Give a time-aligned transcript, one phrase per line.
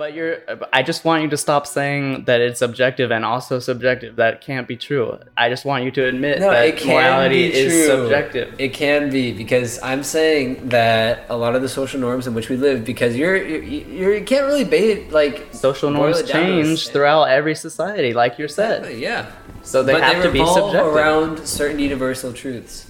[0.00, 0.38] But you're.
[0.72, 4.16] I just want you to stop saying that it's objective and also subjective.
[4.16, 5.18] That can't be true.
[5.36, 8.54] I just want you to admit No, that morality is subjective.
[8.58, 12.48] It can be because I'm saying that a lot of the social norms in which
[12.48, 16.46] we live, because you're you're, you're you can't really bait like Social norms it down
[16.46, 18.98] to change throughout every society, like you said.
[18.98, 19.30] Yeah,
[19.62, 20.94] So they but have they to be subjective.
[20.94, 22.86] around certain universal truths.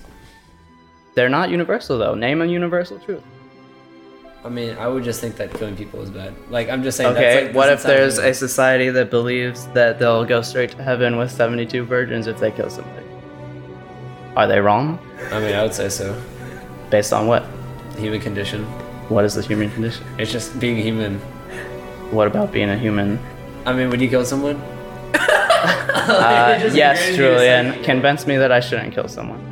[1.17, 2.15] They're not universal though.
[2.15, 3.25] Name a universal truth.
[4.43, 6.34] I mean, I would just think that killing people is bad.
[6.48, 7.14] Like I'm just saying.
[7.14, 10.82] Okay, that's like, what if there's a society that believes that they'll go straight to
[10.82, 13.07] heaven with 72 virgins if they kill somebody?
[14.36, 14.98] Are they wrong?
[15.31, 16.18] I mean, I would say so.
[16.89, 17.45] Based on what?
[17.95, 18.64] The human condition.
[19.11, 20.04] What is the human condition?
[20.18, 21.18] It's just being human.
[22.11, 23.18] What about being a human?
[23.67, 24.57] I mean, would you kill someone?
[25.12, 27.82] Uh, yes, Julian.
[27.84, 29.50] Convince me that I shouldn't kill someone.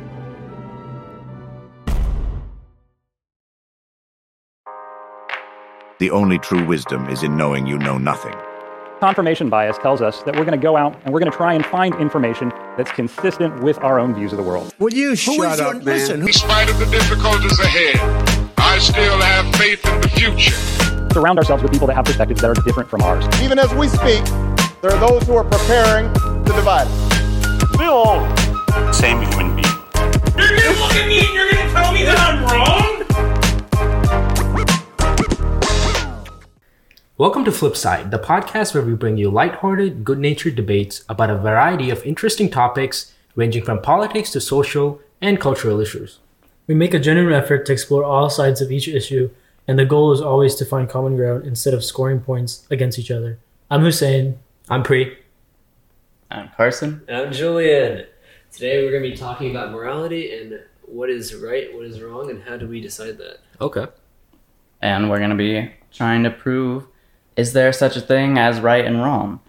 [5.99, 8.33] The only true wisdom is in knowing you know nothing.
[9.01, 11.53] Confirmation bias tells us that we're going to go out and we're going to try
[11.53, 14.73] and find information that's consistent with our own views of the world.
[14.79, 16.21] Will you shut up, man?
[16.21, 17.97] In spite of the difficulties ahead,
[18.57, 20.55] I still have faith in the future.
[21.11, 23.25] Surround ourselves with people that have perspectives that are different from ours.
[23.41, 24.23] Even as we speak,
[24.81, 28.97] there are those who are preparing to divide us.
[28.97, 29.65] Same human being.
[30.37, 32.98] You're gonna look at me and you're gonna tell me that I'm wrong?
[37.19, 41.37] Welcome to Flipside, the podcast where we bring you lighthearted, good natured debates about a
[41.37, 46.19] variety of interesting topics ranging from politics to social and cultural issues.
[46.65, 49.31] We make a genuine effort to explore all sides of each issue,
[49.67, 53.11] and the goal is always to find common ground instead of scoring points against each
[53.11, 53.37] other.
[53.69, 54.39] I'm Hussein.
[54.69, 55.17] I'm Pri.
[56.31, 57.01] I'm Carson.
[57.09, 58.05] And I'm Julian.
[58.49, 62.29] Today we're going to be talking about morality and what is right, what is wrong,
[62.29, 63.39] and how do we decide that.
[63.59, 63.87] Okay.
[64.81, 66.87] And we're going to be trying to prove
[67.39, 69.39] is there such a thing as right and wrong?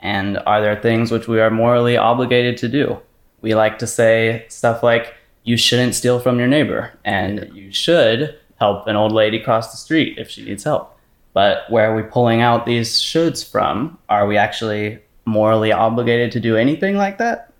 [0.00, 2.98] And are there things which we are morally obligated to do?
[3.42, 8.38] We like to say stuff like, you shouldn't steal from your neighbor, and you should
[8.58, 10.98] help an old lady cross the street if she needs help.
[11.34, 13.98] But where are we pulling out these shoulds from?
[14.08, 17.52] Are we actually morally obligated to do anything like that?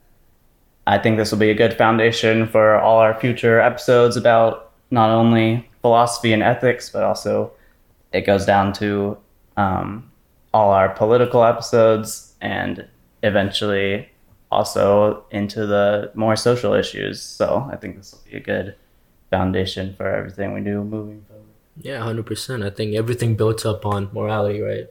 [0.87, 5.11] I think this will be a good foundation for all our future episodes about not
[5.11, 7.53] only philosophy and ethics, but also
[8.15, 9.19] it goes down to
[9.56, 10.10] um,
[10.53, 12.87] all our political episodes and
[13.22, 14.09] eventually
[14.50, 17.20] also into the more social issues.
[17.20, 18.76] So I think this will be a good
[19.31, 21.44] foundation for everything we do moving forward.
[21.81, 22.64] Yeah, 100%.
[22.64, 24.87] I think everything built up on morality, right?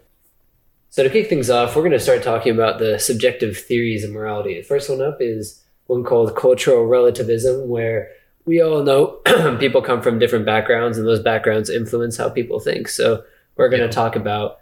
[0.90, 4.12] So to kick things off, we're going to start talking about the subjective theories of
[4.12, 4.56] morality.
[4.56, 8.12] The first one up is one called cultural relativism, where
[8.46, 9.22] we all know
[9.59, 12.90] people come from different backgrounds, and those backgrounds influence how people think.
[12.90, 13.23] So
[13.56, 14.59] we're going to talk about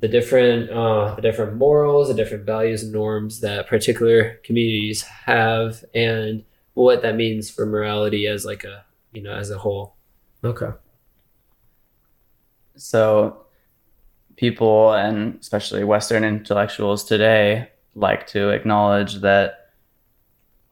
[0.00, 5.84] the different uh, the different morals, the different values and norms that particular communities have,
[5.94, 6.44] and
[6.74, 9.96] what that means for morality as like a you know as a whole.
[10.44, 10.70] Okay.
[12.76, 13.44] So
[14.36, 19.70] people and especially Western intellectuals today like to acknowledge that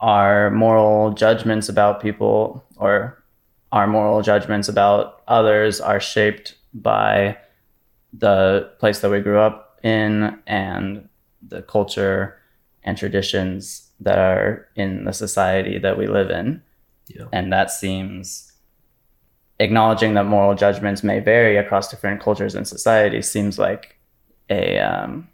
[0.00, 3.22] our moral judgments about people or
[3.70, 7.36] our moral judgments about others are shaped by
[8.12, 11.08] the place that we grew up in and
[11.46, 12.38] the culture
[12.82, 16.62] and traditions that are in the society that we live in.
[17.08, 17.26] Yeah.
[17.32, 18.52] And that seems
[19.58, 23.96] acknowledging that moral judgments may vary across different cultures and societies seems like
[24.48, 25.28] a um,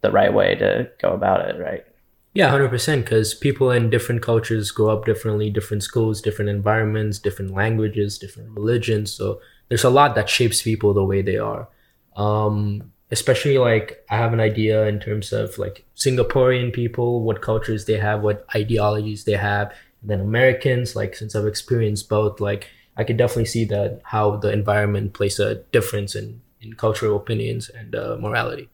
[0.00, 1.84] the right way to go about it, right?
[2.32, 3.04] Yeah, 100%.
[3.04, 8.50] Because people in different cultures grow up differently, different schools, different environments, different languages, different
[8.50, 9.12] religions.
[9.12, 11.68] So there's a lot that shapes people the way they are.
[12.16, 17.86] Um, especially like I have an idea in terms of like Singaporean people, what cultures
[17.86, 19.72] they have, what ideologies they have.
[20.02, 24.36] And then Americans, like since I've experienced both, like I could definitely see that how
[24.36, 28.68] the environment plays a difference in, in cultural opinions and uh, morality.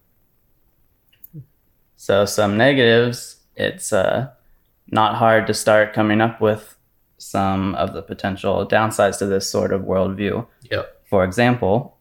[1.97, 4.31] So some negatives, it's uh,
[4.91, 6.77] not hard to start coming up with
[7.19, 10.47] some of the potential downsides to this sort of worldview.
[11.17, 11.97] For example,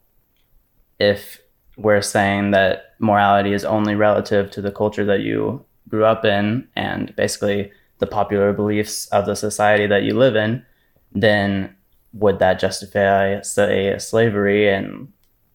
[1.00, 1.40] if
[1.78, 6.68] we're saying that morality is only relative to the culture that you grew up in
[6.76, 10.66] and basically the popular beliefs of the society that you live in,
[11.14, 11.74] then
[12.12, 15.08] would that justify, say, slavery in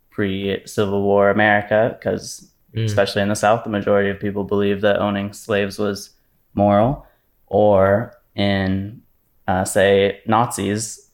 [0.08, 1.94] pre Civil War America?
[1.98, 2.84] Because, Mm.
[2.86, 6.10] especially in the South, the majority of people believed that owning slaves was
[6.54, 7.06] moral.
[7.46, 9.02] Or in,
[9.46, 11.09] uh, say, Nazis,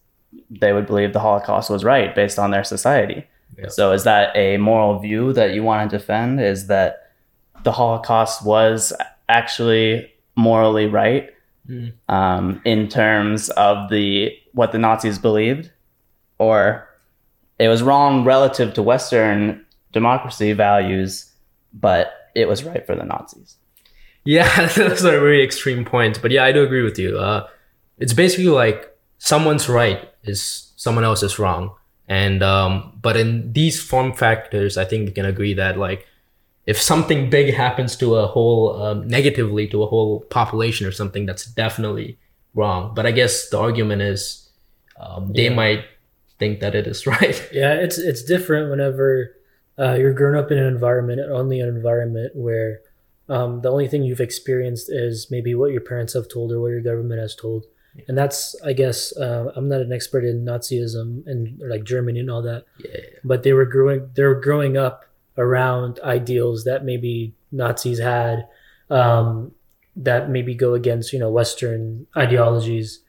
[0.50, 3.24] they would believe the Holocaust was right based on their society.
[3.58, 3.68] Yeah.
[3.68, 6.40] So is that a moral view that you want to defend?
[6.40, 7.10] Is that
[7.64, 8.92] the Holocaust was
[9.28, 11.30] actually morally right
[11.68, 11.92] Mm.
[12.08, 15.72] um, in terms of the what the Nazis believed,
[16.38, 16.88] or
[17.58, 21.28] it was wrong relative to Western democracy values,
[21.72, 23.56] but it was right for the Nazis?
[24.24, 26.20] Yeah, those are very extreme points.
[26.20, 27.18] But yeah, I do agree with you.
[27.18, 27.48] Uh,
[27.98, 31.74] it's basically like someone's right is someone else is wrong.
[32.08, 36.06] And um, but in these form factors, I think we can agree that like
[36.66, 41.26] if something big happens to a whole um, negatively to a whole population or something,
[41.26, 42.18] that's definitely
[42.54, 42.94] wrong.
[42.94, 44.48] But I guess the argument is
[44.98, 45.54] um, they Yeah.
[45.54, 45.84] might
[46.38, 47.48] think that it is right.
[47.52, 49.34] Yeah, it's it's different whenever
[49.78, 52.80] uh, you're grown up in an environment, only an environment where
[53.28, 56.68] um, the only thing you've experienced is maybe what your parents have told or what
[56.68, 57.66] your government has told,
[58.08, 62.30] and that's I guess uh, I'm not an expert in Nazism and like Germany and
[62.30, 63.00] all that, Yeah.
[63.24, 65.04] but they were growing they were growing up
[65.38, 68.46] around ideals that maybe Nazis had,
[68.90, 69.52] um,
[69.96, 73.00] that maybe go against you know Western ideologies.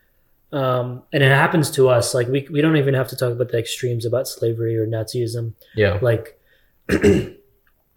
[0.53, 2.13] Um, and it happens to us.
[2.13, 5.53] Like we, we don't even have to talk about the extremes about slavery or Nazism.
[5.75, 5.99] Yeah.
[6.01, 6.39] Like,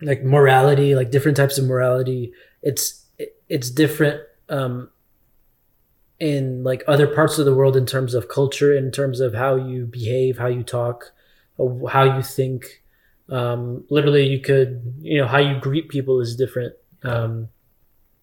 [0.03, 2.33] like morality, like different types of morality.
[2.63, 4.91] It's it, it's different um,
[6.21, 9.57] in like other parts of the world in terms of culture, in terms of how
[9.57, 11.13] you behave, how you talk,
[11.59, 12.83] uh, how you think.
[13.31, 17.49] Um, literally, you could you know how you greet people is different, um,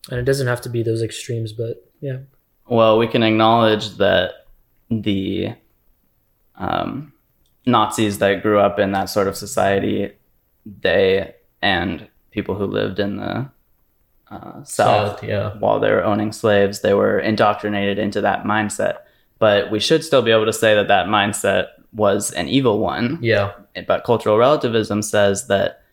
[0.09, 1.53] and it doesn't have to be those extremes.
[1.53, 2.19] But yeah.
[2.67, 4.45] Well, we can acknowledge that
[4.91, 5.55] the
[6.55, 7.13] um,
[7.65, 10.11] Nazis that grew up in that sort of society,
[10.65, 13.49] they and people who lived in the
[14.29, 15.53] uh, South, South, yeah.
[15.59, 18.97] while they were owning slaves, they were indoctrinated into that mindset.
[19.39, 23.19] But we should still be able to say that that mindset was an evil one.
[23.21, 23.53] Yeah.
[23.87, 25.83] But cultural relativism says that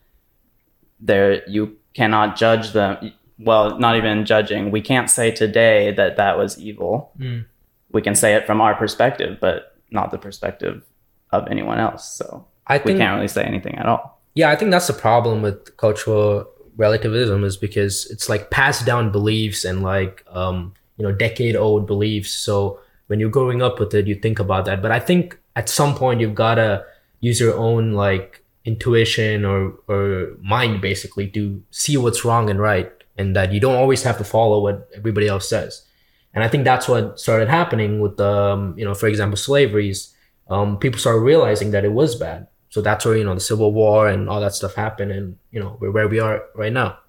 [0.99, 3.13] there you cannot judge them.
[3.37, 4.71] Well, not even judging.
[4.71, 7.11] We can't say today that that was evil.
[7.19, 7.45] Mm.
[7.91, 10.83] We can say it from our perspective, but not the perspective
[11.31, 12.07] of anyone else.
[12.13, 14.21] So I think, we can't really say anything at all.
[14.33, 16.45] Yeah, I think that's the problem with cultural
[16.77, 21.87] relativism is because it's like passed down beliefs and like um, you know decade old
[21.87, 22.31] beliefs.
[22.31, 24.81] So when you're growing up with it, you think about that.
[24.81, 26.85] But I think at some point you've gotta
[27.19, 32.91] use your own like intuition or or mind basically to see what's wrong and right,
[33.17, 35.85] and that you don't always have to follow what everybody else says.
[36.33, 40.13] And I think that's what started happening with um, you know, for example, slaveries.
[40.47, 42.47] Um, people started realizing that it was bad.
[42.75, 45.61] So that's where you know the Civil War and all that stuff happened, and you
[45.61, 46.99] know we're where we are right now.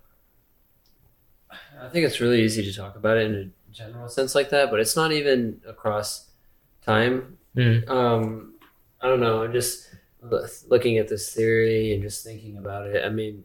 [1.51, 4.71] I think it's really easy to talk about it in a general sense like that,
[4.71, 6.31] but it's not even across
[6.83, 7.39] time.
[7.57, 7.91] Mm.
[7.91, 8.55] Um,
[9.01, 9.43] I don't know.
[9.43, 9.93] I'm just
[10.69, 13.05] looking at this theory and just thinking about it.
[13.05, 13.43] I mean,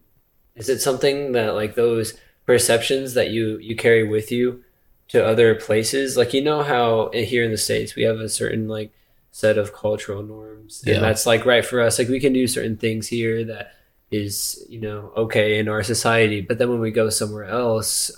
[0.53, 2.13] is it something that like those
[2.45, 4.63] perceptions that you you carry with you
[5.07, 6.18] to other places?
[6.18, 8.91] Like you know how here in the states we have a certain like
[9.31, 10.95] set of cultural norms, Yeah.
[10.95, 11.98] and that's like right for us.
[12.00, 13.74] Like we can do certain things here that
[14.12, 18.12] is you know okay in our society, but then when we go somewhere else,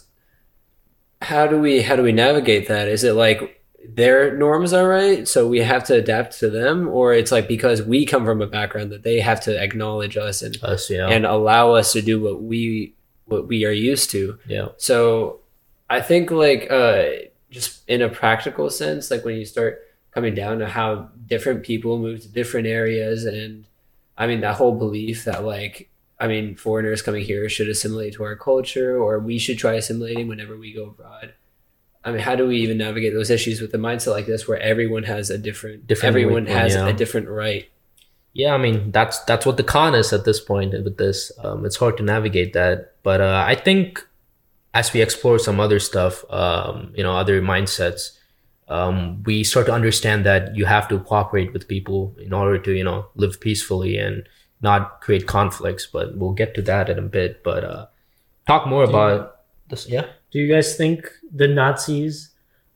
[1.21, 2.87] how do we how do we navigate that?
[2.87, 7.13] Is it like their norms are right, so we have to adapt to them, or
[7.13, 10.57] it's like because we come from a background that they have to acknowledge us and
[10.63, 12.95] Us, yeah, and allow us to do what we
[13.25, 14.37] what we are used to.
[14.47, 15.39] yeah, So
[15.89, 17.03] I think like uh
[17.51, 19.81] just in a practical sense, like when you start
[20.13, 23.65] coming down to how different people move to different areas and
[24.17, 25.89] I mean that whole belief that like
[26.19, 30.27] I mean foreigners coming here should assimilate to our culture or we should try assimilating
[30.27, 31.33] whenever we go abroad.
[32.05, 34.59] I mean, how do we even navigate those issues with a mindset like this where
[34.59, 36.87] everyone has a different, Different everyone has yeah.
[36.87, 37.69] a different right?
[38.33, 38.53] yeah.
[38.53, 41.31] I mean that's that's what the con is at this point with this.
[41.43, 44.05] Um, it's hard to navigate that, but uh, I think
[44.73, 48.17] as we explore some other stuff, um, you know, other mindsets,
[48.69, 52.71] um, we start to understand that you have to cooperate with people in order to
[52.71, 54.27] you know live peacefully and
[54.61, 55.85] not create conflicts.
[55.85, 57.43] But we'll get to that in a bit.
[57.43, 57.85] But uh,
[58.47, 59.87] talk more about this.
[59.89, 60.05] Yeah.
[60.31, 62.29] Do you guys think the Nazis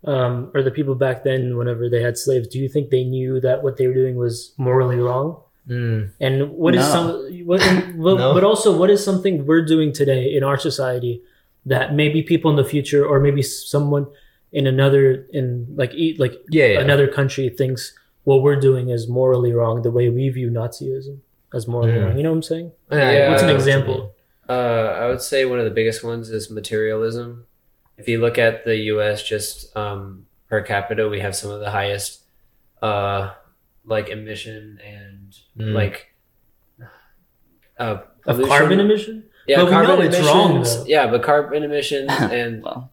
[0.04, 3.40] um, or the people back then, whenever they had slaves, do you think they knew
[3.42, 5.42] that what they were doing was morally wrong?
[5.68, 6.12] Mm.
[6.22, 6.92] And what is No.
[6.92, 7.62] some what,
[7.96, 8.34] what No.
[8.34, 11.22] but also what is something we're doing today in our society
[11.66, 14.08] that maybe people in the future or maybe someone
[14.52, 16.80] in another in like eat like Yeah, yeah.
[16.80, 21.20] another country thinks what we're doing is morally wrong the way we view Nazism
[21.54, 22.04] as morally Mm.
[22.06, 22.18] wrong.
[22.18, 22.72] You know what I'm saying?
[22.92, 24.14] Yeah, What's an I what example?
[24.50, 27.46] Uh, I would say one of the biggest ones is materialism.
[27.98, 29.24] If you look at the U.S.
[29.24, 32.22] just um, per capita, we have some of the highest,
[32.82, 33.34] uh,
[33.86, 35.74] like emission and Mm.
[35.74, 36.14] like
[37.80, 39.24] uh, Of carbon emission?
[39.48, 40.78] Yeah, But we carbon know it's emissions.
[40.78, 42.92] wrong, yeah, but carbon emissions and well,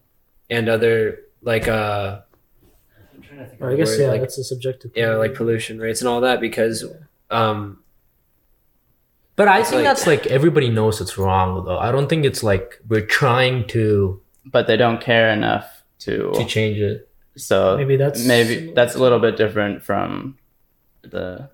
[0.50, 2.20] and other like uh,
[3.14, 4.90] I'm trying to think Or I guess word, yeah, like, that's a subjective.
[4.96, 6.84] yeah, like pollution rates and all that because
[7.30, 7.80] um,
[9.36, 11.78] But I think like- that's like everybody knows it's wrong though.
[11.78, 16.44] I don't think it's like we're trying to but they don't care enough to to
[16.44, 17.08] change it.
[17.36, 20.38] So Maybe that's- maybe that's a little bit different from
[21.02, 21.50] the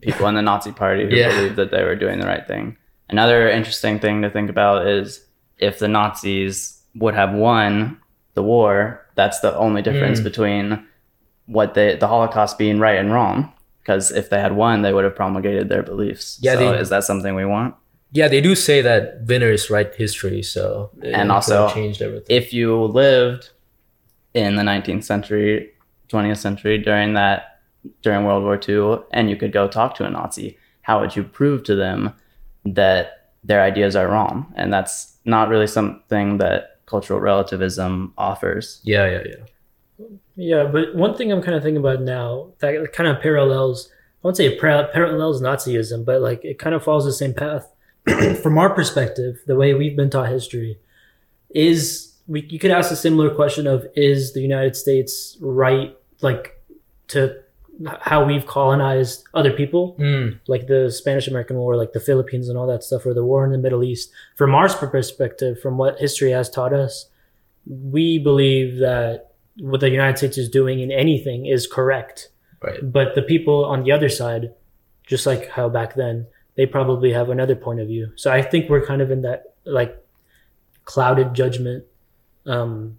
[0.00, 1.28] people in the Nazi Party who Yeah.
[1.36, 2.76] believed that they were doing the right thing.
[3.10, 5.26] Another interesting thing to think about is
[5.58, 7.98] if the Nazis would have won
[8.38, 8.72] the war,
[9.20, 10.24] that's the only difference Mm.
[10.30, 10.64] between
[11.56, 13.36] what they the Holocaust being right and wrong.
[13.80, 16.38] Because if they had won, they would have promulgated their beliefs.
[16.46, 17.74] Yeah, so they- is that something we want?
[18.12, 20.90] Yeah, they do say that winners write history, so
[21.20, 22.34] And also, changed everything.
[22.40, 22.68] if you
[23.04, 23.44] lived
[24.34, 25.70] in the 19th century,
[26.08, 27.38] 20th century during that
[28.02, 30.48] during World War II, and you could go talk to a Nazi,
[30.82, 32.12] how would you prove to them
[32.64, 34.34] that their ideas are wrong?
[34.56, 38.80] And that's not really something that cultural relativism offers.
[38.84, 40.06] yeah, yeah, yeah.
[40.36, 43.90] Yeah, but one thing I'm kind of thinking about now that kind of parallels.
[43.90, 47.34] I won't say it par- parallels Nazism, but like it kind of follows the same
[47.34, 47.72] path.
[48.42, 50.78] From our perspective, the way we've been taught history
[51.50, 52.42] is we.
[52.42, 56.62] You could ask a similar question of is the United States right, like
[57.08, 57.42] to
[58.00, 62.58] how we've colonized other people, Mm, like the Spanish American War, like the Philippines and
[62.58, 64.10] all that stuff, or the war in the Middle East.
[64.36, 67.08] From our perspective, from what history has taught us,
[67.66, 72.30] we believe that what the United States is doing in anything is correct.
[72.62, 72.80] right.
[72.82, 74.52] But the people on the other side,
[75.06, 78.10] just like how back then, they probably have another point of view.
[78.16, 79.96] So I think we're kind of in that like
[80.84, 81.84] clouded judgment
[82.46, 82.97] um,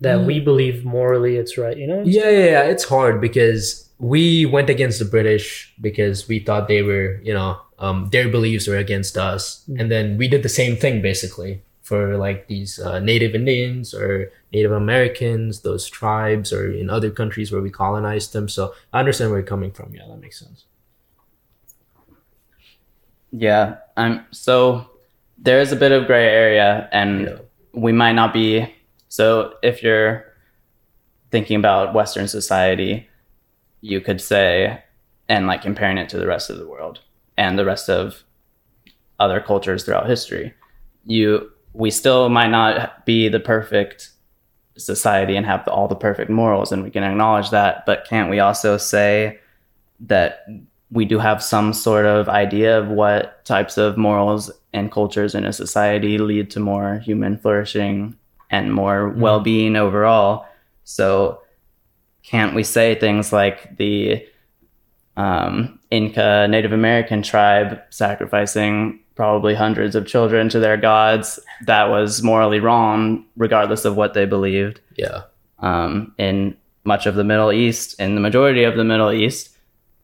[0.00, 1.76] that we believe morally it's right.
[1.76, 2.02] You know?
[2.04, 2.62] Yeah, yeah, yeah.
[2.64, 7.58] It's hard because we went against the British because we thought they were, you know,
[7.78, 12.16] um, their beliefs were against us, and then we did the same thing basically for
[12.16, 17.60] like these uh, Native Indians or Native Americans, those tribes, or in other countries where
[17.62, 18.48] we colonized them.
[18.48, 19.94] So I understand where you're coming from.
[19.94, 20.64] Yeah, that makes sense.
[23.30, 24.88] Yeah, I'm so
[25.38, 27.38] there is a bit of gray area, and Yeah.
[27.72, 28.72] we might not be.
[29.16, 30.26] So if you're
[31.30, 33.08] thinking about Western society,
[33.80, 34.82] you could say,
[35.26, 37.00] and like comparing it to the rest of the world
[37.38, 38.24] and the rest of
[39.18, 40.52] other cultures throughout history,
[41.06, 44.10] you we still might not be the perfect
[44.76, 47.86] society and have the, all the perfect morals, and we can acknowledge that.
[47.86, 49.40] But can't we also say
[49.98, 50.46] that
[50.90, 55.46] we do have some sort of idea of what types of morals and cultures in
[55.46, 58.14] a society lead to more human flourishing
[58.50, 60.46] and more well-being overall
[60.84, 61.40] so
[62.22, 64.24] can't we say things like the
[65.16, 72.22] um, inca native american tribe sacrificing probably hundreds of children to their gods that was
[72.22, 75.22] morally wrong regardless of what they believed Yeah.
[75.60, 79.56] um, in much of the Middle East, in the majority of the Middle East,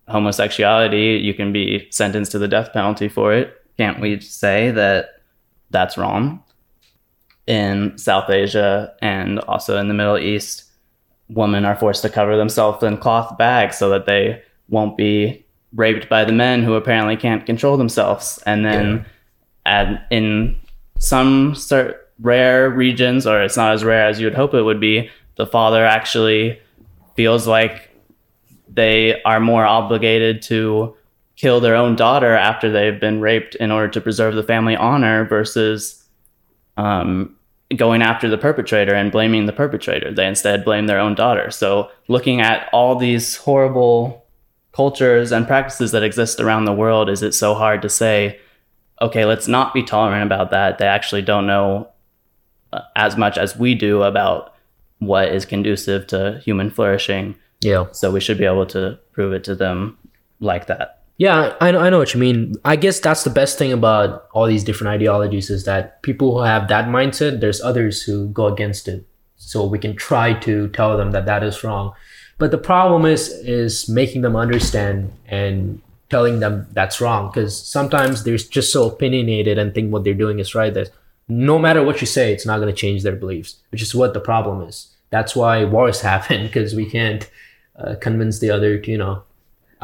[0.08, 3.54] homosexuality, you can be sentenced to the death penalty for it.
[3.78, 5.20] Can't we say that
[5.70, 6.42] that's wrong?
[7.46, 10.64] In South Asia and also in the Middle East,
[11.28, 15.44] women are forced to cover themselves in cloth bags so that they won't be
[15.74, 18.38] raped by the men who apparently can't control themselves.
[18.46, 19.06] And then
[19.66, 20.56] at, in
[20.98, 21.56] some
[22.20, 25.46] rare regions, or it's not as rare as you would hope it would be, the
[25.46, 26.60] father actually
[27.16, 27.90] feels like
[28.68, 30.94] they are more obligated to
[31.36, 35.24] kill their own daughter after they've been raped in order to preserve the family honor
[35.24, 36.01] versus
[36.76, 37.36] um,
[37.76, 40.12] going after the perpetrator and blaming the perpetrator.
[40.12, 41.50] They instead blame their own daughter.
[41.50, 44.24] So, looking at all these horrible
[44.72, 48.40] cultures and practices that exist around the world, is it so hard to say,
[49.00, 50.78] okay, let's not be tolerant about that?
[50.78, 51.88] They actually don't know
[52.72, 54.54] uh, as much as we do about
[54.98, 57.34] what is conducive to human flourishing.
[57.60, 57.86] Yeah.
[57.92, 59.98] So we should be able to prove it to them
[60.40, 61.01] like that.
[61.22, 62.54] Yeah, I know, I know what you mean.
[62.64, 66.42] I guess that's the best thing about all these different ideologies is that people who
[66.42, 69.06] have that mindset, there's others who go against it.
[69.36, 71.92] So we can try to tell them that that is wrong.
[72.38, 78.24] But the problem is is making them understand and telling them that's wrong because sometimes
[78.24, 80.90] they're just so opinionated and think what they're doing is right that
[81.28, 84.12] no matter what you say, it's not going to change their beliefs, which is what
[84.12, 84.88] the problem is.
[85.10, 87.30] That's why wars happen because we can't
[87.76, 89.22] uh, convince the other to, you know,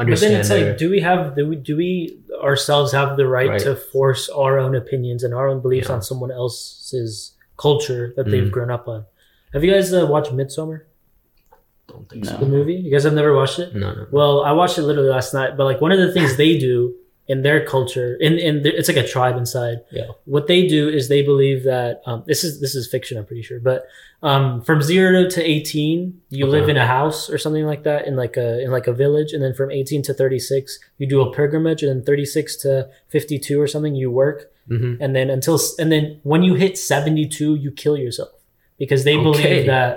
[0.07, 3.27] But then it's their- like, do we have do we, do we ourselves have the
[3.27, 3.61] right, Right.
[3.61, 5.95] to force our own opinions and our own beliefs Yeah.
[5.95, 8.51] on someone else's culture that they've Mhm.
[8.51, 9.05] grown up on?
[9.53, 10.81] Have you guys uh, watched Midsommar,
[11.87, 12.31] don't think No.
[12.31, 12.37] so.
[12.37, 12.75] the movie?
[12.75, 13.75] You guys have never watched it?
[13.75, 14.05] No, no.
[14.11, 16.93] Well, I watched it literally last night, but like one of the things they do
[17.29, 19.77] in their culture, in in the, it's like a tribe inside.
[19.91, 20.07] Yeah.
[20.25, 23.43] What they do is they believe that um, this is this is fiction, I'm pretty
[23.43, 23.85] sure, but
[24.23, 26.51] um, from zero to eighteen, you Okay.
[26.59, 29.31] live in a house or something like that in like a in like a village,
[29.33, 32.55] and then from eighteen to thirty six, you do a pilgrimage, and then thirty six
[32.63, 36.53] to fifty two or something, you work, hmm and then until and then when you
[36.55, 38.29] hit 72 you kill yourself
[38.77, 39.23] because they Okay.
[39.23, 39.91] believe that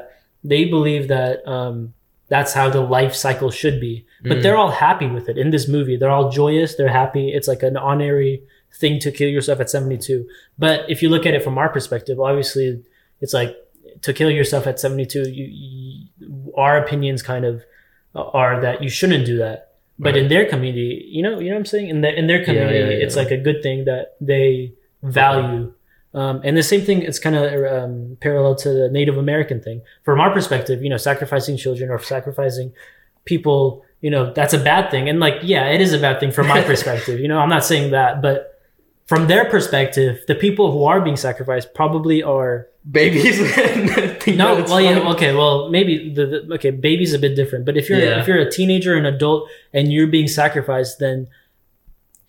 [0.45, 1.93] they believe that um
[2.29, 4.43] that's how the life cycle should be but Mm.
[4.43, 5.37] they're all happy with it.
[5.39, 7.31] In this movie they're all joyous they're happy.
[7.37, 8.43] It's like an honorary
[8.81, 10.27] thing to kill yourself at 72
[10.59, 12.83] but if you look at it from our perspective obviously
[13.21, 13.55] it's like
[14.01, 17.63] to kill yourself at 72 you, you our opinions kind of
[18.15, 19.59] are that you shouldn't do that.
[19.99, 21.89] But in their community you know you know what i'm saying?
[21.91, 23.05] In, the, in their community yeah, yeah.
[23.05, 25.73] it's like a good thing that they value.
[26.15, 27.45] Um, and the same thing it's kind of
[27.77, 29.83] um, parallel to the native american thing.
[30.03, 32.73] From our perspective you know sacrificing children or sacrificing
[33.27, 36.31] people you know that's a bad thing and like yeah it is a bad thing
[36.31, 38.61] from my perspective you know i'm not saying that but
[39.07, 43.39] from their perspective the people who are being sacrificed probably are Babies.
[44.27, 47.89] no, well, yeah, okay, well, maybe the, the okay, baby's a bit different, but if
[47.89, 48.21] you're Yeah.
[48.21, 51.29] if you're a teenager, an adult, and you're being sacrificed, then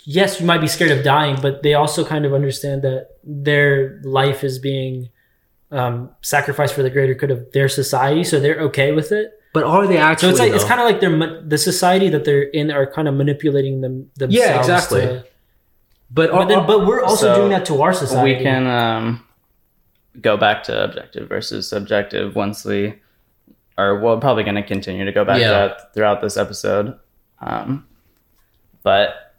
[0.05, 3.99] yes, you might be scared of dying, but they also kind of understand that their
[4.03, 5.09] life is being
[5.71, 9.31] um, sacrificed for the greater good of their society, so they're okay with it.
[9.53, 10.29] But are they actually?
[10.29, 12.87] So it's like it's kind of like they're ma- the society that they're in are
[12.87, 14.35] kind of manipulating them themselves.
[14.35, 15.01] Yeah, exactly.
[15.01, 15.25] to-
[16.11, 18.35] But, but, then, but we're also So doing that to our society.
[18.37, 19.25] we can um,
[20.21, 22.95] go back to objective versus subjective once we
[23.77, 25.47] or we're probably going to continue to go back Yeah.
[25.47, 26.93] to that throughout this episode
[27.41, 27.87] um,
[28.83, 29.33] but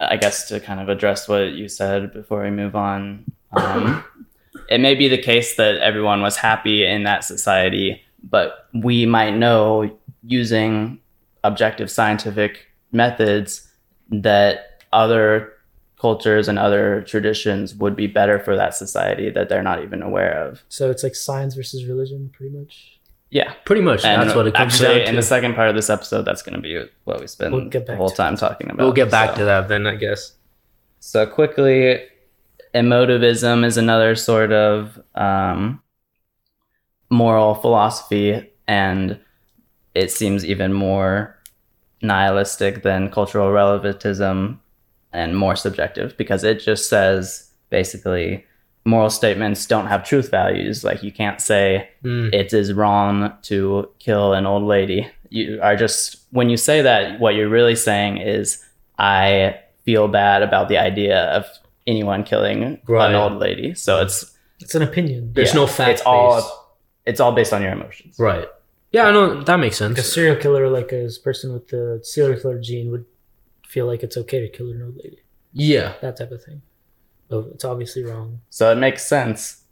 [0.00, 4.02] i guess to kind of address what you said before we move on um,
[4.68, 9.36] it may be the case that everyone was happy in that society but we might
[9.36, 9.90] know
[10.24, 10.98] using
[11.44, 13.68] objective scientific methods
[14.10, 15.52] that other
[16.00, 20.32] cultures and other traditions would be better for that society that they're not even aware
[20.46, 20.62] of.
[20.68, 22.98] so it's like science versus religion, pretty much.
[23.30, 23.52] Yeah.
[23.64, 25.08] pretty much And that's what it comes actually, down to.
[25.10, 27.68] in the second part of this episode, that's going to be what we spend We'll
[27.68, 28.78] get the whole to time talking about.
[28.84, 30.32] we'll get back So- to that then, I guess.
[31.00, 32.00] So quickly,
[32.74, 35.82] emotivism is another sort of um,
[37.10, 39.18] moral philosophy, and
[39.94, 41.36] it seems even more
[42.02, 44.60] nihilistic than cultural relativism
[45.12, 48.44] and more subjective because it just says basically
[48.84, 50.84] moral statements don't have truth values.
[50.84, 52.32] Like you can't say Mm.
[52.32, 55.08] it is wrong to kill an old lady.
[55.30, 58.64] You are just when you say that, what you're really saying is
[58.98, 61.46] I feel bad about the idea of
[61.86, 63.08] anyone killing Right.
[63.10, 63.74] an old lady.
[63.74, 65.32] So it's It's an opinion.
[65.34, 66.67] There's no fact It's all.
[67.10, 68.12] It's all based on your emotions.
[68.18, 68.48] Right.
[68.92, 69.96] Yeah, I know that makes sense.
[69.96, 73.04] Like a serial killer, like a person with the serial killer gene, would
[73.66, 75.20] feel like it's okay to kill an old lady.
[75.52, 75.94] Yeah.
[76.00, 76.62] That type of thing.
[77.28, 78.40] So it's obviously wrong.
[78.50, 79.62] So it makes sense,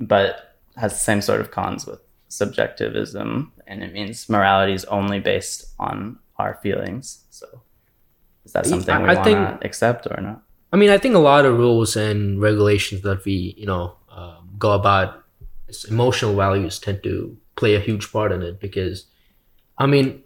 [0.00, 5.20] but has the same sort of cons with subjectivism, and it means morality is only
[5.20, 7.24] based on our feelings.
[7.30, 7.46] So
[8.44, 10.42] is that I- something we I want think- to accept or not?
[10.72, 14.48] I mean, I think a lot of rules and regulations that we, you know, um,
[14.58, 15.21] go about,
[15.84, 19.06] emotional values tend to play a huge part in it because,
[19.78, 20.22] I mean,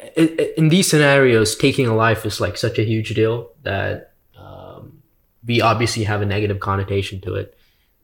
[0.00, 4.12] i i in these scenarios, taking a life is like such a huge deal that
[4.38, 5.02] um,
[5.46, 7.56] we obviously have a negative connotation to it,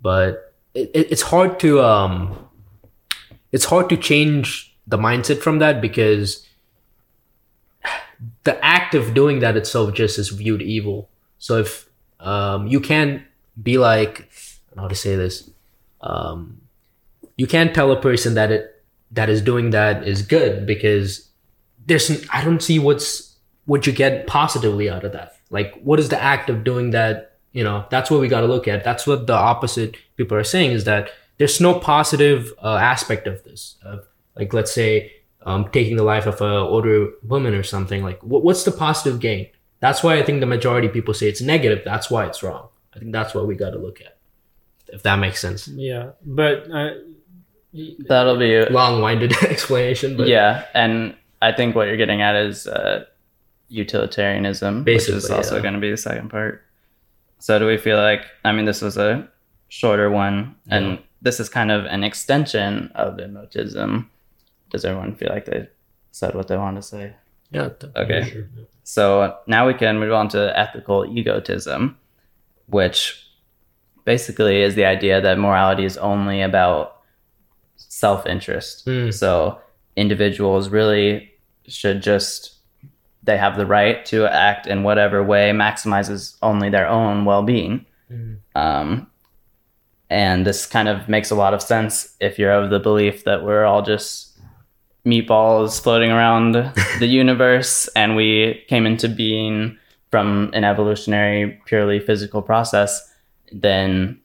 [0.03, 2.49] but it, it- it's hard to um,
[3.53, 6.47] it's hard to change the mindset from that because
[8.45, 11.09] the act of doing that itself just is viewed evil.
[11.39, 11.89] So if
[12.21, 13.23] um, you can't
[13.63, 14.27] be like, I
[14.71, 15.51] don't know how to say this,
[16.01, 16.61] um,
[17.37, 21.29] you can't tell a person that it that is doing that is good because
[21.87, 25.37] there's I don't see what's what you get positively out of that.
[25.51, 27.39] Like, what is the act of doing that?
[27.53, 28.83] You know, that's what we got to look at.
[28.83, 33.45] That's what the opposite people are saying is that there's no positive uh, aspect of
[33.45, 33.77] this.
[33.85, 38.03] Of like, let's say, um, taking the life of a older woman or something.
[38.03, 39.49] Like, what, what's the positive gain?
[39.79, 41.83] That's why I think the majority of people say it's negative.
[41.85, 42.69] That's why it's wrong.
[42.95, 44.17] I think that's what we got to look at.
[44.89, 45.69] If that makes sense.
[45.69, 46.95] Yeah, but uh,
[48.09, 52.67] That'll be a Long-winded explanation, but yeah, and I think what you're getting at is
[52.67, 53.05] uh,
[53.69, 55.63] utilitarianism, which is also yeah.
[55.63, 56.63] going to be the second part.
[57.39, 58.23] So do we feel like?
[58.45, 59.29] I mean, this was a
[59.69, 60.99] shorter one, and Yeah.
[61.23, 64.07] this is kind of an extension of emotivism.
[64.71, 65.69] Does everyone feel like they
[66.13, 67.15] said what they want to say?
[67.51, 67.69] yeah.
[67.97, 68.25] Okay.
[68.31, 68.49] sure.
[68.85, 71.97] So now we can move on to ethical egotism,
[72.67, 73.27] which
[74.05, 76.94] basically is the idea that morality is only about
[77.77, 78.87] self interest.
[78.87, 79.13] Mm.
[79.13, 79.59] So
[79.97, 81.33] individuals really
[81.67, 82.55] should just
[83.23, 87.87] they have the right to act in whatever way maximizes only their own well-being.
[88.55, 89.07] Um,
[90.11, 93.43] and this kind of makes a lot of sense if you're of the belief that
[93.43, 94.39] we're all just
[95.07, 96.53] meatballs floating around
[96.99, 99.77] the universe and we came into being
[100.11, 103.13] from an evolutionary, purely physical process,
[103.53, 104.21] then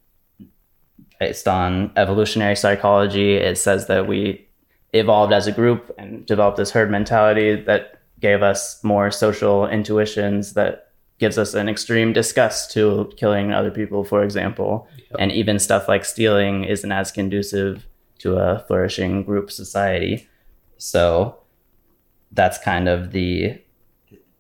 [1.20, 4.48] based on evolutionary psychology, it says that we
[4.94, 10.54] evolved as a group and developed this herd mentality that gave us more social intuitions
[10.54, 10.88] that
[11.20, 14.88] gives us an extreme disgust to killing other people, for example.
[15.20, 17.86] And even stuff like stealing isn't as conducive
[18.20, 20.28] to a flourishing group society.
[20.78, 21.38] So
[22.32, 23.62] that's kind of the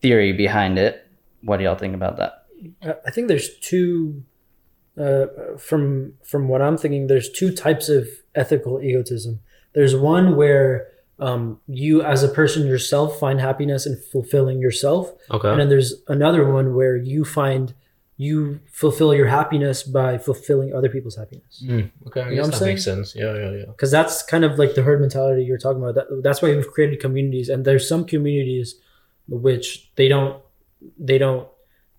[0.01, 1.05] theory behind it.
[1.43, 2.45] What do y'all think about that?
[2.81, 4.23] I- I think there's two.
[4.99, 9.39] Uh, from from what I'm thinking, there's two types of ethical egotism.
[9.73, 10.87] There's one where
[11.19, 15.49] um, you, as a person yourself, find happiness in fulfilling yourself, Okay.
[15.49, 17.73] and then there's another one where you find
[18.17, 21.63] you fulfill your happiness by fulfilling other people's happiness.
[21.65, 23.15] Mm, okay, I You know guess what I'm that makes sense.
[23.15, 23.65] Yeah, yeah, yeah.
[23.67, 25.95] because that's kind of like the herd mentality you're talking about.
[25.95, 28.75] That, that's why we've created communities, and there's some communities
[29.29, 30.41] which they don't
[30.97, 31.47] they don't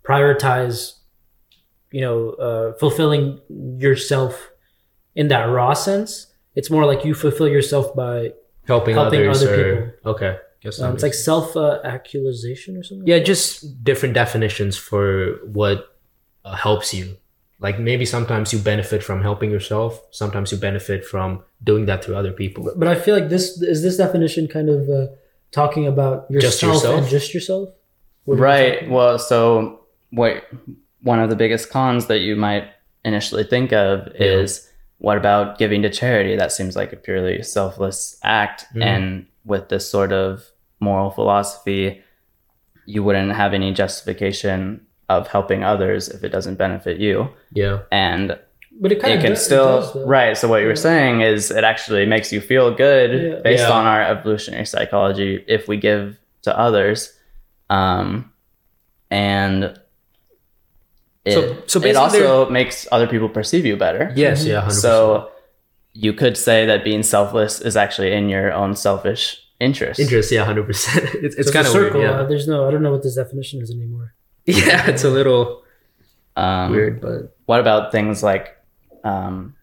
[0.04, 0.94] prioritize,
[1.90, 3.40] you know, uh, fulfilling
[3.78, 4.50] yourself
[5.14, 6.26] in that raw sense.
[6.54, 8.32] It's more like you fulfill yourself by
[8.66, 9.42] Helping, Helping others.
[9.42, 10.10] other or, people.
[10.12, 10.36] Okay.
[10.62, 11.24] Guess um, it's like sense.
[11.24, 13.06] self uh, actualization or something.
[13.06, 15.96] yeah, just different definitions for what
[16.44, 17.16] uh, helps you.
[17.58, 20.00] Like maybe sometimes you benefit from helping yourself.
[20.10, 22.70] Sometimes you benefit from doing that through other people.
[22.76, 25.06] but I feel like this is this definition kind of uh,
[25.50, 26.98] talking about yourself, Just yourself?
[27.00, 27.68] and just yourself.
[28.24, 28.88] What Right.
[28.88, 30.44] Well, so what
[31.02, 32.64] one of the biggest cons that you might
[33.04, 36.36] initially think of is what about giving to charity?
[36.36, 38.66] That seems like a purely selfless act.
[38.74, 38.82] Mhm.
[38.84, 40.44] And with this sort of
[40.80, 42.02] moral philosophy,
[42.86, 47.28] you wouldn't have any justification of helping others if it doesn't benefit you.
[47.52, 47.80] Yeah.
[47.90, 48.38] And
[48.80, 50.88] But it it can does, it still does, right so what you were Yeah.
[50.90, 53.40] saying is it actually makes you feel good Yeah.
[53.42, 53.70] based Yeah.
[53.72, 57.12] on our evolutionary psychology if we give to others
[57.70, 58.30] um
[59.10, 59.78] and
[61.24, 64.44] it, So- so it also makes other people perceive you better Yes.
[64.44, 64.62] Yeah.
[64.62, 64.72] 100%.
[64.72, 65.30] so
[65.92, 70.30] you could say that being selfless is actually in your own selfish interest interest.
[70.32, 70.44] Yeah.
[70.44, 71.04] Hundred percent.
[71.24, 71.86] It's it's So kind of a weird.
[71.92, 72.02] circle.
[72.02, 72.10] Yeah.
[72.20, 72.66] uh, there's no.
[72.66, 74.14] I don't know what this definition is anymore.
[74.46, 74.88] yeah.
[74.88, 75.62] It's a little
[76.36, 78.56] um, weird, but what about things like
[79.04, 79.54] um,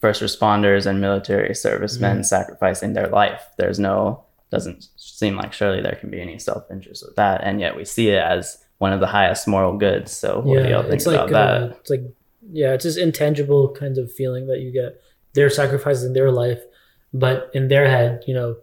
[0.00, 3.42] first responders and military servicemen sacrificing their life?
[3.56, 7.60] There's no doesn't seem like surely there can be any self interest with that, and
[7.60, 10.12] yet we see it as one of the highest moral goods.
[10.12, 11.62] So what do y'all think it's like about that?
[11.62, 12.02] Uh, it's like
[12.50, 15.00] yeah, it's this intangible kind of feeling that you get.
[15.34, 16.60] They're sacrificing their life,
[17.12, 18.56] but in their head, you know,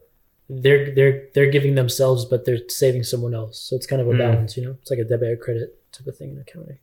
[0.49, 3.59] they're they're they're giving themselves, but they're saving someone else.
[3.59, 4.17] So it's kind of a Mm.
[4.17, 4.75] balance, you know.
[4.81, 6.77] It's like a debit or credit type of thing in accounting.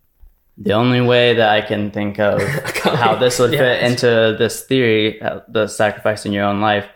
[0.58, 2.42] The only way that I can think of
[2.84, 3.58] how this would Yeah.
[3.60, 6.86] fit into this theory, uh, the sacrificing your own life,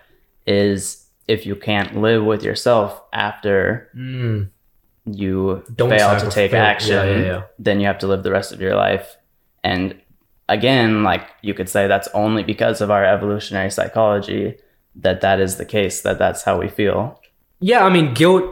[0.46, 4.48] is if you can't live with yourself after mm,
[5.06, 7.42] you Don't fail to take yeah, action, yeah, yeah.
[7.58, 9.16] then you have to live the rest of your life.
[9.62, 10.00] And
[10.48, 14.58] again, like you could say that's only because of our evolutionary psychology
[14.96, 17.20] that that is the case, that that's how we feel.
[17.60, 17.84] yeah.
[17.84, 18.44] I mean, guilt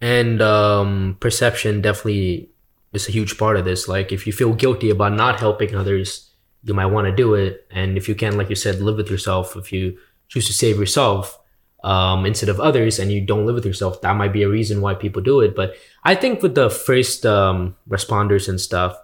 [0.00, 2.50] and um, perception definitely
[2.92, 3.88] is a huge part of this.
[3.88, 6.30] Like, if you feel guilty about not helping others,
[6.62, 7.66] you might want to do it.
[7.70, 10.78] And if you can, like you said, live with yourself, if you choose to save
[10.78, 11.38] yourself
[11.84, 14.80] um, instead of others and you don't live with yourself, that might be a reason
[14.80, 15.54] why people do it.
[15.54, 18.96] But I think with the first um, responders and stuff,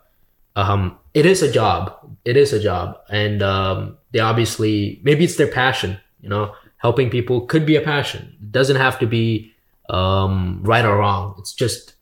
[0.57, 1.95] um, it is a job.
[2.25, 2.99] It is a job.
[3.11, 7.83] And um, they obviously, maybe it's their passion, you know, helping people could be a
[7.83, 8.35] passion.
[8.41, 9.53] It doesn't have to be
[9.91, 11.35] um, right or wrong.
[11.39, 11.93] It's just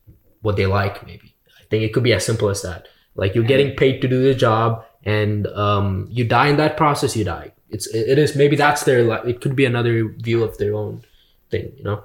[0.42, 1.34] what they like, maybe.
[1.58, 2.86] I think it could be as simple as that.
[3.16, 7.16] Like you're getting paid to do the job and um, you die in that process,
[7.16, 7.52] you die.
[7.70, 11.02] It's, it is, maybe that's their, li- it could be another view of their own
[11.50, 12.02] thing, you know?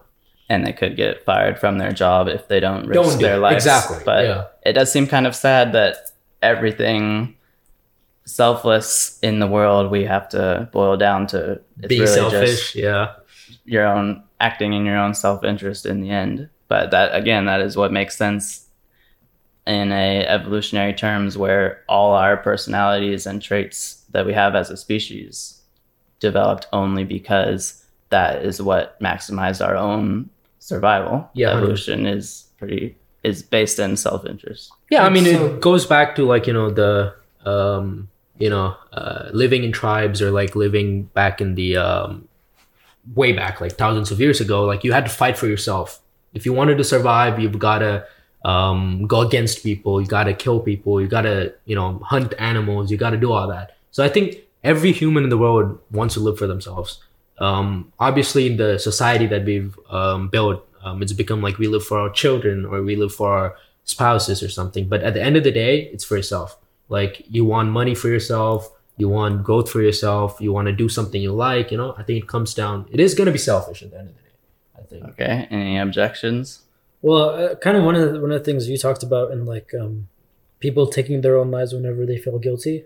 [0.49, 3.37] And they could get fired from their job if they don't risk Don't do their
[3.39, 3.65] lives.
[3.65, 4.43] Exactly, But yeah.
[4.65, 5.95] it does seem kind of sad that
[6.41, 7.35] everything
[8.25, 12.75] selfless in the world we have to boil down to it's Being really selfish, just
[12.75, 13.13] yeah.
[13.65, 17.75] your own acting in your own self-interest in the end but that again that is
[17.75, 18.67] what makes sense
[19.67, 24.77] in a evolutionary terms where all our personalities and traits that we have as a
[24.77, 25.52] species
[26.29, 31.63] developed only because that is what maximized our own survival Yeah, 100.
[31.63, 32.25] evolution is
[32.57, 36.53] pretty is based in self-interest Yeah, I mean, So- it goes back to like you
[36.57, 37.13] know the
[37.53, 38.07] um,
[38.43, 38.67] you know
[38.99, 42.27] uh, living in tribes or like living back in the um,
[43.15, 44.63] way back like thousands of years ago.
[44.71, 45.99] Like you had to fight for yourself.
[46.33, 47.93] If you wanted to survive, you've got to
[48.53, 50.01] um, go against people.
[50.01, 50.99] You got to kill people.
[51.01, 52.91] You got to, you know, hunt animals.
[52.91, 53.75] You got to do all that.
[53.91, 54.27] So I think
[54.63, 57.03] every human in the world wants to live for themselves.
[57.39, 61.85] Um, obviously, in the society that we've um, built, um, it's become like we live
[61.85, 64.87] for our children or we live for our spouses or something.
[64.87, 66.57] But at the end of the day, it's for yourself.
[66.89, 70.87] Like you want money for yourself, you want growth for yourself, you want to do
[70.89, 71.71] something you like.
[71.71, 72.85] You know, I think it comes down.
[72.91, 74.29] It is going to be selfish at the end of the day.
[74.77, 75.03] I think.
[75.13, 75.47] Okay.
[75.49, 76.61] Any objections?
[77.01, 79.45] Well, uh, kind of one of the, one of the things you talked about in
[79.45, 80.07] like um,
[80.59, 82.85] people taking their own lives whenever they feel guilty.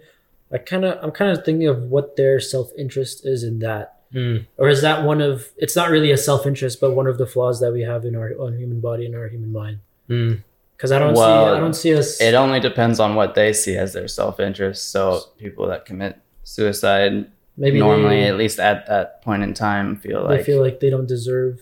[0.51, 3.93] I kind of I'm kind of thinking of what their self interest is in that,
[4.13, 4.45] Mm.
[4.57, 7.27] or is that one of it's not really a self interest, but one of the
[7.27, 9.79] flaws that we have in our own human body and our human mind.
[10.09, 10.43] Mm.
[10.77, 12.21] Because I don't Well, see I don't see us.
[12.21, 14.91] It only depends on what they see as their self interest.
[14.91, 19.95] So people that commit suicide maybe normally, they, at least at that point in time,
[19.97, 21.59] feel like they feel like they don't deserve.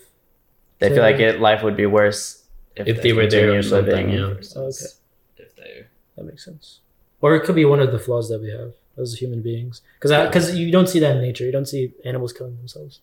[0.79, 2.43] they feel like it life would be worse
[2.75, 4.33] If they were there or something, living yeah.
[4.35, 4.99] versus
[5.37, 5.85] If they
[6.17, 6.81] That makes sense.
[7.25, 9.81] Or it could be one of the flaws that we have as human beings.
[9.97, 11.45] Because because you don't see that in nature.
[11.47, 12.93] You don't see animals killing themselves.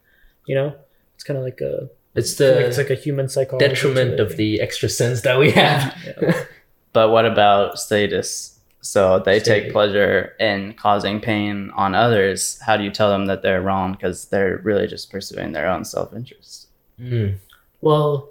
[0.47, 0.69] You know,
[1.17, 1.75] it's kind of like a
[2.15, 3.67] It's the it's like a human psychology.
[3.69, 5.81] detriment of the extra sense that we have.
[6.07, 6.45] Yeah.
[6.99, 8.59] But what about sadists?
[8.83, 12.59] So they take pleasure in causing pain on others.
[12.67, 15.85] How do you tell them that they're wrong because they're really just pursuing their own
[15.85, 16.69] self interest?
[17.01, 17.37] Mm.
[17.81, 18.29] Well,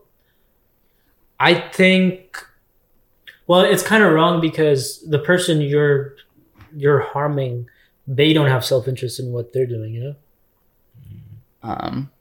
[1.40, 2.46] I think.
[3.48, 6.16] Well, it's kind of wrong because the person you're
[6.76, 7.68] you're harming,
[8.08, 9.94] they don't have self interest in what they're doing.
[9.94, 10.16] You know.
[11.64, 12.12] Um,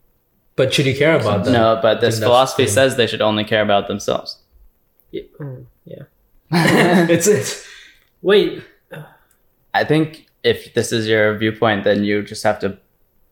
[0.56, 1.52] But should you care about them?
[1.54, 2.74] no, but this philosophy the thing.
[2.74, 4.38] says they should only care about themselves.
[5.10, 5.22] Yeah.
[5.38, 6.02] mm, yeah.
[7.08, 7.66] it's it.
[8.22, 8.62] Wait.
[9.72, 12.76] I think if this is your viewpoint, then you just have to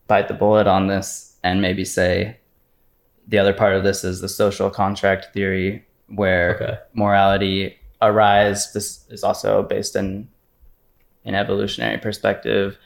[0.07, 2.37] bite the bullet on this and maybe say
[3.27, 6.79] the other part of this is the social contract theory, where Okay.
[6.95, 8.73] morality arise.
[8.73, 10.29] This is also based in
[11.25, 12.79] an evolutionary perspective.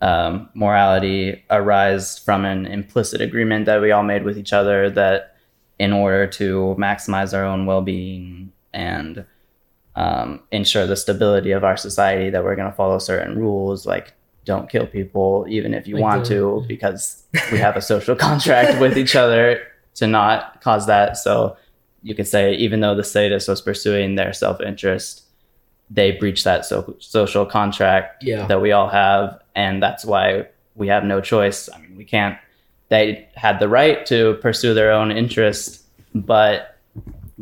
[0.00, 5.34] Um, morality arise from an implicit agreement that we all made with each other that
[5.78, 9.24] in order to maximize our own well-being and
[9.96, 14.12] um, ensure the stability of our society that we're going to follow certain rules like
[14.44, 18.14] don't kill people even if you Like want the- to because we have a social
[18.14, 19.60] contract with each other
[19.96, 21.56] to not cause that so
[22.08, 25.12] you could say even though the sadist was pursuing their self-interest
[25.98, 28.46] they breached that so- social contract Yeah.
[28.50, 30.46] that we all have and that's why
[30.80, 32.36] we have no choice i mean we can't
[32.92, 35.68] they had the right to pursue their own interest
[36.14, 36.76] but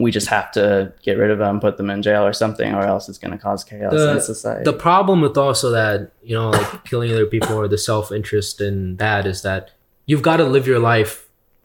[0.05, 2.85] we just have to get rid of them put them in jail or something or
[2.93, 6.35] else it's going to cause chaos The- in society the problem with also that you
[6.39, 9.71] know like killing other people or the self interest in that is that
[10.07, 11.13] you've got to live your life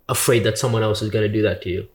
[0.09, 1.87] afraid that someone else is going to do that to you.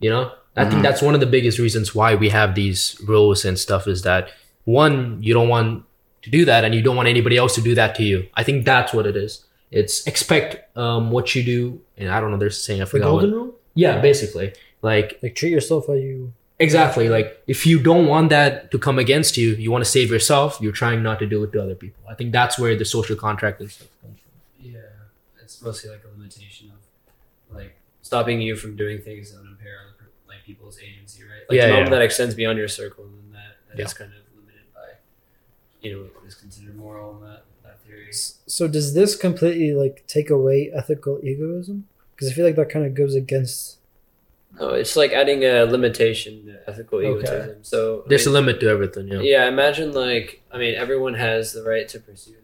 [0.00, 3.44] You know, I think that's one of the biggest reasons why we have these rules
[3.44, 4.30] and stuff is that
[4.64, 5.84] one you don't want
[6.22, 8.26] to do that and you don't want anybody else to do that to you.
[8.34, 9.44] I think that's what it is.
[9.70, 12.36] It's expect um, what you do, and I don't know.
[12.38, 13.04] There's a saying I forgot.
[13.04, 13.54] The golden what- rule.
[13.74, 16.32] Yeah, basically, like Like treat yourself how you.
[16.58, 17.08] Exactly.
[17.08, 20.58] Like if you don't want that to come against you, you want to save yourself,
[20.60, 22.02] you're trying not to do it to other people.
[22.10, 24.72] I think that's where the social contract and stuff comes from.
[24.72, 24.80] Yeah,
[25.42, 29.78] it's mostly like a limitation of like stopping you from doing things that would impair
[29.84, 31.44] other per- like people's agency, right?
[31.48, 31.98] Like Yeah, the moment yeah.
[31.98, 33.98] that extends beyond your circle, then that, that is Yeah.
[34.00, 34.88] kind of limited by
[35.82, 38.08] you know what is considered moral in that that theory.
[38.56, 41.78] So does this completely like take away ethical egoism?
[42.12, 43.78] Because I feel like that kind of goes against.
[44.58, 47.20] No, it's like adding a limitation to ethical Okay.
[47.20, 47.58] egotism.
[47.62, 49.20] So I There's a limit to everything, yeah.
[49.20, 52.34] Yeah, imagine like I mean, everyone has the right to pursue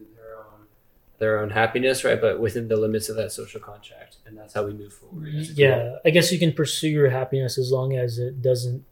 [1.18, 2.20] their own happiness, right?
[2.20, 5.28] But within the limits of that social contract, and that's how we move forward.
[5.34, 5.58] as group.
[5.58, 8.84] Yeah, I guess you can pursue your happiness as long as it doesn't.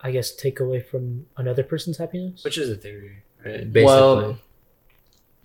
[0.00, 2.44] I guess take away from another person's happiness.
[2.44, 3.72] which is a theory, right?
[3.72, 3.84] Basically.
[3.84, 4.38] Well,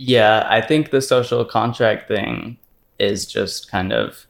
[0.02, 2.58] yeah i think the social contract thing
[3.00, 4.26] is just kind of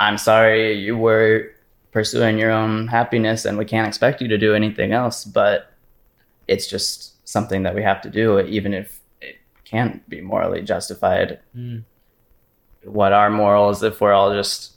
[0.00, 1.52] i'm sorry you were
[1.92, 5.72] pursuing your own happiness and we can't expect you to do anything else but
[6.48, 9.03] it's just something that we have to do even if it
[9.64, 11.82] can't be morally justified Mm.
[12.84, 14.72] what are morals if we're all just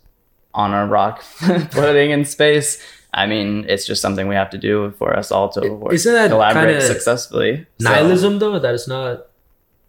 [0.53, 1.21] on a rock
[1.71, 2.81] floating in space
[3.13, 6.13] i mean it's just something we have to do for us all to work, isn't
[6.13, 8.57] that collaborate kinda successfully So- nihilism though?
[8.59, 9.27] That is not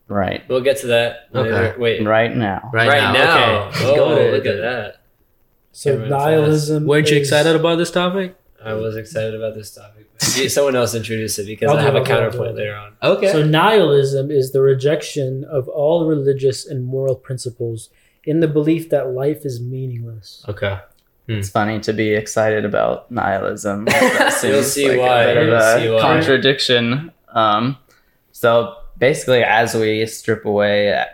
[0.09, 1.79] right We'll get to that Okay.
[1.79, 3.13] Wait, right now right, right, now.
[3.13, 3.69] now.
[3.69, 3.99] Okay.
[4.01, 4.97] Oh, look at that.
[5.73, 6.87] so Everyone nihilism.
[6.87, 8.35] Weren't you excited about this topic?
[8.69, 10.07] I was excited about this topic.
[10.51, 12.57] Someone else introduce it because I'll I have it, a I'll do it, I'll counterpoint
[12.57, 12.97] do later on.
[13.03, 13.33] Okay.
[13.33, 17.91] So nihilism is the rejection of all religious and moral principles
[18.25, 20.45] in the belief that life is meaningless.
[20.49, 20.79] okay.
[21.31, 23.85] It's funny to be excited about nihilism.
[23.89, 26.01] That You'll see like why, A bit of you'll a see why.
[26.01, 27.13] contradiction.
[27.29, 27.77] Um,
[28.33, 31.05] so basically, as we strip away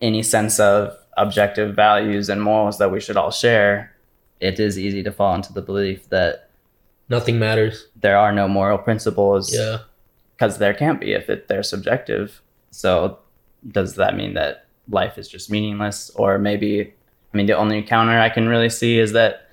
[0.00, 3.92] any sense of objective values and morals that we should all share,
[4.40, 6.48] it is easy to fall into the belief that
[7.08, 7.88] Nothing matters.
[7.96, 9.78] there are no moral principles Yeah.
[10.36, 12.40] because there can't be if it, they're subjective.
[12.70, 13.18] So
[13.68, 16.10] does that mean that life is just meaningless?
[16.14, 16.92] Or maybe,
[17.32, 19.48] I mean, the only counter I can really see is that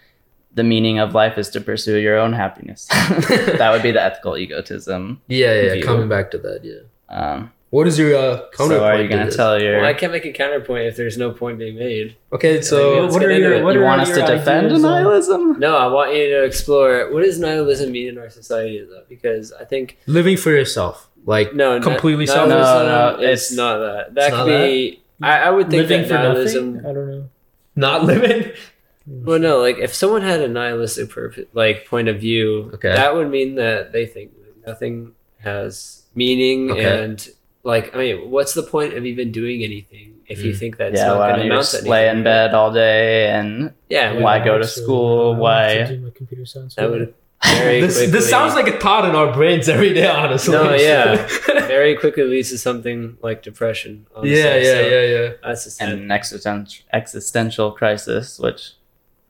[0.54, 2.86] the meaning of life is to pursue your own happiness.
[2.90, 5.22] that would be the ethical egotism.
[5.28, 5.74] Yeah, yeah.
[5.74, 5.84] View.
[5.84, 6.82] Coming back to that, yeah.
[7.16, 8.70] Um, What is your uh, counterpoint?
[8.80, 9.78] so are you going to tell your?
[9.82, 12.16] Well, I can't make a counterpoint if there's no point being made.
[12.32, 14.84] Okay, so let's what get are your what you are want us to defend ideas
[14.86, 15.60] on- nihilism?
[15.60, 19.52] No, I want you to explore what does nihilism mean in our society, though, because
[19.52, 22.50] I think living for yourself, like no, completely no, selfish.
[22.52, 24.16] nihilism No, no, it's, it's- not that.
[24.16, 25.04] That it's could not be.
[25.22, 26.74] I, I would think living that nihilism.
[26.76, 26.90] nothing.
[26.90, 27.30] I don't know.
[27.76, 28.52] Not living.
[29.10, 32.90] Well, no, like if someone had a nihilistic purpose, like point of view, Okay.
[32.94, 34.32] that would mean that they think
[34.66, 37.04] nothing has meaning, Okay.
[37.06, 37.30] and
[37.72, 40.60] like I mean, what's the point of even doing anything if you Mm.
[40.62, 41.92] think that's yeah, not going to you amount to anything?
[41.96, 43.48] lay in bed all day and
[43.96, 45.36] Yeah, Why go to school?
[45.36, 47.14] I Why- to do my computer science that would
[47.62, 50.54] very This, quickly, this sounds like a thought in our brains every day, honestly.
[50.58, 51.28] no, yeah,
[51.78, 53.94] very quickly leads to something like depression.
[54.16, 54.38] Honestly.
[54.42, 55.28] yeah, yeah, So yeah, yeah.
[55.46, 58.62] That's just and an existential existential crisis, which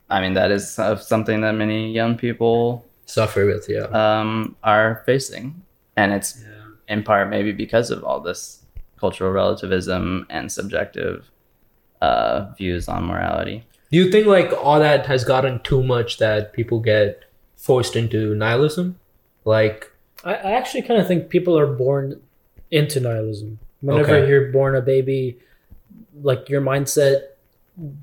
[0.10, 3.88] I mean that is uh, something that many young people Suffer with, yeah.
[4.02, 5.46] um, are facing,
[6.00, 6.57] and it's Yeah.
[6.88, 8.64] In part maybe because of all this
[9.00, 11.30] cultural relativism and subjective
[12.02, 13.66] uh, views on morality.
[13.92, 17.24] Do you think like all that has gotten too much that people get
[17.56, 19.00] forced into nihilism?
[19.46, 19.92] Like,
[20.24, 22.20] I, I actually kind of think people are born
[22.72, 23.60] into nihilism.
[23.82, 24.28] Whenever Okay.
[24.30, 25.38] you're born a baby,
[26.22, 27.22] like your mindset,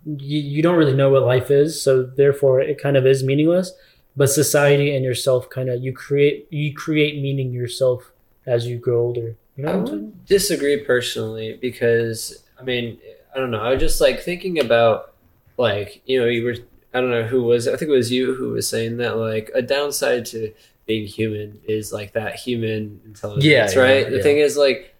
[0.07, 3.73] you, you don't really know what life is, so therefore it kind of is meaningless.
[4.17, 8.13] But society and yourself kind of you create you create meaning yourself
[8.47, 9.37] as you grow older.
[9.57, 10.01] You know I what I'm saying?
[10.07, 12.99] would disagree personally because I mean
[13.35, 13.61] I don't know.
[13.61, 15.13] I was just like thinking about
[15.57, 16.57] like you know you were
[16.93, 19.51] I don't know who was I think it was you who was saying that like
[19.55, 20.53] a downside to
[20.87, 24.11] being human is like that human intelligence, Yeah, yeah, right?
[24.11, 24.23] the yeah.
[24.23, 24.95] thing is like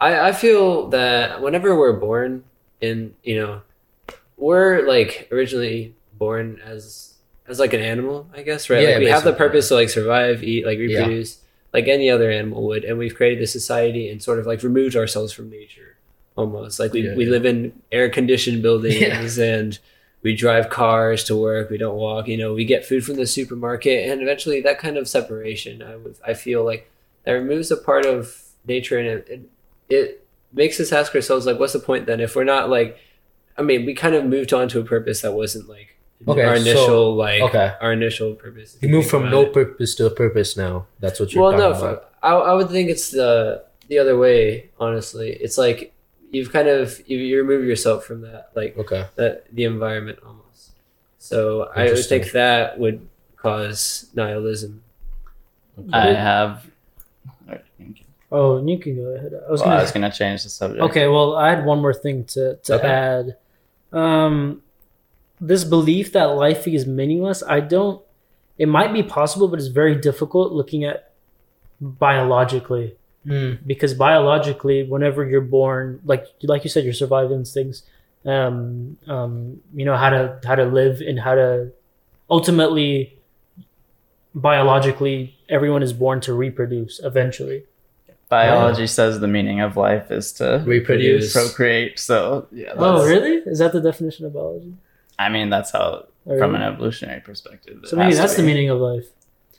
[0.00, 2.44] I I feel that whenever we're born
[2.80, 3.62] in you know
[4.36, 7.14] we're like originally born as
[7.48, 8.82] as like an animal, I guess, right?
[8.82, 11.38] Yeah, like we have the purpose to like survive, eat, like reproduce,
[11.72, 14.96] like any other animal would, and we've created this society and sort of like removed
[14.96, 15.96] ourselves from nature,
[16.36, 17.30] almost like we Yeah, we yeah.
[17.30, 19.78] live in air conditioned buildings and
[20.22, 21.70] we drive cars to work.
[21.70, 22.26] We don't walk.
[22.26, 25.96] You know, we get food from the supermarket, and eventually that kind of separation, I
[25.96, 26.90] would, I feel like
[27.24, 29.40] that removes a part of nature, and it, it
[29.90, 32.98] it makes us ask ourselves like, what's the point then if we're not like,
[33.56, 36.56] I mean, we kind of moved on to a purpose that wasn't like Okay, our
[36.56, 37.74] so- initial like okay.
[37.80, 38.76] our initial purpose.
[38.80, 39.52] you move from no it.
[39.52, 40.86] purpose to a purpose now.
[41.00, 42.10] That's what you're well, no, talking about.
[42.22, 44.70] I, I would think it's the the other way.
[44.80, 45.92] Honestly, it's like
[46.30, 49.06] you've kind of you, you remove yourself from that like Okay.
[49.16, 50.72] that the environment almost.
[51.18, 54.82] So I would think that would cause nihilism.
[55.92, 56.66] I have.
[58.30, 59.32] Oh, you can go ahead.
[59.32, 60.82] I was Well, gonna I was gonna change the subject.
[60.82, 62.86] Okay, well, I had one more thing to, to Okay.
[62.86, 63.36] add.
[63.92, 64.62] Um,
[65.40, 68.02] this belief that life is meaningless, I don't.
[68.58, 71.12] It might be possible, but it's very difficult looking at
[71.80, 72.94] biologically
[73.26, 73.58] Mm.
[73.66, 77.82] because biologically, whenever you're born, like like you said, your survival instincts,
[78.24, 81.70] um, um, you know how to how to live and how to
[82.30, 83.18] ultimately,
[84.34, 87.64] biologically, everyone is born to reproduce eventually.
[88.28, 91.32] Biology says the meaning of life is to Reproduce.
[91.32, 91.98] procreate.
[91.98, 92.72] So yeah.
[92.76, 93.36] Oh, really?
[93.46, 94.74] Is that the definition of biology?
[95.18, 97.80] I mean, that's how, Or- from an evolutionary perspective.
[97.84, 99.06] So maybe that's the meaning of life.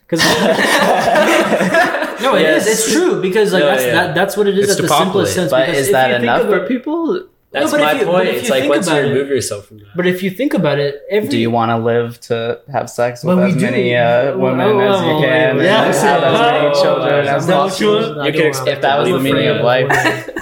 [0.08, 0.26] Because
[2.22, 2.66] no, it is.
[2.66, 2.68] Yes.
[2.68, 3.94] It's true because like No, that's yeah.
[3.94, 5.52] that, that's what it is It's at the simplest sense.
[5.52, 7.28] But is that enough for people?
[7.52, 8.28] That's but if my you- point.
[8.30, 9.88] It's like think once you about it- remove yourself from that.
[9.96, 13.24] But if you think about it, every Do you want to live to have sex
[13.24, 15.50] with Well, as many uh, Well, women well, as you well, can?
[15.58, 18.26] and yeah, have so- as many oh, children as possible?
[18.26, 19.88] You can expect If that was the meaning of life,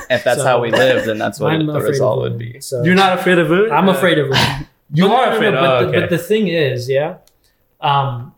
[0.09, 2.59] if that's So, how we live, then that's what I'm the result would be.
[2.61, 2.83] So.
[2.83, 3.71] You're not afraid of it?
[3.71, 4.67] I'm afraid of women.
[4.93, 5.51] You But are no, no, afraid.
[5.51, 7.17] no, oh, but, the, but the thing is, yeah,
[7.81, 8.33] um,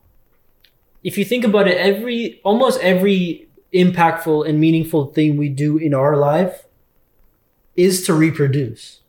[1.03, 5.93] if you think about it, every almost every impactful and meaningful thing we do in
[5.93, 6.65] our life
[7.75, 9.01] is to reproduce.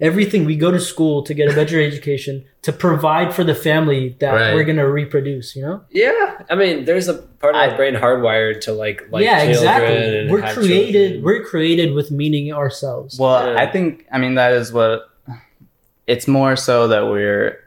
[0.00, 4.16] Everything we go to school to get a better education to provide for the family
[4.18, 4.54] that Right.
[4.54, 5.54] we're gonna reproduce.
[5.54, 5.80] You know?
[5.90, 9.38] yeah, I mean, there's a part of I- my brain hardwired to like like yeah,
[9.40, 10.18] children exactly.
[10.20, 10.92] and We're have created.
[11.12, 11.22] children.
[11.24, 13.18] We're created with meaning ourselves.
[13.18, 13.60] Well, Yeah.
[13.62, 15.02] I think I mean that is what
[16.06, 17.60] it's more so that we're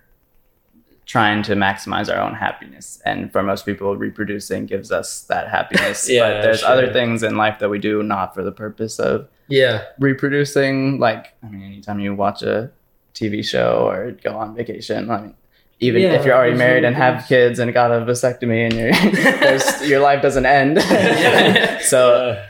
[1.06, 3.02] trying to maximize our own happiness.
[3.06, 6.10] And for most people, reproducing gives us that happiness.
[6.10, 6.70] Yeah, but there's sure.
[6.70, 9.84] other things in life that we do not for the purpose of Yeah.
[10.00, 11.00] reproducing.
[11.00, 12.72] Like, I mean, anytime you watch a
[13.14, 15.36] TV show or go on vacation, I mean,
[15.80, 19.88] even Yeah, if you're already married and have kids and got a vasectomy and your
[19.90, 20.82] your life doesn't end.
[21.84, 22.44] so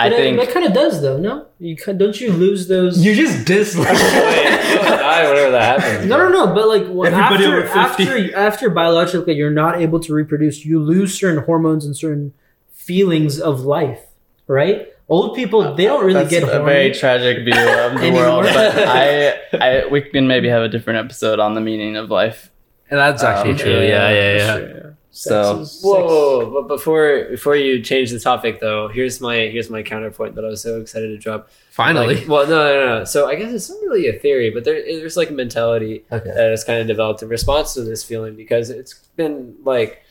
[0.00, 1.16] I But it- think that kind of does though.
[1.18, 3.04] No, you don't you lose those?
[3.04, 3.88] You just dislike.
[3.88, 6.06] die whenever that happens.
[6.08, 6.54] no, no, no.
[6.54, 8.04] But like when Everybody after, over 50.
[8.04, 12.32] after after biologically you're not able to reproduce, you lose certain hormones and certain
[12.72, 14.00] feelings of life.
[14.46, 14.88] Right?
[15.08, 16.64] Old people they don't really that's get a horny.
[16.64, 18.44] very tragic view of the world.
[18.44, 22.50] But I, I, we can maybe have a different episode on the meaning of life.
[22.90, 23.80] And that's actually Um, true.
[23.80, 24.56] Yeah, yeah, yeah.
[24.56, 24.96] Sure.
[25.10, 29.20] So- Sex Whoa, sex- whoa, whoa, but before before you change the topic though, here's
[29.20, 31.50] my here's my counterpoint that I was so excited to drop.
[31.70, 32.16] Finally.
[32.16, 33.04] Like, well, no, no, no.
[33.04, 36.28] So I guess it's not really a theory, but there, there's like a mentality okay.
[36.28, 40.02] that has kind of developed in response to this feeling because it's been like,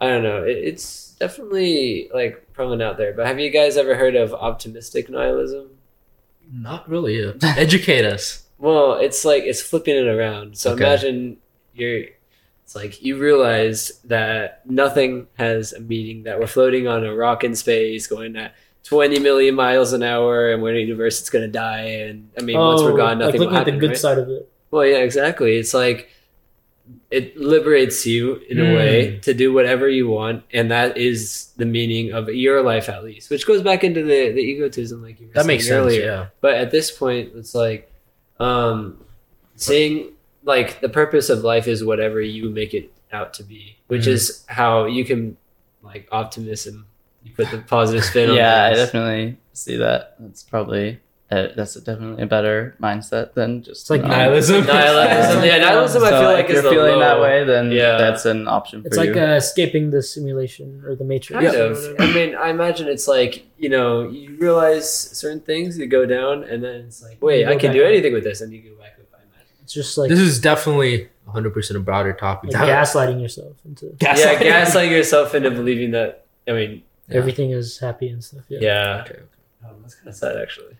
[0.00, 3.12] I don't know, it, it's definitely like prevalent out there.
[3.12, 5.70] But have you guys ever heard of optimistic nihilism?
[6.52, 7.32] Not really.
[7.42, 8.44] Educate us.
[8.58, 10.56] Well, it's like it's flipping it around.
[10.58, 10.84] So Okay.
[10.84, 11.38] imagine
[11.74, 12.04] you're
[12.64, 17.44] it's like you realize that nothing has a meaning, that we're floating on a rock
[17.44, 18.54] in space going at
[18.84, 21.80] 20 million miles an hour and we're in a universe that's going to die.
[22.08, 23.98] And I mean, once we're gone, Oh, like nothing will looking at the good right?
[23.98, 24.50] side of it.
[24.70, 25.56] Well, yeah, exactly.
[25.56, 26.08] It's like
[27.10, 28.74] it liberates you in a Hmm.
[28.74, 33.04] way to do whatever you want, and that is the meaning of your life, at
[33.04, 33.30] least.
[33.30, 35.74] Which goes back into the the egotism, like you were That saying makes sense.
[35.76, 36.04] earlier.
[36.04, 36.26] Yeah.
[36.42, 37.90] But at this point, it's like
[38.40, 38.98] um,
[39.56, 40.12] saying
[40.44, 44.08] like the purpose of life is whatever you make it out to be, which Mhm.
[44.16, 45.36] is how you can
[45.82, 46.86] like optimism.
[47.22, 50.16] You put the positive spin on yeah, I definitely see that.
[50.20, 54.02] That's probably uh, that's definitely a better mindset than just It's like.
[54.02, 54.66] Nihilism.
[54.66, 55.42] nihilism.
[55.42, 56.04] Yeah, nihilism.
[56.04, 57.96] I feel like if you're the feeling that low- way, then Yeah.
[57.96, 59.20] that's an option It's like you.
[59.22, 61.42] uh, escaping the simulation or the matrix.
[61.42, 61.78] Kind of.
[61.98, 66.44] I mean, I imagine it's like you know, you realize certain things, you go down,
[66.44, 67.88] and then it's like, wait, I can back do up.
[67.88, 69.06] anything with this, and you go back up.
[69.14, 69.56] I imagine.
[69.62, 72.52] It's just like, This is definitely 100% a broader topic.
[72.52, 74.14] like gaslighting yourself into Yeah,
[74.64, 76.24] gaslighting yourself into believing that.
[76.48, 78.44] I mean, everything is happy and stuff.
[78.48, 78.58] Yeah.
[78.62, 79.22] yeah, Okay, okay.
[79.66, 80.76] Oh, that's kind of sad, actually.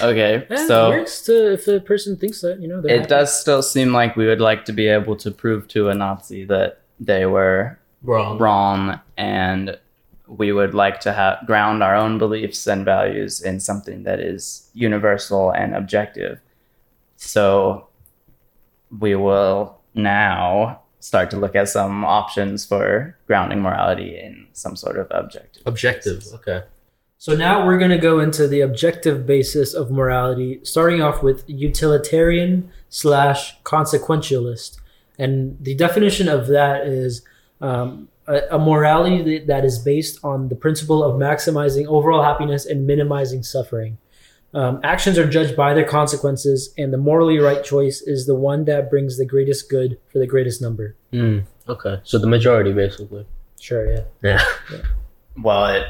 [0.00, 3.06] okay, Yeah, it so works to if a person thinks that you know it happy.
[3.08, 6.44] does still seem like we would like to be able to prove to a Nazi
[6.46, 8.38] that they were Wrong.
[8.38, 9.76] wrong and
[10.28, 14.68] we would like to have ground our own beliefs and values in something that is
[14.74, 16.38] universal and objective
[17.16, 17.87] so
[18.96, 24.98] we will now start to look at some options for grounding morality in some sort
[24.98, 26.24] of objective Objective.
[26.34, 26.62] Okay.
[27.18, 31.42] So now we're going to go into the objective basis of morality, starting off with
[31.48, 34.78] utilitarian slash consequentialist,
[35.18, 37.22] and the definition of that is
[37.60, 42.64] um, a, a morality that- that is based on the principle of maximizing overall happiness
[42.66, 43.98] and minimizing suffering.
[44.54, 48.64] Um, actions are judged by their consequences, and the morally right choice is the one
[48.64, 50.96] that brings the greatest good for the greatest number.
[51.12, 52.00] Mm, okay.
[52.04, 53.26] So the majority, basically.
[53.60, 54.04] Sure, yeah.
[54.22, 54.42] Yeah.
[55.42, 55.86] well it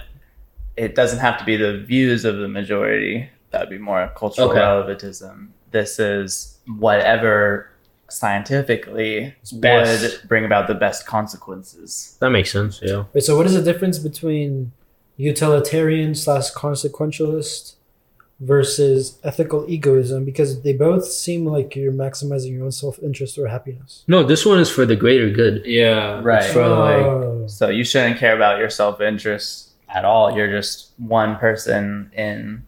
[0.76, 4.50] it doesn't have to be the views of the majority that would be more cultural
[4.50, 4.58] Okay.
[4.58, 7.70] relativism this is whatever
[8.10, 10.02] scientifically best.
[10.02, 12.80] would bring about the best consequences That makes sense.
[12.82, 13.04] Yeah.
[13.12, 14.72] Wait, so what is the difference between
[15.16, 17.74] utilitarian slash consequentialist
[18.40, 20.24] versus ethical egoism?
[20.24, 24.04] Because they both seem like you're maximizing your own self interest or happiness.
[24.06, 25.62] No, this one is for the greater good.
[25.66, 27.44] Yeah, right For like, Oh.
[27.46, 32.62] so you shouldn't care about your self-interest at all you're just one person in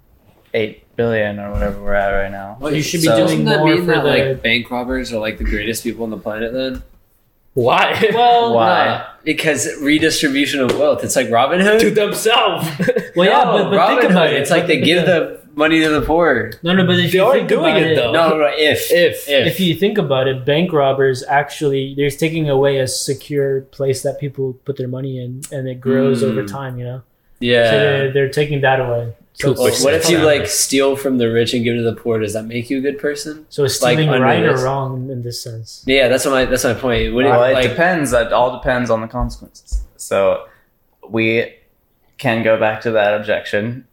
[0.54, 3.58] 8 billion or whatever we're at right now well you should be So- doing that
[3.58, 4.08] more mean for that the.
[4.08, 6.54] like bank robbers are like the greatest people on the planet?
[6.54, 6.82] Then
[7.52, 8.10] why?
[8.14, 8.86] well, Why?
[8.86, 11.04] no, because redistribution of wealth.
[11.04, 12.66] It's like Robin Hood to themselves.
[13.16, 14.36] well, yeah, No, but, but Robin think about Hood.
[14.36, 14.40] it.
[14.42, 16.53] It's like they give the money to the poor.
[16.62, 18.12] No, no, but if They you are think doing about it, though.
[18.12, 22.78] No, no, if If- If you think about it, bank robbers actually they're taking away
[22.78, 26.30] a secure place that people put their money in, and it grows Mm.
[26.30, 26.78] over time.
[26.78, 27.03] You know, so
[27.40, 27.70] yeah.
[27.70, 29.14] they're, they're taking that away.
[29.34, 32.18] So, Well, what if you like steal from the rich and give to the poor?
[32.18, 33.46] Does that make you a good person?
[33.48, 35.82] so is like, stealing under right or wrong in this sense?
[35.86, 37.14] Yeah, that's what my that's my point.
[37.14, 38.12] What do you- well, it like, depends.
[38.12, 39.82] It all depends on the consequences.
[39.96, 40.44] So
[41.09, 41.55] we
[42.18, 43.86] can go back to that objection,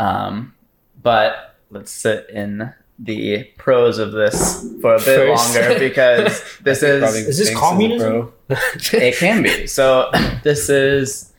[0.00, 0.54] um,
[1.02, 5.54] but let's sit in the pros of this for a bit First.
[5.54, 8.32] longer because this Probably is Is this thinks communism?
[8.46, 8.56] pro.
[8.92, 9.66] it can be.
[9.66, 10.10] So
[10.42, 11.32] this is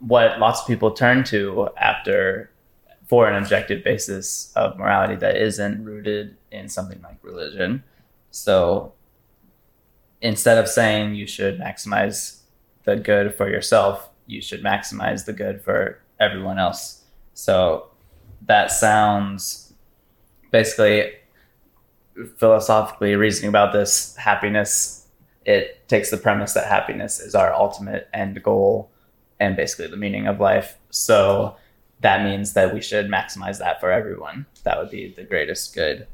[0.00, 2.50] what lots of people turn to after
[3.08, 7.84] for an objective basis of morality that isn't rooted in something like religion.
[8.30, 8.92] So
[10.20, 12.40] instead of saying you should maximize
[12.84, 17.02] the good for yourself, you should maximize the good for everyone else.
[17.34, 17.88] So
[18.46, 19.72] that sounds
[20.50, 21.12] basically
[22.36, 25.06] philosophically reasoning about this happiness
[25.44, 28.90] it takes the premise that happiness is our ultimate end goal
[29.40, 31.56] and basically the meaning of life so
[32.00, 36.06] that means that we should maximize that for everyone that would be the greatest good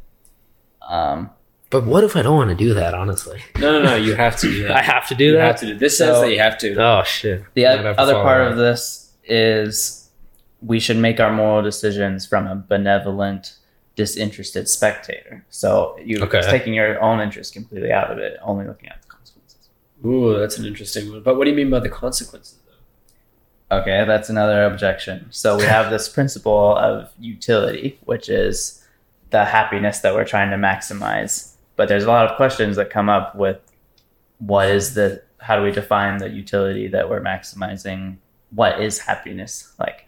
[0.89, 1.29] um,
[1.71, 2.95] But what if I don't want to do that?
[2.95, 3.95] Honestly, No, no, no.
[3.97, 4.71] You have to do that.
[4.77, 5.41] I have to do You that.
[5.47, 5.75] have to do.
[5.79, 6.75] This says that you have to.
[6.83, 7.45] Oh shit!
[7.53, 8.53] the I'd oth- have to other part that.
[8.53, 9.98] of this is
[10.63, 13.55] we should make our moral decisions from a benevolent
[13.97, 16.41] disinterested spectator so you're Okay.
[16.43, 19.69] taking your own interest completely out of it only looking at the consequences
[20.05, 21.23] Ooh, that's an interesting one.
[21.23, 23.79] But what do you mean by the consequences, though?
[23.79, 25.27] Okay, that's another objection.
[25.31, 28.87] So we have this principle of utility, which is
[29.31, 31.55] the happiness that we're trying to maximize.
[31.75, 33.59] But there's a lot of questions that come up with
[34.39, 38.19] what is the how do we define the utility that we're maximizing?
[38.51, 39.73] What is happiness?
[39.81, 40.07] Like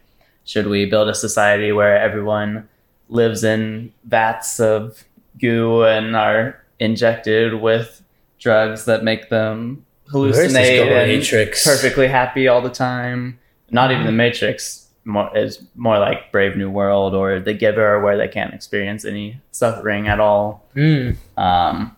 [0.51, 2.69] should we build a society where everyone
[3.09, 5.05] lives in vats of
[5.41, 8.03] goo and are injected with
[8.41, 11.65] drugs that make them hallucinate and Matrix.
[11.65, 13.39] perfectly happy all the time.
[13.71, 18.17] Not even the Matrix more, is more like Brave New World or The Giver, where
[18.17, 20.67] they can't experience any suffering at all.
[20.75, 21.17] Mm.
[21.37, 21.97] Um,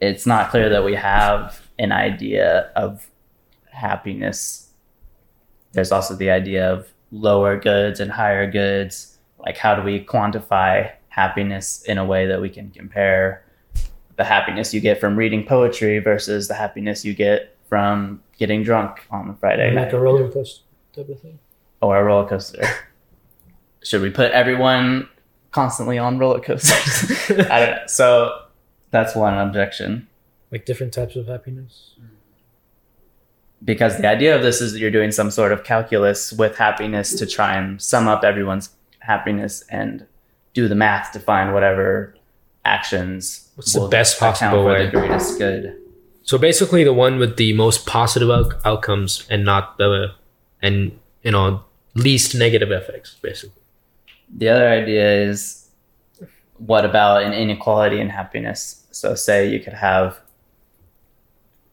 [0.00, 3.08] it's not clear that we have an idea of
[3.70, 4.70] happiness.
[5.70, 9.18] There's also the idea of lower goods and higher goods.
[9.38, 13.44] Like, how do we quantify happiness in a way that we can compare
[14.16, 19.00] the happiness you get from reading poetry versus the happiness you get from getting drunk
[19.10, 20.62] on a Friday like night a roller coaster
[20.94, 21.38] type of thing.
[21.80, 22.62] or a roller coaster?
[23.82, 25.08] Should we put everyone
[25.52, 27.30] constantly on roller coasters?
[27.50, 27.82] I don't know.
[27.86, 28.42] So
[28.90, 30.08] that's one objection.
[30.50, 31.94] Like different types of happiness.
[33.64, 37.14] Because the idea of this is that you're doing some sort of calculus with happiness
[37.14, 40.06] to try and sum up everyone's happiness and
[40.54, 42.14] do the math to find whatever
[42.64, 44.86] actions What's the best possible for way?
[44.86, 45.76] the greatest good.
[46.22, 50.12] So basically, the one with the most positive out- outcomes and not the
[50.60, 51.62] and you know
[51.94, 53.62] least negative effects, basically.
[54.36, 55.68] The other idea is
[56.58, 58.84] what about an inequality in happiness?
[58.90, 60.20] So say you could have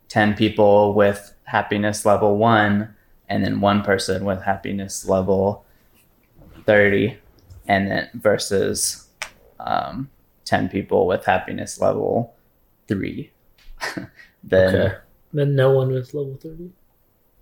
[0.10, 2.94] 10 people with happiness level 1
[3.30, 5.66] and then one person with happiness level
[6.66, 7.18] 30
[7.68, 9.08] and then versus
[9.60, 10.10] um,
[10.46, 12.34] 10 people with happiness level
[12.88, 13.32] 3
[14.44, 14.96] then Okay.
[15.36, 16.70] Then no one with level thirty.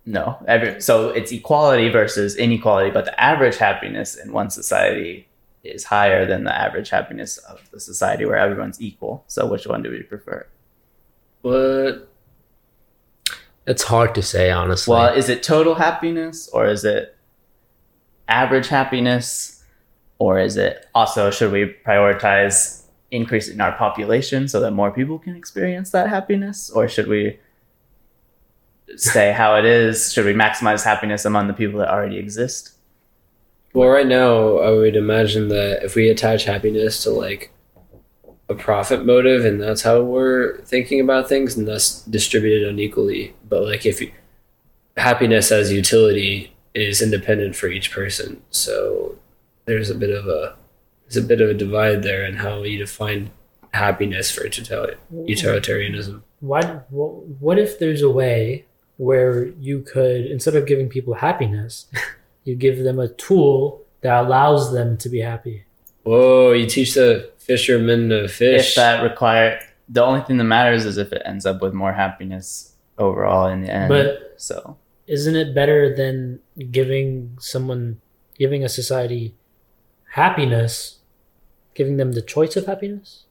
[0.06, 5.28] no every, so it's equality versus inequality but the average happiness in one society
[5.62, 9.82] is higher than the average happiness of the society where everyone's equal so which one
[9.82, 10.46] do we prefer
[11.42, 12.08] What?
[13.66, 14.92] It's hard to say, honestly.
[14.92, 17.16] well is it total happiness or is it
[18.28, 19.62] average happiness
[20.18, 22.82] or is it also should we prioritize
[23.12, 26.70] increasing our population so that more people can experience that happiness?
[26.70, 27.38] Or should we
[28.96, 30.12] say how it is?
[30.12, 32.72] Should we maximize happiness among the people that already exist?
[33.74, 37.51] Well, right now, I would imagine that if we attach happiness to like
[38.48, 43.34] a profit motive, and that's how we're thinking about things, and that's distributed unequally.
[43.48, 44.12] But like, if you,
[44.96, 49.16] happiness as utility is independent for each person, so
[49.64, 50.56] there's a bit of a
[51.04, 53.30] there's a bit of a divide there in how you define
[53.72, 56.24] happiness for utilitarianism.
[56.40, 56.62] Why?
[56.90, 58.66] What, what if there's a way
[58.96, 61.86] where you could, instead of giving people happiness,
[62.44, 65.64] you give them a tool that allows them to be happy?
[66.02, 66.52] Whoa!
[66.52, 68.70] You teach the fishermen to fish.
[68.70, 71.92] if that require the only thing that matters is if it ends up with more
[71.92, 74.76] happiness overall in the end But- so
[75.06, 76.40] Isn't it better than
[76.70, 78.00] giving someone,
[78.38, 79.34] giving a society
[80.14, 80.98] happiness,
[81.74, 83.24] giving them the choice of happiness?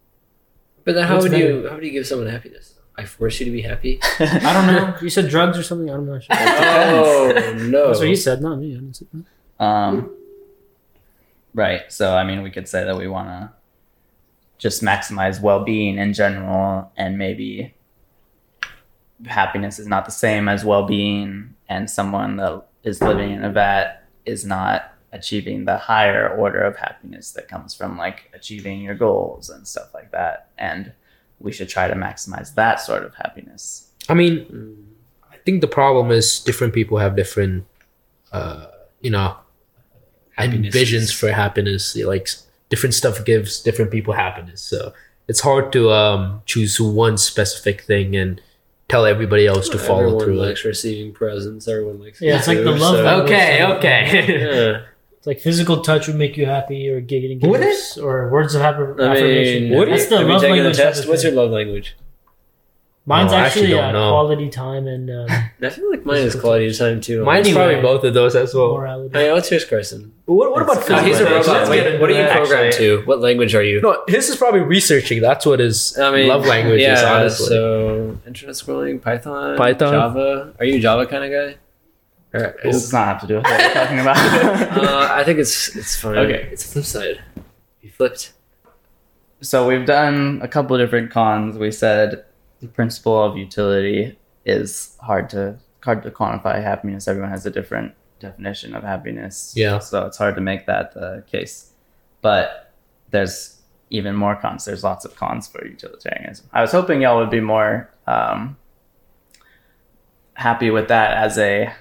[0.84, 2.76] but then how What's would you how would you give someone happiness?
[2.97, 3.99] I force you to be happy.
[4.20, 4.95] I don't know.
[5.01, 5.89] You said drugs or something.
[5.89, 6.20] I don't know.
[6.30, 7.88] Oh no!
[7.88, 8.72] That's what you said, not me.
[8.76, 9.26] I didn't say that.
[9.66, 9.93] um
[11.53, 13.51] right so i mean we could say that we want to
[14.62, 17.74] just maximize well-being in general and maybe
[19.26, 24.07] happiness is not the same as well-being and someone that is living in a vat
[24.26, 29.49] is not achieving the higher order of happiness that comes from like achieving your goals
[29.49, 30.91] and stuff like that and
[31.39, 34.78] we should try to maximize that sort of happiness I mean,
[35.32, 37.66] I think the problem is different people have different,
[38.32, 38.66] uh,
[38.99, 39.38] you know,
[40.36, 40.74] Happinesses.
[40.74, 41.95] visions for happiness.
[41.95, 44.93] Like s- different stuff gives different people happiness, so
[45.28, 48.41] it's hard to um, choose one specific thing and
[48.89, 50.67] tell everybody else to follow Everyone through likes it.
[50.67, 51.67] receiving presents.
[51.67, 52.19] Everyone likes.
[52.22, 54.01] Yeah, it's like the love so- Okay, okay.
[54.74, 54.82] Yeah.
[55.17, 57.65] It's like physical touch would make you happy, or getting Would it?
[57.65, 59.69] gifts, or words of affir- I affirmation.
[59.69, 60.78] mean, That's the love taken the language.
[60.78, 61.07] test?
[61.07, 61.95] What's your love language?
[63.04, 64.10] Mine's No, actually actually, don't uh, know.
[64.12, 65.26] quality time and um,
[65.62, 67.26] I feel like mine is quality time too.
[67.26, 67.74] Mine's Anyway.
[67.74, 68.76] probably both of those as well.
[68.78, 69.18] morality.
[69.18, 70.14] Hey, what's yours, Carson?
[70.26, 71.47] What, what about It's- Oh, he's a robot.
[71.47, 72.38] Let's Wait, what are you that.
[72.38, 73.02] programmed to?
[73.06, 73.82] What language are you?
[73.82, 75.20] No, his is probably researching.
[75.20, 77.47] That's what his I mean, love language yeah, is, honestly.
[77.47, 79.93] So, internet scrolling, Python, Python.
[79.93, 80.54] Java.
[80.60, 81.58] Are you a Java kind of guy?
[82.38, 84.18] Or, This does not have to do with what we're talking about.
[84.78, 86.18] uh, I think it's it's fine.
[86.20, 86.49] Okay.
[86.52, 87.22] it's flip side.
[87.82, 88.32] You flipped.
[89.41, 91.58] so we've done a couple of different cons.
[91.58, 92.24] We said
[92.62, 97.07] the principle of utility is hard to hard to quantify happiness.
[97.07, 99.53] Everyone has a different definition of happiness.
[99.55, 99.80] Yeah.
[99.80, 101.74] So it's hard to make that the case.
[102.22, 102.74] But
[103.09, 103.57] there's
[103.89, 104.64] even more cons.
[104.64, 106.47] There's lots of cons for utilitarianism.
[106.53, 108.57] I was hoping y'all would be more um,
[110.36, 111.74] happy with that as a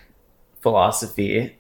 [0.61, 1.57] philosophy,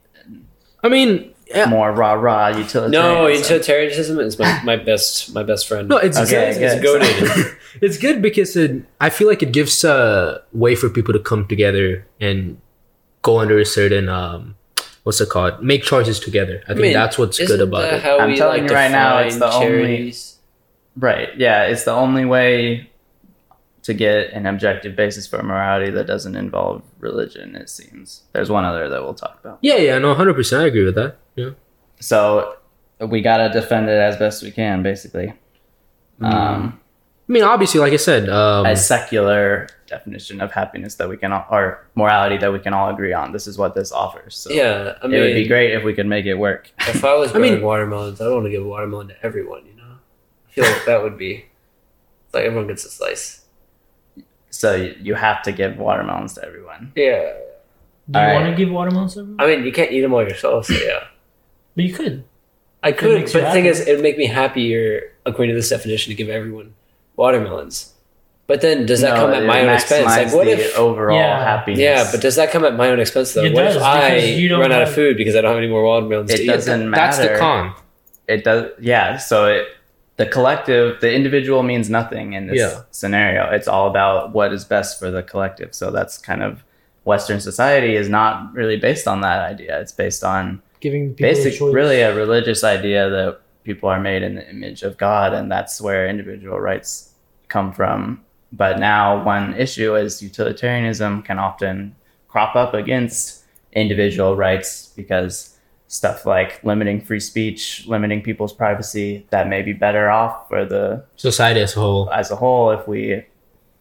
[0.82, 1.66] I mean, yeah.
[1.66, 2.90] more rah rah utilitarianism.
[2.92, 5.88] No, utilitarianism is my, my best my best friend.
[5.88, 6.82] No, it's Okay, good.
[6.82, 7.02] good.
[7.02, 7.50] It's
[7.82, 11.46] it's good because it, I feel like it gives a way for people to come
[11.46, 12.60] together and
[13.22, 14.56] go under a certain um,
[15.04, 15.62] what's it called?
[15.62, 16.62] Make choices together.
[16.68, 18.04] I think that's what's good about it.
[18.04, 20.36] I'm telling like, you right now, it's define the only- charities?
[20.96, 21.28] Right.
[21.38, 22.89] Yeah, it's the only way
[23.90, 28.22] to get an objective basis for morality that doesn't involve religion, it seems.
[28.32, 29.58] There's one other that we'll talk about.
[29.62, 31.16] Yeah, yeah, no, hundred percent, I agree with that.
[31.34, 31.50] Yeah,
[31.98, 32.56] So
[33.00, 35.32] we got to defend it as best we can, basically.
[36.20, 36.78] Um,
[37.28, 41.32] I mean, obviously, like I said, um, a secular definition of happiness that we can
[41.32, 43.32] all, or morality that we can all agree on.
[43.32, 44.36] This is what this offers.
[44.36, 46.70] So Yeah, I mean, it would be great if we could make it work.
[46.80, 49.64] If I was I mean- watermelons, I don't want to give a watermelon to everyone.
[49.66, 49.94] You know,
[50.48, 51.46] I feel like that would be
[52.32, 53.39] like everyone gets a slice.
[54.50, 56.92] So you, you have to give watermelons to everyone.
[56.96, 57.32] Yeah,
[58.10, 59.40] Do you All want to give watermelons to everyone?
[59.40, 60.66] I mean, you can't eat them all yourself.
[60.66, 61.04] So yeah,
[61.76, 62.24] But you could.
[62.82, 63.24] I could.
[63.24, 66.14] But you the thing is, it would make me happier according to this definition to
[66.14, 66.74] give everyone
[67.16, 67.94] watermelons.
[68.46, 70.06] But then, does that No, come at my own expense?
[70.06, 70.76] Like, what the if?
[70.76, 71.44] overall Yeah.
[71.44, 71.78] happiness?
[71.78, 73.44] Yeah, but does that come at my own expense though?
[73.44, 75.50] It what does, if I because you don't run out of food because I don't
[75.50, 76.46] have any more watermelons it eat?
[76.48, 77.00] doesn't matter.
[77.00, 77.74] that's the con.
[78.26, 79.68] it does yeah so it
[80.20, 82.82] the collective the individual means nothing in this Yeah.
[82.90, 86.62] scenario it's all about what is best for the collective so that's kind of
[87.04, 91.28] western society is not really based on that idea it's based on Giving people a
[91.30, 91.74] basic choice.
[91.74, 95.80] really a religious idea that people are made in the image of god and that's
[95.80, 96.90] where individual rights
[97.48, 98.20] come from
[98.52, 101.94] but now one issue is utilitarianism can often
[102.28, 105.49] crop up against individual rights because
[105.90, 111.04] stuff like limiting free speech limiting people's privacy that may be better off for the
[111.16, 112.08] Society as a whole.
[112.12, 113.24] as a whole if we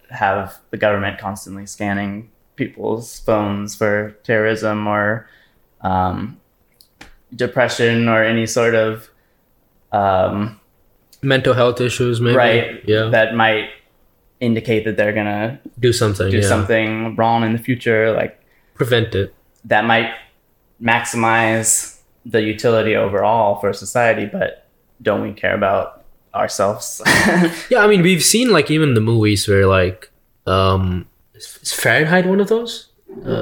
[0.10, 5.30] have the government constantly scanning people's phones for terrorism or
[5.82, 6.40] um,
[7.36, 9.08] depression or any sort of
[9.92, 10.60] um,
[11.22, 12.36] Mental health issues, maybe.
[12.36, 13.10] right Yeah.
[13.10, 13.70] that might
[14.40, 16.32] indicate that they're gonna do something.
[16.32, 16.48] do yeah.
[16.48, 18.42] something wrong in the future like
[18.74, 19.32] Prevent it.
[19.66, 20.10] that might
[20.82, 24.68] maximize the utility overall for society but
[25.02, 26.04] don't we care about
[26.36, 27.02] ourselves
[27.70, 30.12] Yeah, I mean, we've seen like even the movies where like,
[30.46, 32.88] um, is Fahrenheit one of those?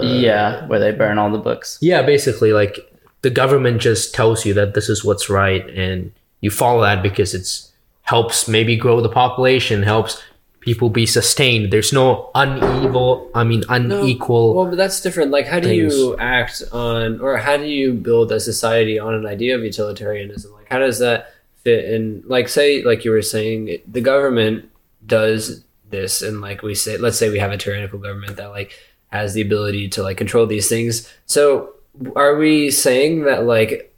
[0.02, 2.80] yeah where they burn all the books Yeah, basically, like
[3.22, 7.34] the government just tells you that this is what's right, and you follow that because
[7.34, 7.74] it's
[8.04, 10.24] helps maybe grow the population, helps
[10.68, 11.72] people be sustained.
[11.72, 14.54] There's no unequal, I mean, unequal.
[14.54, 15.32] Well, but that's different.
[15.32, 19.26] Like, how do you act on, or how do you build a society on an
[19.26, 20.52] idea of utilitarianism?
[20.52, 22.22] Like, how does that fit in?
[22.28, 24.70] Like, say, like you were saying, the government
[25.06, 28.78] does this, and like we say, let's say we have a tyrannical government that like
[29.08, 31.10] has the ability to like control these things.
[31.28, 31.76] So,
[32.18, 33.96] are we saying that like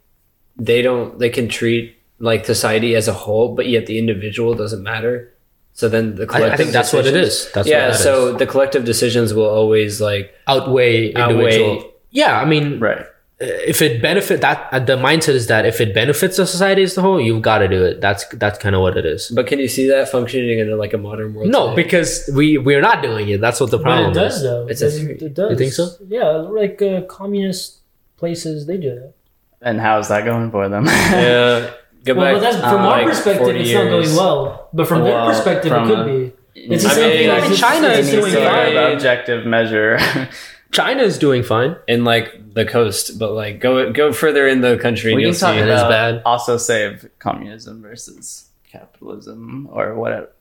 [0.56, 4.84] they don't, they can treat like society as a whole, but yet the individual doesn't
[4.84, 5.34] matter?
[5.80, 7.50] So then the I, collective I think that's what it is.
[7.52, 7.88] That's yeah.
[7.88, 8.38] what that so is.
[8.38, 11.78] the collective decisions will always like outweigh individual.
[11.78, 13.06] Outweigh- Yeah, I mean, right
[13.40, 16.96] if it benefit that uh, the mindset is that if it benefits the society as
[16.98, 18.00] a whole, you've got to do it.
[18.00, 19.30] That's that's kind of what it is.
[19.34, 21.50] But can you see that functioning in like a modern world?
[21.50, 21.82] No, today?
[21.82, 23.40] because we we're not doing it.
[23.40, 24.42] That's what the problem But problem it does is.
[24.42, 24.66] though.
[24.68, 25.50] It's it, a does, it does.
[25.50, 25.88] You think so?
[26.06, 27.78] Yeah, like uh, communist
[28.18, 29.14] places, they do that.
[29.62, 31.70] and how's that going for them yeah.
[32.04, 34.68] Go Well, back but that's, uh, from our like perspective, 40 it's not going well.
[34.72, 36.32] But from Well, their perspective, it could a- be.
[36.54, 37.30] It's the I same mean, thing.
[37.30, 39.98] I as mean, China it's is the doing same sort objective measure
[40.72, 41.76] China is doing fine.
[41.88, 45.46] in like the coast, but like go go further in the country, and you'll see.
[45.46, 46.22] It is bad.
[46.24, 50.36] also save communism versus capitalism or what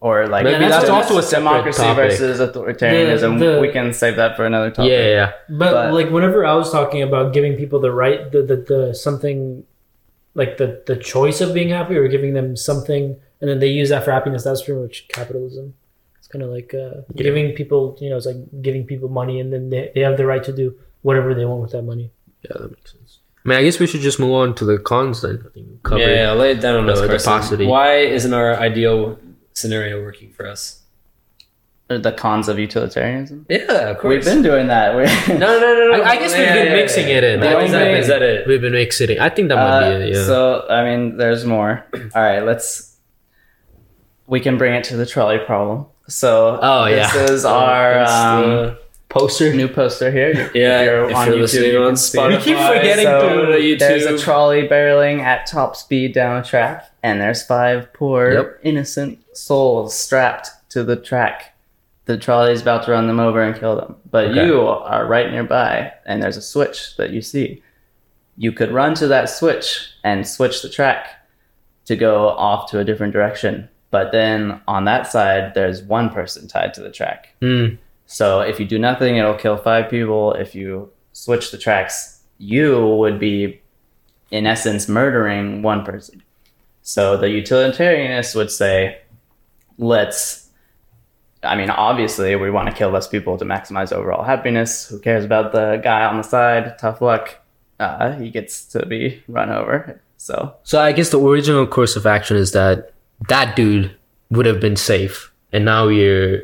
[0.00, 2.10] or like Maybe that's also a democracy topic.
[2.10, 5.32] versus authoritarianism The- the- we can save that for another topic Yeah, yeah.
[5.48, 8.94] But, But- like whenever I was talking about giving people the right, the, the the
[8.94, 9.62] something,
[10.36, 13.04] like the the choice of being happy, or giving them something,
[13.40, 14.44] and then they use that for happiness.
[14.44, 15.74] That's pretty much capitalism.
[16.18, 19.52] It's kind of like uh, giving people, you know, it's like giving people money, and
[19.52, 22.10] then they, they have the right to do whatever they want with that money.
[22.42, 23.18] Yeah, that makes sense.
[23.44, 25.42] I mean, I guess we should just move on to the cons then.
[25.46, 25.68] I think.
[25.92, 27.66] Yeah, yeah, lay it down on the- us, the Carson.
[27.68, 29.18] Why isn't our ideal
[29.52, 30.82] scenario working for us?
[31.88, 34.10] The cons of utilitarianism Yeah, of course.
[34.12, 35.08] we've been doing that We're-
[35.38, 36.02] No, no, no, no.
[36.02, 37.14] I, I guess we've been yeah, mixing yeah.
[37.18, 37.40] it in.
[37.40, 38.46] The I Is think that, only- is that it?
[38.48, 39.18] we've been mixing it.
[39.20, 40.14] I think that might Uh, be it.
[40.16, 40.24] Yeah.
[40.24, 41.84] So I mean, there's more.
[41.94, 42.96] All right, let's.
[44.26, 45.86] We can bring it to the trolley problem.
[46.08, 47.22] So Oh, this yeah.
[47.24, 48.76] is our um,
[49.08, 49.54] poster.
[49.54, 50.50] new poster here.
[50.54, 52.28] Yeah, if if you're listening you on can see Spotify.
[52.30, 56.38] We keep forgetting So to go to There's a trolley barreling at top speed down
[56.38, 58.58] a track, and there's five poor Yep.
[58.64, 61.52] innocent souls strapped to the track.
[62.06, 64.46] The trolley is about to run them over and kill them, but Okay.
[64.46, 67.62] you are right nearby, and there's a switch that you see.
[68.36, 71.08] You could run to that switch and switch the track
[71.86, 73.68] to go off to a different direction.
[73.90, 77.34] But then on that side, there's one person tied to the track.
[77.40, 77.78] Mm.
[78.06, 80.32] So if you do nothing, it'll kill five people.
[80.32, 83.60] If you switch the tracks, you would be,
[84.30, 86.22] in essence, murdering one person.
[86.82, 88.98] So the utilitarianist would say,
[89.78, 90.45] let's,
[91.46, 94.88] I mean, obviously, we want to kill less people to maximize overall happiness.
[94.88, 96.78] Who cares about the guy on the side?
[96.78, 97.36] Tough luck.
[97.78, 100.00] Uh, he gets to be run over.
[100.16, 102.92] So So I guess the original course of action is that
[103.28, 103.94] that dude
[104.30, 106.42] would have been safe, and now you're,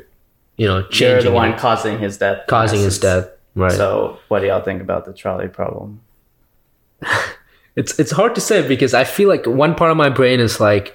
[0.57, 2.47] you know, you're the one it, causing his death.
[2.47, 3.29] causing his death.
[3.55, 3.73] Right.
[3.73, 6.01] So what do y'all think about the trolley problem?
[7.77, 10.61] it's it's hard to say because I feel like one part of my brain is
[10.61, 10.95] like,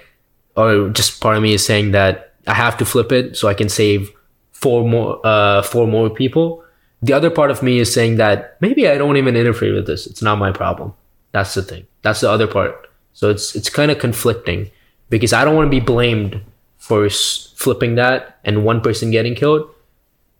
[0.55, 3.53] or just part of me is saying that I have to flip it so I
[3.53, 4.11] can save
[4.51, 6.63] four more uh four more people.
[7.03, 10.07] The other part of me is saying that maybe I don't even interfere with this.
[10.07, 10.93] It's not my problem.
[11.31, 11.85] That's the thing.
[12.01, 12.89] That's the other part.
[13.13, 14.71] So it's it's kind of conflicting
[15.09, 16.41] because I don't want to be blamed
[16.77, 19.69] for s- flipping that and one person getting killed.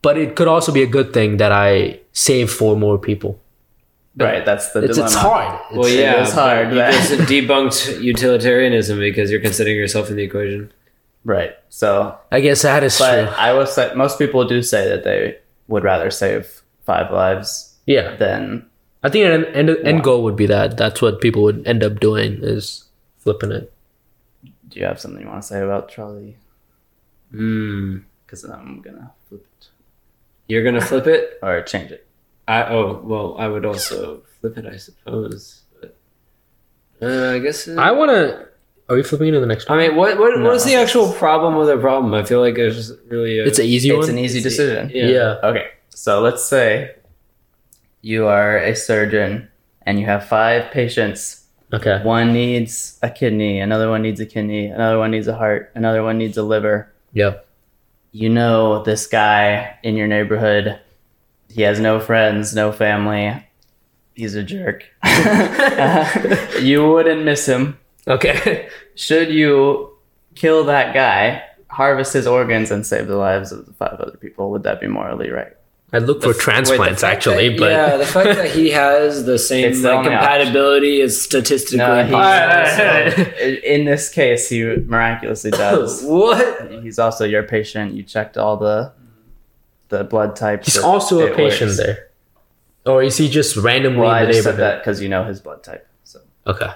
[0.01, 3.39] But it could also be a good thing that I save four more people.
[4.15, 5.05] Right, that's the It's, dilemma.
[5.05, 5.59] it's hard.
[5.77, 10.23] Well, yeah, it's hard, but You just debunked utilitarianism because you're considering yourself in the
[10.23, 10.71] equation.
[11.27, 11.51] Right.
[11.67, 13.33] So, I guess that is but true.
[13.35, 18.15] I will say most people do say that they would rather save five lives Yeah.
[18.15, 18.65] than
[19.03, 20.77] I think an end, end goal would be that.
[20.77, 22.85] That's what people would end up doing is
[23.17, 23.73] flipping it.
[24.69, 26.37] do you have something you want to say about Charlie?
[27.31, 27.97] Hmm.
[28.25, 29.67] Because I'm gonna flip it
[30.47, 31.39] You're gonna flip it?
[31.43, 32.07] or change it.
[32.47, 35.63] I oh well, I would also flip it, I suppose.
[35.81, 35.95] But
[37.01, 37.67] uh, I guess.
[37.67, 38.46] uh, I want to.
[38.89, 39.79] Are we flipping into the next one?
[39.79, 40.49] I mean, what what No.
[40.49, 42.13] what's the actual problem with a problem?
[42.13, 43.39] I feel like it's really.
[43.39, 44.09] A, It's an easy It's one.
[44.09, 44.89] an easy decision.
[44.93, 45.07] Yeah.
[45.07, 45.35] yeah.
[45.43, 46.95] Okay, so let's say
[48.01, 49.49] you are a surgeon
[49.85, 51.43] and you have five patients.
[51.73, 52.01] Okay.
[52.03, 56.01] One needs a kidney, another one needs a kidney, another one needs a heart, another
[56.01, 56.93] one needs a liver.
[57.13, 57.45] Yep.
[58.13, 60.79] you know this guy in your neighborhood.
[61.49, 63.45] He has no friends, no family.
[64.15, 64.85] He's a jerk.
[66.61, 67.77] you wouldn't miss him.
[68.07, 68.69] Okay.
[68.95, 69.97] Should you
[70.35, 74.51] kill that guy, harvest his organs, and save the lives of the five other people?
[74.51, 75.53] Would that be morally right?
[75.93, 78.69] I'd look for Wait, the transplants fact actually, that- but yeah, the fact that he
[78.83, 83.23] has the same the like, only compatibility is statistically No, impossible.
[83.23, 83.31] also-
[83.63, 86.03] in this case, he miraculously does.
[86.03, 86.69] what?
[86.83, 87.93] He's also your patient.
[87.93, 88.91] You checked all the
[89.89, 90.65] the blood types.
[90.73, 91.77] he's also a patient works.
[91.77, 92.09] there.
[92.85, 95.23] Or is he just randomly Well, in I the just said that because you know
[95.23, 95.87] his blood type.
[96.03, 96.69] So Okay.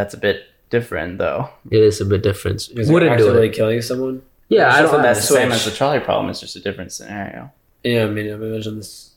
[0.00, 1.48] That's a bit different, though.
[1.70, 2.68] It is a bit different.
[2.76, 3.52] Is Wouldn't do actively it.
[3.54, 4.22] killing someone?
[4.48, 5.02] Yeah, I don't.
[5.02, 6.30] That's the same as the trolley problem.
[6.30, 7.52] It's just a different scenario.
[7.84, 9.12] Yeah, I mean, I imagine this.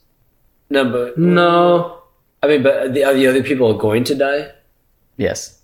[0.70, 2.00] No, but No.
[2.44, 4.52] I mean, but the, are the other people going to die?
[5.18, 5.60] Yes,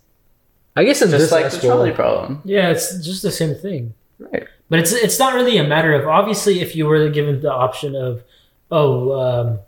[0.76, 2.40] I guess it's just this like the as well- trolley problem.
[2.44, 3.92] Yeah, it's just the same thing.
[4.18, 4.46] Right.
[4.70, 7.94] But it's it's not really a matter of obviously if you were given the option
[7.96, 8.22] of
[8.70, 9.58] oh um,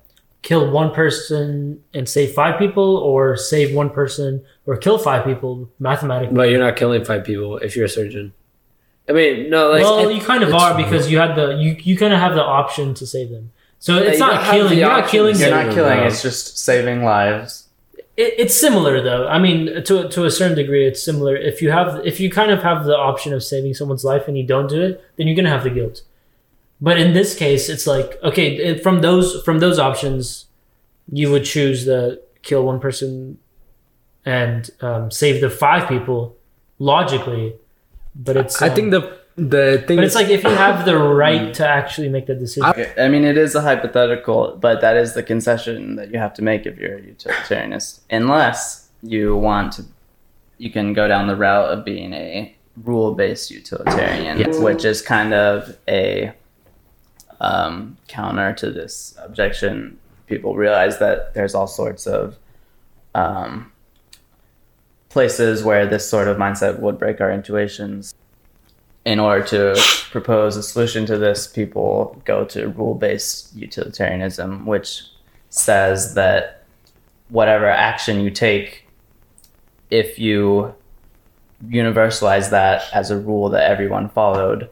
[0.43, 5.69] kill one person and save five people or save one person or kill five people
[5.79, 6.35] mathematically.
[6.35, 8.33] But you're not killing five people if you're a surgeon.
[9.09, 11.77] I mean, no, like well, it- you kind of are because you had the you,
[11.83, 13.51] you kind of have the option to save them.
[13.79, 14.79] So it's you don't killing.
[14.79, 15.37] You're not killing.
[15.37, 15.99] You're not killing.
[16.01, 17.69] It's just saving lives.
[18.17, 19.27] It, it's similar though.
[19.27, 21.35] I mean, to to a certain degree, it's similar.
[21.35, 24.39] If you have, if you kind of have the option of saving someone's life and
[24.39, 26.03] you don't do it, then you're gonna have the guilt.
[26.81, 30.47] But in this case, it's like okay, from those from those options,
[31.11, 33.39] you would choose the kill one person
[34.25, 36.37] and um, save the five people
[36.79, 37.55] logically,
[38.15, 40.85] but it's I um, think the the thing but is it's like if you have
[40.85, 42.87] the right to actually make that decision.
[42.99, 46.43] I mean, it is a hypothetical, but that is the concession that you have to
[46.43, 49.85] make if you're a utilitarianist, unless you want to.
[50.59, 52.55] You can go down the route of being a
[52.85, 54.59] rule-based utilitarian, Yes.
[54.59, 56.33] which is kind of a
[57.41, 59.99] um, counter to this objection.
[60.27, 62.37] People realize that there's all sorts of
[63.15, 63.72] um,
[65.13, 68.15] places where this sort of mindset would break our intuitions
[69.05, 75.03] in order to propose a solution to this, people go to rule based utilitarianism, which
[75.51, 76.65] says that
[77.29, 78.87] whatever action you take,
[79.91, 80.75] if you
[81.67, 84.71] universalize that as a rule that everyone followed,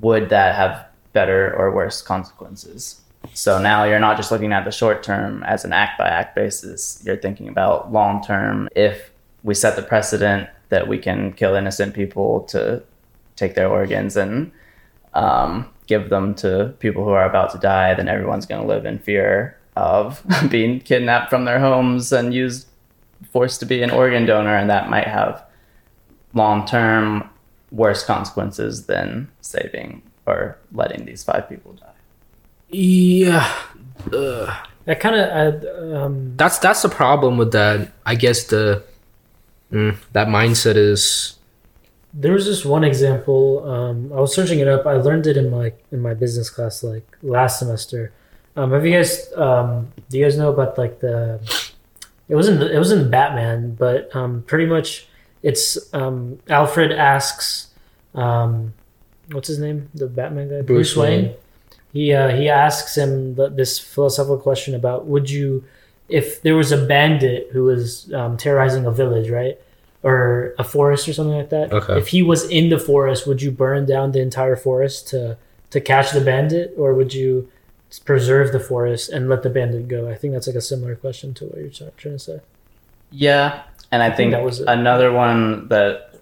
[0.00, 3.00] would that have better or worse consequences?
[3.34, 6.34] So now you're not just looking at the short term as an act by act
[6.34, 8.68] basis, you're thinking about long term.
[8.76, 9.09] If
[9.42, 12.82] we set the precedent that we can kill innocent people to
[13.36, 14.52] take their organs and
[15.14, 18.86] um, give them to people who are about to die, then everyone's going to live
[18.86, 22.68] in fear of being kidnapped from their homes and used,
[23.32, 25.44] forced to be an organ donor, and that might have
[26.34, 27.28] long term
[27.72, 31.86] worse consequences than saving or letting these five people die.
[32.68, 33.52] yeah.
[34.12, 34.66] Ugh.
[34.86, 37.92] That kind of um, that's that's the problem with that.
[38.06, 38.82] I guess the
[39.72, 41.36] mm, that mindset is
[42.12, 43.68] there was just one example.
[43.68, 44.86] Um, I was searching it up.
[44.86, 48.12] I learned it in my in my business class like last semester.
[48.56, 51.40] Um, have you guys um, do you guys know about like the
[52.28, 55.06] it wasn't it wasn't Batman, but um, pretty much
[55.42, 57.68] it's um, Alfred asks
[58.14, 58.74] um,
[59.32, 61.34] what's his name the Batman guy Bruce Wayne.
[61.92, 65.64] He uh, he asks him this philosophical question about would you
[66.10, 69.58] if there was a bandit who was um, terrorizing a village, right?
[70.02, 71.72] Or a forest or something like that.
[71.72, 71.98] Okay.
[71.98, 75.36] If he was in the forest, would you burn down the entire forest to
[75.70, 77.48] to catch the bandit, or would you
[78.04, 80.08] preserve the forest and let the bandit go?
[80.08, 82.40] I think that's like a similar question to what you're trying to say.
[83.12, 84.68] Yeah, and I, think think, that was it.
[84.68, 86.14] another one that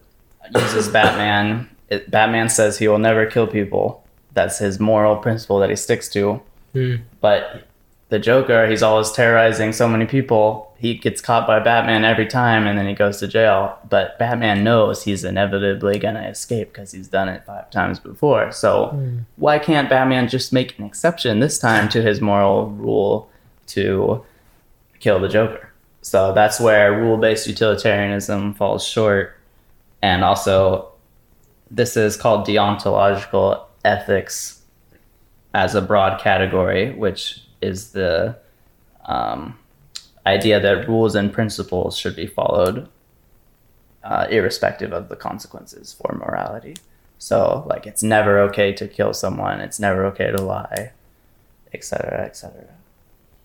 [0.55, 1.69] uses Batman.
[1.89, 4.05] It, Batman says he will never kill people.
[4.33, 6.43] That's his moral principle that he sticks to.
[6.73, 6.97] Hmm.
[7.21, 7.68] But
[8.11, 10.73] the Joker, he's always terrorizing so many people.
[10.79, 13.79] He gets caught by Batman every time, and then he goes to jail.
[13.89, 18.51] But Batman knows he's inevitably gonna escape because he's done it five times before.
[18.51, 19.19] So hmm.
[19.37, 23.29] why can't Batman just make an exception this time to his moral rule
[23.69, 24.25] to
[25.01, 25.71] kill the Joker?
[26.01, 29.37] So that's where rule based utilitarianism falls short.
[30.01, 30.93] And also,
[31.71, 34.63] this is called deontological ethics
[35.53, 38.37] as a broad category, which is the
[39.05, 39.59] um,
[40.27, 42.89] idea that rules and principles should be followed
[44.05, 46.75] uh, irrespective of the consequences for morality.
[47.19, 50.93] So, like, it's never okay to kill someone, it's never okay to lie,
[51.75, 52.53] etc., etc.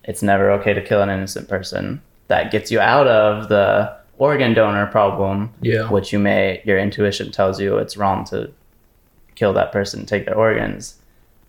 [0.03, 2.01] It's never okay to kill an innocent person.
[2.27, 5.89] That gets you out of the organ donor problem, Yeah.
[5.89, 8.51] which you may, your intuition tells you it's wrong to
[9.35, 10.95] kill that person, take their organs.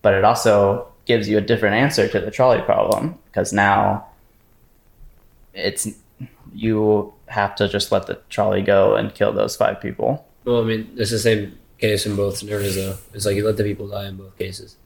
[0.01, 4.07] But it also gives you a different answer to the trolley problem because now
[5.53, 5.87] it's
[6.55, 10.27] you have to just let the trolley go and kill those five people.
[10.45, 12.97] Well, I mean, it's the same case in both scenarios, though.
[13.13, 14.77] It's like you let the people die in both cases.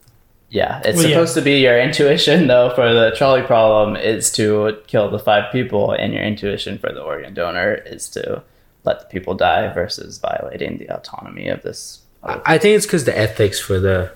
[0.49, 1.13] Yeah, it's Well, yeah.
[1.13, 5.51] supposed to be your intuition though for the trolley problem is to kill the five
[5.51, 8.41] people, and your intuition for the organ donor is to
[8.83, 12.01] let the people die versus violating the autonomy of this.
[12.23, 14.11] I I think it's because the ethics for the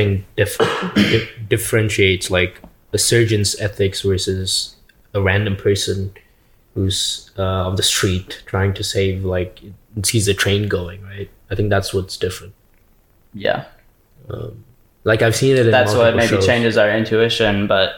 [0.00, 0.58] thing dif-
[0.94, 2.60] di- differentiates like
[2.92, 4.76] a surgeon's ethics versus
[5.14, 6.12] a random person
[6.74, 9.60] who's uh, on the street trying to save like
[10.02, 11.28] sees a train going right.
[11.50, 12.54] I think that's what's different.
[13.34, 13.64] Yeah,
[15.04, 15.66] Like I've seen it.
[15.66, 16.46] In that's what multiple maybe shows.
[16.46, 17.88] changes our intuition, but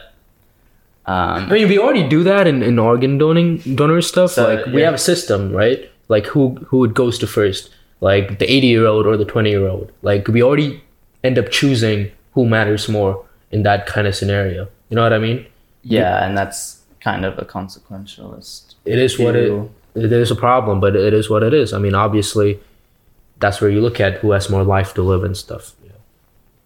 [1.05, 4.31] um, I mean, we already do that in, in organ doning donor stuff.
[4.31, 5.89] So, like we have a system, right?
[6.07, 7.69] Like who who it goes to first,
[8.01, 9.91] like the eighty year old or the twenty year old.
[10.01, 10.82] Like we already
[11.23, 14.67] end up choosing who matters more in that kind of scenario.
[14.89, 15.45] You know what I mean?
[15.83, 18.75] yeah, and that's kind of a consequentialist.
[18.85, 19.49] It is what it.
[19.49, 19.71] view.
[19.95, 21.71] It is a problem, but it is what it is.
[21.71, 22.59] I mean, obviously,
[23.37, 25.75] that's where you look at who has more life to live and stuff.
[25.83, 25.91] Yeah,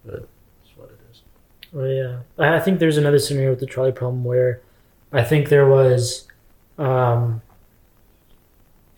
[0.05, 0.27] but
[0.63, 1.21] it's what it is.
[1.75, 4.61] Oh yeah, I I think there's another scenario with the trolley problem where
[5.11, 6.27] I think there was,
[6.77, 7.41] um,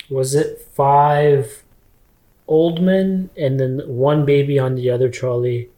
[0.10, 1.64] was it five
[2.50, 5.70] old men and then one baby on the other trolley?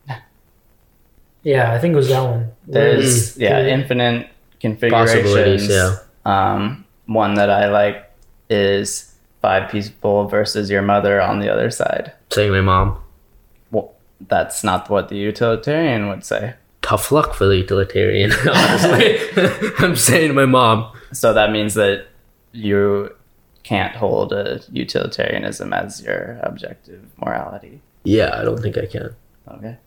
[1.43, 2.51] Yeah, I think it was that one.
[2.67, 5.67] There's Where- yeah where- infinite configurations.
[5.69, 5.97] yeah.
[6.25, 8.09] Um, one that I like
[8.49, 12.13] is five people versus your mother on the other side.
[12.29, 12.97] Saying my mom.
[13.71, 13.93] Well,
[14.27, 16.53] that's not what the utilitarian would say.
[16.83, 19.17] Tough luck for the utilitarian, honestly.
[19.79, 20.91] I'm saying my mom.
[21.11, 22.05] So that means that
[22.51, 23.15] you
[23.63, 27.81] can't hold a utilitarianism as your objective morality.
[28.03, 29.15] Yeah, I don't think I can.
[29.47, 29.77] Okay.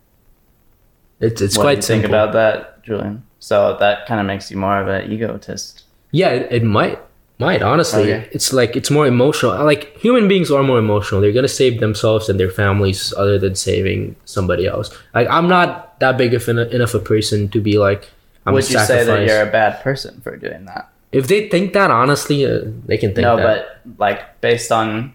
[1.21, 3.25] It's it's what quite do you think about that, Julian?
[3.39, 5.85] So that kind of makes you more of an egotist.
[6.11, 7.01] Yeah, it, it might
[7.39, 8.13] might honestly.
[8.13, 8.29] Okay.
[8.33, 9.65] It's like it's more emotional.
[9.65, 11.21] Like human beings are more emotional.
[11.21, 14.97] They're gonna save themselves and their families other than saving somebody else.
[15.15, 18.11] Like I'm not that big of an, enough a person to be like
[18.47, 20.91] I'm would you say that you're a bad person for doing that?
[21.15, 23.45] If they think that honestly, uh, they can think no, that.
[23.47, 25.15] but like based on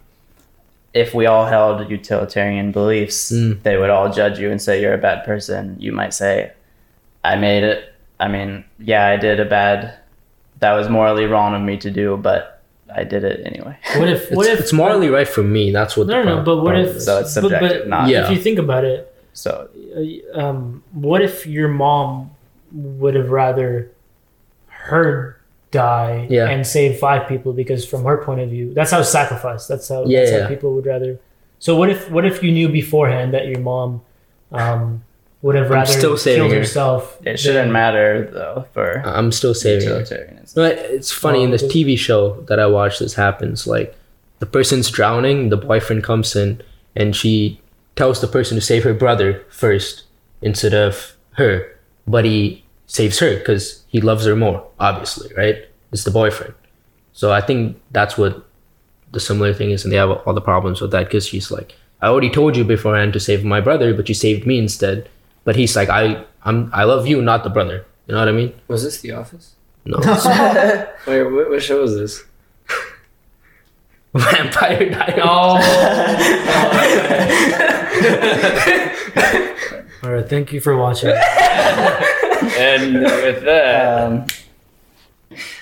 [0.94, 3.62] if we all held utilitarian beliefs, Mm.
[3.64, 5.76] they would all judge you and say you're a bad person.
[5.80, 6.52] You might say,
[7.24, 7.80] "I made it.
[8.20, 9.94] I mean, yeah, I did a bad.
[10.60, 12.62] That was morally wrong of me to do, but
[12.96, 14.32] I did it anyway." What if?
[14.32, 14.60] What it's, if?
[14.62, 15.72] it's morally right for me.
[15.72, 16.08] That's what.
[16.08, 16.44] No, the no, no.
[16.44, 16.96] But what if?
[16.96, 17.06] is.
[17.06, 18.24] So it's but- subjective, but not- Yeah.
[18.26, 22.32] If you think about it, So uh, um, what if your mom
[22.74, 23.90] would have rather
[24.68, 25.39] her
[25.72, 26.50] die Yeah.
[26.50, 30.06] and save five people because from her point of view that's how sacrifice that's how
[30.06, 30.42] Yeah, that's yeah.
[30.44, 31.20] how people would rather
[31.60, 34.02] so what if what if you knew beforehand that your mom
[34.52, 35.04] um,
[35.42, 39.54] would have rather still saving killed herself it shouldn't than- matter though for I'm still
[39.54, 39.88] saving.
[39.88, 39.92] it.
[39.92, 40.56] utilitarianism.
[40.56, 43.96] But it's funny in this TV show that I watch This happens like
[44.40, 45.50] the person's drowning.
[45.50, 46.62] The boyfriend comes in
[46.96, 47.60] and she
[47.96, 50.04] tells the person to save her brother first
[50.42, 51.68] instead of her,
[52.08, 54.66] but he saves her because he loves her more.
[54.80, 55.58] Obviously, right?
[55.92, 56.56] It's the boyfriend.
[57.14, 58.46] So I think that's what
[59.12, 61.76] the similar thing is, and they have all the problems with that because she's like,
[62.02, 65.08] I already told you beforehand to save my brother, but you saved me instead.
[65.44, 67.86] But he's like, I, I'm, I love you, not the brother.
[68.08, 68.54] You know what I mean?
[68.68, 69.56] Was this The Office?
[69.86, 69.98] No.
[71.08, 72.24] Wait, what, what show was this?
[74.14, 75.22] Vampire Diaries.
[75.24, 75.60] Oh.
[78.02, 79.56] Oh,
[80.04, 81.14] all right thank you for watching
[82.58, 84.26] And with that, Um,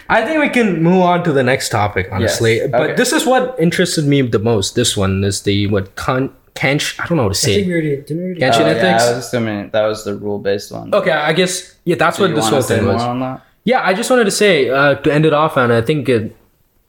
[0.10, 2.58] I think we can move on to the next topic, honestly.
[2.58, 2.96] Yes, But okay.
[2.96, 4.76] this is what interested me the most.
[4.76, 7.00] This one is the what can Kanch.
[7.00, 7.70] I don't know how to I think we say.
[7.70, 7.72] it.
[7.72, 9.04] already didn't we already Can't oh, you yeah, ethics?
[9.04, 10.94] I was assuming that was the rule based one.
[10.94, 11.96] Okay, I guess yeah.
[11.98, 13.40] That's Do what this whole thing was.
[13.64, 16.34] Yeah, I just wanted to say uh, to end it off, and I think it,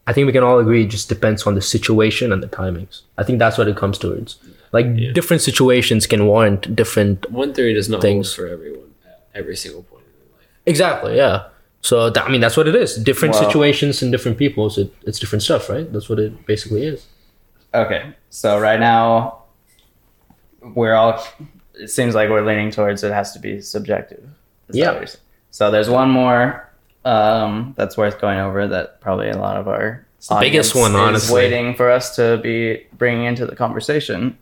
[0.06, 3.02] I think we can all agree it just depends on the situation and the timings.
[3.18, 4.38] I think that's what it comes towards.
[4.72, 7.28] Like different situations can warrant different.
[7.32, 8.28] one theory does not Things.
[8.36, 8.87] hold for everyone at
[9.38, 10.48] every single point in their life.
[10.66, 11.16] Exactly.
[11.16, 11.48] Yeah.
[11.80, 12.96] So that, I mean, that's what it is.
[12.96, 14.68] Different Well- situations and different people.
[14.70, 15.90] So it, it's different stuff, right?
[15.92, 17.06] That's what it basically is.
[17.74, 19.42] Okay, so right now
[20.74, 21.22] we're all.
[21.74, 24.26] It seems like we're leaning towards it has to be subjective.
[24.70, 24.92] Yeah.
[24.92, 25.22] what you're saying?
[25.50, 26.68] So there's one more
[27.04, 30.96] um, that's worth going over that probably a lot of our the biggest one, is
[30.96, 31.34] honestly.
[31.34, 34.36] waiting for us to be bringing into the conversation,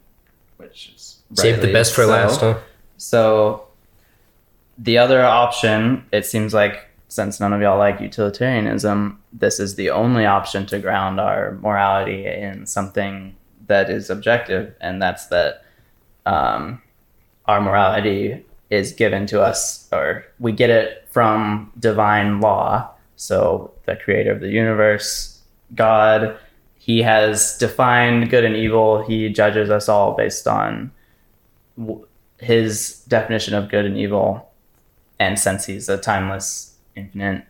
[0.57, 2.09] which is Save the best for so.
[2.09, 2.59] last, huh?
[2.97, 3.65] So
[4.78, 9.90] the other option, it seems like since none of y'all like utilitarianism, this is the
[9.90, 13.36] only option to ground our morality in something
[13.68, 15.64] that is objective, and that's that
[16.24, 16.82] um,
[17.46, 22.90] our morality is given to us, or we get it from divine law.
[23.16, 25.40] So the creator of the universe,
[25.74, 26.38] God,
[26.78, 29.04] he has defined good and evil.
[29.04, 30.90] He judges us all based on
[32.38, 34.45] his definition of good and evil.
[35.18, 37.44] And since he's a timeless, infinite,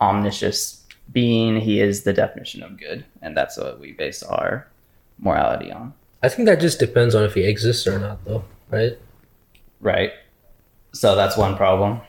[0.00, 3.04] omniscious being, he is the definition of good.
[3.20, 4.68] And that's what we base our
[5.18, 5.94] morality on.
[6.22, 8.98] I think that just depends on if he exists or not, though, right?
[9.80, 10.12] Right?
[10.92, 12.00] So that's one problem.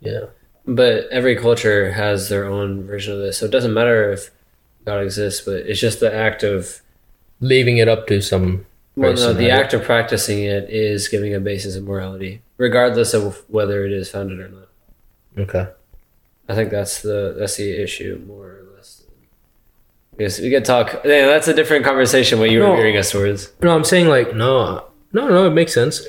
[0.00, 0.26] Yeah.
[0.66, 4.30] But every culture has their own version of this, so it doesn't matter if
[4.84, 6.80] God exists, but it's just the act of
[7.40, 8.64] Leaving it up to some.
[8.96, 9.60] well, no, the right?
[9.60, 14.10] act of practicing it is giving a basis of morality, regardless of whether it is
[14.10, 14.68] founded or not.
[15.38, 15.68] Okay.
[16.48, 19.04] I think that's the that's the issue more or less.
[20.16, 21.00] Because we could talk.
[21.04, 22.38] Yeah, that's a different conversation.
[22.38, 23.52] What you were hearing us towards.
[23.62, 25.46] No, I'm saying like no, no, no.
[25.46, 26.02] It makes sense.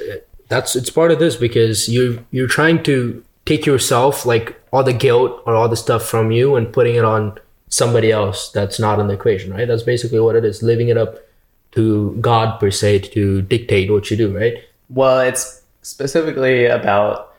[0.48, 4.93] That's it's part of this because you you're trying to take yourself like all the
[4.93, 7.39] guilt or all the stuff from you and putting it on
[7.70, 9.68] somebody else that's not in the equation, right?
[9.68, 10.62] That's basically what it is.
[10.62, 11.20] Living it up
[11.72, 14.56] to God per se to dictate what you do, right?
[14.89, 17.34] Well, it's specifically about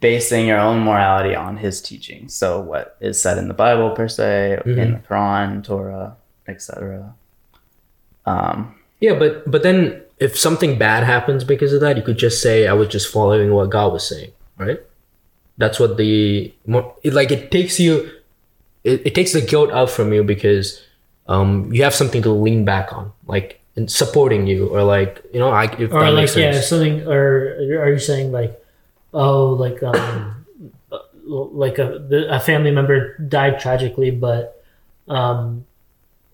[0.00, 2.28] basing your own morality on his teaching.
[2.28, 6.16] So, what is said in the Bible, per se, in the Quran, Torah,
[6.46, 7.14] etc.
[8.26, 12.42] Um, Yeah, but but then if something bad happens because of that, you could just
[12.42, 14.80] say I was just following what God was saying, right?
[15.56, 16.52] That's what the
[17.02, 18.10] it, like it takes you
[18.84, 20.82] it, it takes the guilt out from you because
[21.26, 25.50] um, you have something to lean back on, like supporting you, or like you know,
[25.50, 27.54] I if or that like makes yeah something or
[27.84, 28.60] are you saying like
[29.14, 30.44] oh like um
[31.24, 34.64] like a the, a family member died tragically but
[35.08, 35.64] um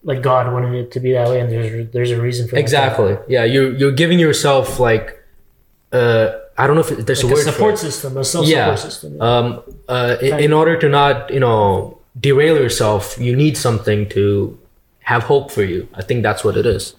[0.02, 2.60] like god wanted it to be that way and there's there's a reason for that.
[2.60, 3.16] Exactly.
[3.28, 5.18] Yeah, you're you're giving yourself like
[5.92, 7.90] uh I don't know if there's like a a word support for it.
[7.90, 8.74] system a self Yeah.
[8.74, 13.56] support system Um uh in, in order to not, you know, derail yourself, you need
[13.56, 14.58] something to
[15.00, 15.88] have hope for you.
[15.94, 16.94] I think that's what it is.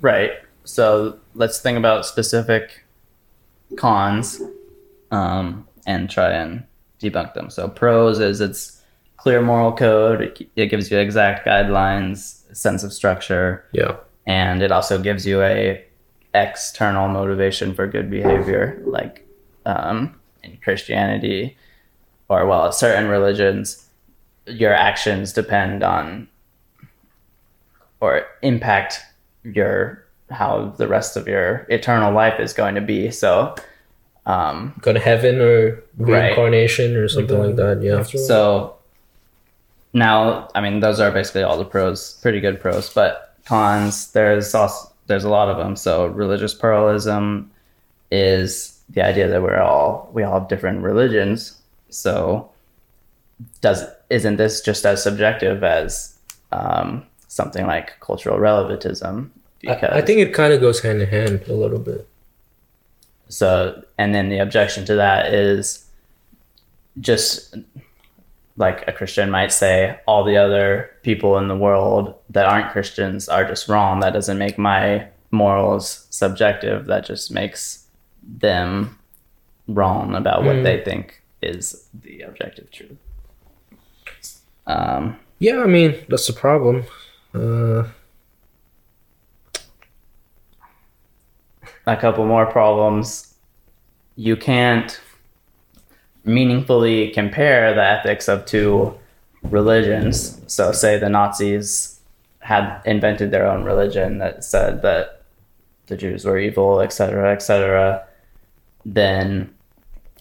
[0.00, 0.32] Right.
[0.64, 2.84] So let's think about specific
[3.76, 4.40] cons
[5.10, 6.64] um, and try and
[7.00, 7.50] debunk them.
[7.50, 8.82] So pros is it's
[9.16, 10.38] clear moral code.
[10.54, 13.96] It, gives you exact guidelines, sense of structure, Yeah.
[14.26, 15.84] and it also gives you a
[16.34, 19.26] external motivation for good behavior, like
[19.66, 21.56] um, in Christianity
[22.28, 23.88] or well, certain religions,
[24.46, 26.28] your actions depend on
[28.00, 29.00] or impact
[29.54, 33.10] your how the rest of your eternal life is going to be.
[33.10, 33.54] So,
[34.26, 36.24] um, Go to heaven or Right.
[36.28, 37.82] reincarnation or something like that.
[37.82, 38.02] Yeah.
[38.02, 38.76] so
[39.92, 44.54] now, I mean, those are basically all the pros, pretty good pros, but cons, there's
[44.54, 45.76] also, there's a lot of them.
[45.76, 47.50] So religious pluralism
[48.10, 51.56] is the idea that we're all, we all have different religions.
[51.88, 52.50] So
[53.62, 56.18] does, isn't this just as subjective as,
[56.52, 59.32] um, something like cultural relativism?
[59.66, 62.08] I, I think it kind of goes hand in hand a little bit.
[63.28, 65.84] So, and then the objection to that is
[67.00, 67.56] just
[68.56, 73.28] like a Christian might say, all the other people in the world that aren't Christians
[73.28, 74.00] are just wrong.
[74.00, 76.86] That doesn't make my morals subjective.
[76.86, 77.86] That just makes
[78.22, 78.98] them
[79.68, 80.62] wrong about what Mm.
[80.64, 82.96] they think is the objective truth.
[84.66, 86.84] Um, Yeah, I mean, that's the problem.
[87.32, 87.84] Uh,
[91.88, 93.34] a couple more problems.
[94.16, 95.00] You can't
[96.24, 98.96] meaningfully compare the ethics of two
[99.42, 100.40] religions.
[100.46, 102.00] So, say the Nazis
[102.40, 105.22] had invented their own religion that said that
[105.86, 108.04] the Jews were evil, etc., etc.,
[108.84, 109.52] then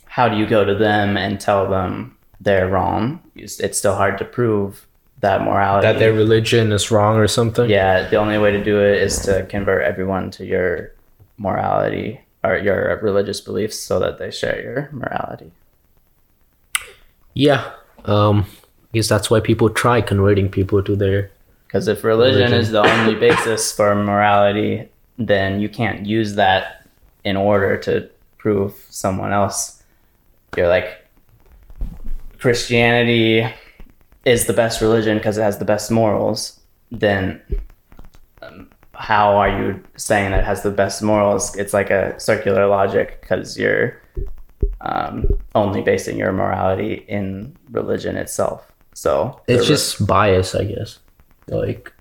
[0.06, 3.22] how do you go to them and tell them they're wrong?
[3.36, 4.88] It's still hard to prove
[5.20, 5.88] that morality.
[5.88, 7.70] that their religion is wrong or something.
[7.70, 10.94] Yeah, the only way to do it is to convert everyone to your
[11.38, 15.52] morality or your religious beliefs so that they share your morality.
[17.34, 17.72] Yeah.
[18.06, 18.46] Um,
[18.94, 21.32] I guess that's why people try converting people to their.
[21.68, 22.60] Because if religion, Religion.
[22.60, 26.88] is the only basis for morality, then you can't use that
[27.24, 29.84] in order to prove someone else.
[30.56, 31.06] You're like,
[32.40, 33.46] Christianity
[34.26, 36.60] is the best religion because it has the best morals.
[36.90, 37.42] Then
[38.42, 41.56] um, how are you saying that has the best morals?
[41.56, 44.02] It's like a circular logic because you're
[44.82, 48.72] um, only basing your morality in religion itself.
[48.94, 50.98] So It's just bias, I guess.
[51.48, 51.94] Like,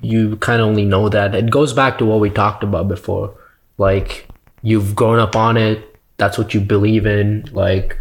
[0.00, 1.34] you kind of only know that.
[1.34, 3.34] It goes back to what we talked about before.
[3.76, 4.26] Like,
[4.62, 5.98] you've grown up on it.
[6.16, 7.48] That's what you believe in.
[7.52, 7.98] Like,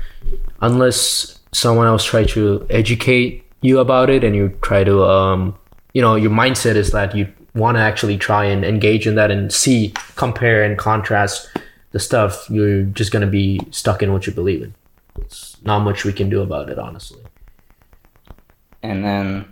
[0.62, 5.58] unless someone else try to educate you about it and you try to, um,
[5.94, 9.32] you know, your mindset is that you want to actually try and engage in that
[9.32, 11.50] and see, compare, and contrast
[11.92, 14.74] the stuff, you're just going to be stuck in what you believe in.
[15.18, 17.22] It's not much we can do about it, honestly.
[18.84, 19.46] And then,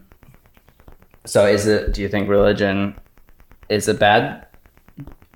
[1.25, 1.93] so is it?
[1.93, 2.95] Do you think religion
[3.69, 4.47] is a bad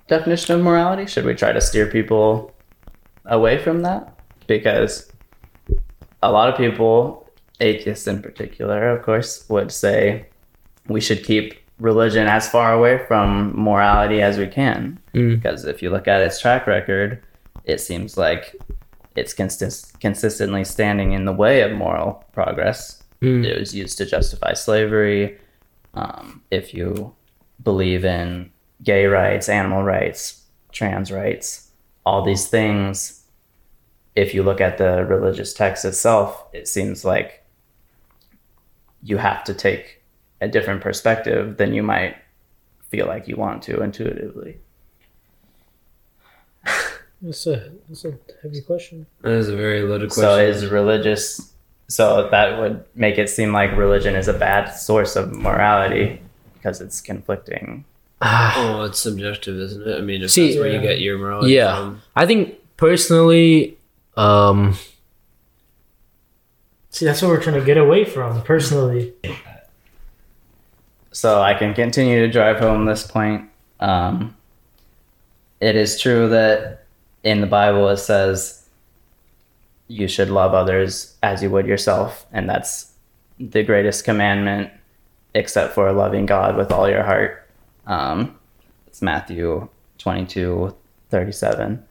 [0.08, 1.06] definition of morality?
[1.06, 2.54] Should we try to steer people
[3.26, 4.14] away from that?
[4.46, 5.12] Because
[6.22, 7.28] a lot of people,
[7.60, 10.26] atheists in particular, of course, would say
[10.86, 15.00] we should keep religion as far away from morality as we can.
[15.14, 15.36] Mm.
[15.36, 17.22] Because if you look at its track record,
[17.64, 18.56] it seems like
[19.16, 23.02] it's consist- consistently standing in the way of moral progress.
[23.20, 23.44] Mm.
[23.44, 25.38] It was used to justify slavery.
[25.94, 27.14] Um, if you
[27.62, 28.50] believe in
[28.82, 31.70] gay rights, animal rights, trans rights,
[32.04, 33.22] all these things,
[34.16, 37.44] if you look at the religious text itself, it seems like
[39.02, 40.01] you have to take
[40.42, 42.16] a different perspective than you might
[42.90, 44.58] feel like you want to intuitively.
[47.22, 49.06] That's a that's a heavy question.
[49.20, 50.24] That is a very loaded question.
[50.24, 51.52] So is religious
[51.86, 56.20] so that would make it seem like religion is a bad source of morality
[56.54, 57.84] because it's conflicting.
[58.22, 59.98] oh, it's subjective, isn't it?
[59.98, 62.02] I mean, if See- that's where you get your morality yeah from.
[62.16, 63.78] i think personally
[64.16, 64.74] um
[66.92, 69.14] See, that's what we're trying to get away from personally.
[71.12, 73.48] so I can continue to drive home this point.
[73.80, 74.36] Um,
[75.60, 76.86] it is true that
[77.22, 78.66] in the Bible it says
[79.88, 82.92] you should love others as you would yourself, and that's
[83.38, 84.70] the greatest commandment,
[85.34, 87.48] except for loving God with all your heart.
[87.86, 88.38] Um,
[88.86, 89.68] it's Matthew
[89.98, 90.74] 22
[91.10, 91.84] 37.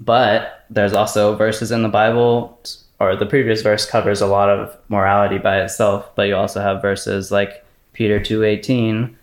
[0.00, 2.60] But there's also verses in the Bible,
[2.98, 6.82] or the previous verse covers a lot of morality by itself, but you also have
[6.82, 7.63] verses like
[7.94, 9.16] Peter 2:18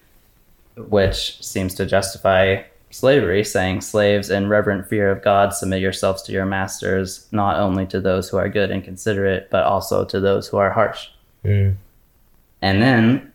[0.76, 6.32] which seems to justify slavery, saying, Slaves, in reverent fear of God, submit yourselves to
[6.32, 10.48] your masters, not only to those who are good and considerate, but also to those
[10.48, 11.10] who are harsh.
[11.46, 11.76] Mm.
[12.62, 13.32] And then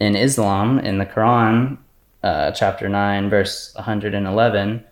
[0.00, 1.78] in Islam, in the Quran,
[2.22, 4.84] uh, chapter 9, verse 111,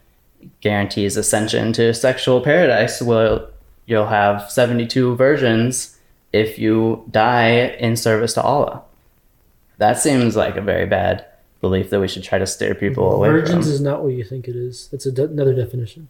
[0.61, 3.03] guarantees ascension to sexual paradise.
[3.03, 3.49] Well,
[3.87, 5.99] you'll have 72 virgins
[6.33, 8.83] if you die in service to Allah.
[9.79, 11.25] That seems like a very bad
[11.61, 13.73] belief that we should try to steer people away Virgins from.
[13.75, 14.89] is not what you think it is.
[14.89, 16.09] That's a de- another definition.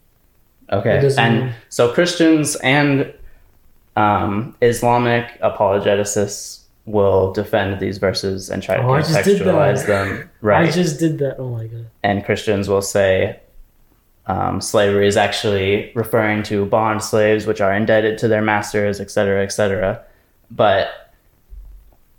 [0.72, 3.12] Okay, and mean- so Christians and
[3.96, 9.86] um, Islamic apologetists will defend these verses and try to Oh, I just did contextualize
[9.86, 10.68] them, right?
[10.68, 11.38] I just did that.
[11.38, 11.86] Oh my god.
[12.02, 13.40] and Christians will say
[14.26, 19.10] um, slavery is actually referring to bond slaves, which are indebted to their masters, et
[19.10, 20.02] cetera, et cetera.
[20.50, 21.05] But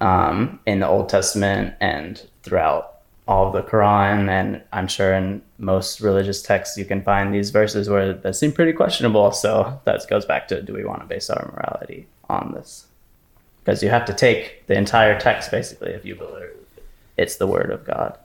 [0.01, 2.93] um, in the Old Testament and throughout
[3.27, 7.49] all of the Quran, and I'm sure in most religious texts, you can find these
[7.49, 9.31] verses where that seem pretty questionable.
[9.31, 12.85] So that goes back to do we want to base our morality on this?
[13.63, 16.51] Because you have to take the entire text basically if you believe
[17.17, 18.17] it's the word of God.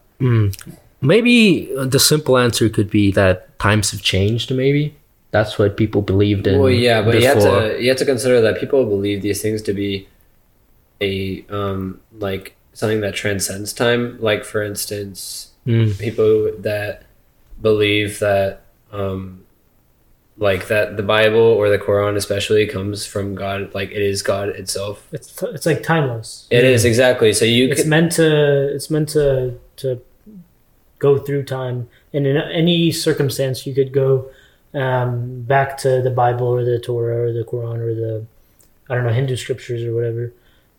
[1.00, 4.54] Maybe the simple answer could be that times have changed.
[4.54, 4.94] Maybe
[5.32, 6.60] that's what people believed in.
[6.60, 9.62] Well, yeah, but you have to you have to consider that people believe these things
[9.62, 10.06] to be
[11.02, 14.02] a um like something that transcends time.
[14.20, 15.96] Like for instance, Mm.
[15.98, 17.04] people that
[17.60, 19.44] believe that um
[20.38, 24.48] like that the Bible or the Quran especially comes from God, like it is God
[24.48, 25.06] itself.
[25.12, 26.48] It's t- it's like timeless.
[26.50, 27.32] It is exactly.
[27.32, 28.74] So you It's can, meant to.
[28.74, 30.00] It's meant to to
[30.98, 34.30] go through time, and in any circumstance, you could go
[34.74, 38.24] um, back to the Bible or the Torah or the Quran or the
[38.90, 40.32] I don't know Hindu scriptures or whatever,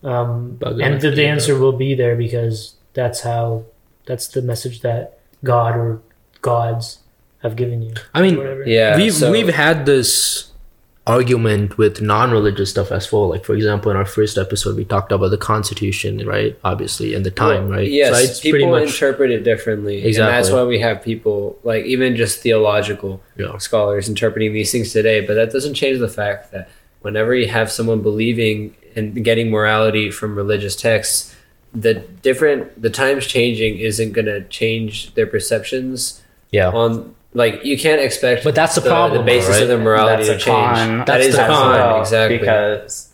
[0.03, 1.27] um, Bhagavad and the, the Gita.
[1.27, 3.63] answer will be there because that's how
[4.05, 6.01] that's the message that God or
[6.41, 6.99] gods
[7.41, 7.93] have given you.
[8.13, 8.63] I mean, Whatever.
[8.67, 8.95] yeah.
[8.97, 10.49] we've so- we've had this
[11.05, 13.27] argument with non-religious stuff as well.
[13.27, 16.57] Like for example, in our first episode, we talked about the Constitution, right?
[16.63, 17.89] Obviously, and the time, Well, right?
[17.91, 21.83] Yes, so it's people much interpret it differently, and that's why we have people like
[21.85, 23.57] even just theological Yeah.
[23.57, 25.19] scholars interpreting these things today.
[25.19, 26.69] But that doesn't change the fact that
[27.01, 31.35] whenever you have someone believing and getting morality from religious texts,
[31.73, 36.21] the different the times changing isn't going to change their perceptions
[36.51, 36.69] yeah.
[36.69, 37.15] on.
[37.35, 39.63] Like you can't expect, But that's the problem, The basis right?
[39.63, 40.77] of their morality That's to a change.
[40.77, 40.97] con.
[40.99, 42.37] That That's is the a con, con, well, exactly.
[42.37, 43.11] because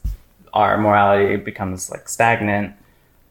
[0.51, 2.73] our morality becomes like stagnant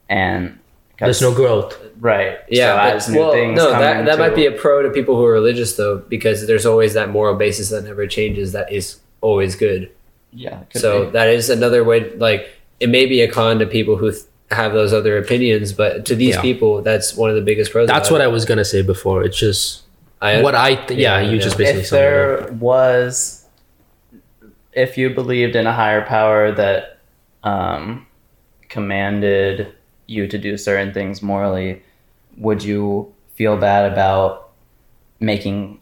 [0.08, 0.58] and
[0.98, 1.76] There's no growth.
[2.00, 4.52] right Yeah, so but- as new well, things no, come that, that might be a
[4.52, 8.06] pro to people who are religious though, because there's always that moral basis that never
[8.06, 8.52] changes.
[8.52, 9.90] That is always good.
[10.32, 11.10] Yeah So be.
[11.12, 12.10] that is another way.
[12.16, 12.48] Like
[12.80, 16.14] it may be a con to people who th- have those other opinions, but to
[16.14, 16.42] these Yeah.
[16.42, 17.86] people, that's one of the biggest pros.
[17.88, 18.24] That's what it.
[18.24, 19.22] I was gonna say before.
[19.24, 19.82] It's just
[20.20, 21.42] I, what I th- yeah, yeah, You yeah.
[21.42, 22.08] just basically if summed up.
[22.48, 23.44] there was
[24.72, 26.98] if you believed in a higher power that
[27.44, 28.06] um,
[28.68, 29.72] commanded
[30.06, 31.82] you to do certain things morally
[32.36, 34.50] would you feel bad about
[35.20, 35.78] making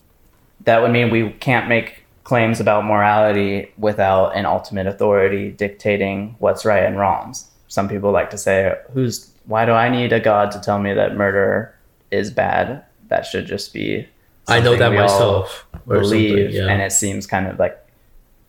[0.64, 6.64] that would mean we can't make claims about morality without an ultimate authority dictating what's
[6.64, 10.50] right and wrongs some people like to say who's why do i need a god
[10.50, 11.72] to tell me that murder
[12.10, 14.04] is bad that should just be
[14.48, 15.66] I know that myself.
[15.86, 16.66] believe yeah.
[16.66, 17.78] and it seems kind of like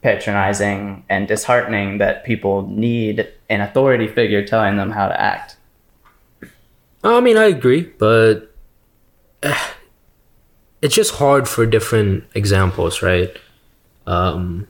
[0.02, 5.58] patronizing and disheartening that people need an authority figure telling them how to act
[7.04, 8.54] I mean, I agree, but
[9.44, 9.58] eh,
[10.82, 13.38] it's just hard for different examples, right?
[14.08, 14.68] Um,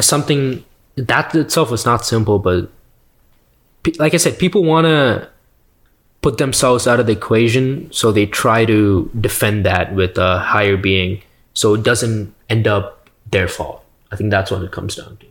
[0.00, 0.64] something
[0.96, 2.70] that itself is not simple, but
[3.82, 5.28] pe- like I said, people want to
[6.20, 10.76] put themselves out of the equation, so they try to defend that with a higher
[10.76, 11.22] being,
[11.54, 13.84] so it doesn't end up their fault.
[14.10, 15.26] I think that's what it comes down to.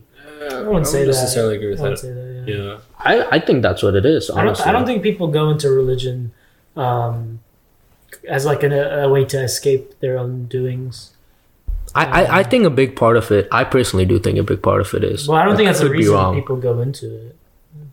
[0.55, 1.07] I wouldn't say that.
[1.07, 2.07] necessarily agree with I wouldn't that.
[2.07, 2.45] say that.
[2.47, 2.55] Yeah.
[2.55, 2.79] Yeah.
[2.99, 4.29] I, I think that's what it is.
[4.29, 4.47] I don't.
[4.47, 6.31] Honestly, I don't think people go into religion
[6.77, 7.39] um,
[8.27, 11.11] as like an, a way to escape their own doings.
[11.95, 13.47] I, I, I think a big part of it.
[13.51, 15.27] I personally do think a big part of it is.
[15.27, 16.35] Well, I don't think that's the reason wrong.
[16.35, 17.35] people go into it.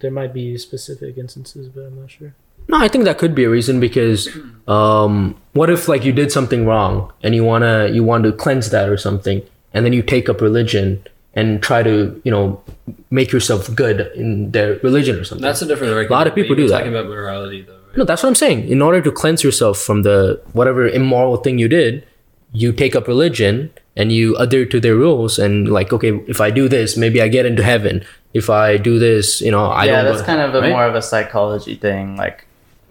[0.01, 2.35] There might be specific instances, but I'm not sure.
[2.69, 4.29] No, I think that could be a reason because
[4.67, 8.71] um, what if like you did something wrong and you wanna you want to cleanse
[8.71, 9.43] that or something,
[9.73, 11.03] and then you take up religion
[11.35, 12.63] and try to you know
[13.11, 15.43] make yourself good in their religion or something.
[15.43, 16.11] That's a different argument.
[16.11, 16.79] A lot of people but you're do that.
[16.81, 17.97] Talking about morality, though, right?
[17.97, 18.69] No, that's what I'm saying.
[18.69, 22.07] In order to cleanse yourself from the whatever immoral thing you did,
[22.55, 26.51] you take up religion and you adhere to their rules and like, okay, if I
[26.51, 28.05] do this, maybe I get into heaven.
[28.33, 30.05] If I do this, you know, I yeah, don't.
[30.07, 30.71] that's go- kind of a right?
[30.71, 32.47] more of a psychology thing, like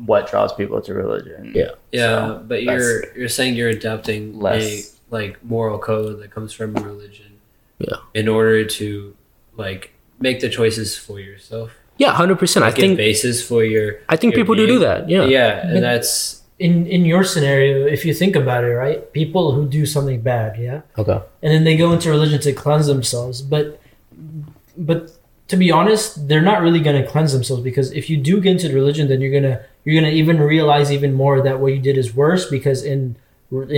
[0.06, 1.52] what draws people to religion.
[1.56, 1.72] Yeah.
[1.92, 6.54] Yeah, So, but you're you're saying you're adapting less- a like moral code that comes
[6.54, 7.40] from religion.
[7.80, 7.98] Yeah.
[8.14, 9.16] In order to
[9.58, 11.72] like make the choices for yourself.
[11.98, 12.66] Yeah, hundred percent.
[12.66, 14.00] I think basis for your.
[14.10, 15.10] I think your people do do that.
[15.10, 15.26] Yeah.
[15.26, 19.00] Yeah, and that's In in your scenario, if you think about it, right?
[19.22, 21.20] People who do something bad, yeah, Okay.
[21.44, 23.66] and then they go into religion to cleanse themselves, but
[24.90, 25.00] but
[25.52, 28.52] to be honest, they're not really going to cleanse themselves because if you do get
[28.56, 31.98] into religion, then you're gonna you're gonna even realize even more that what you did
[32.04, 33.16] is worse because in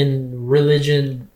[0.03, 0.09] in
[0.57, 1.27] religion,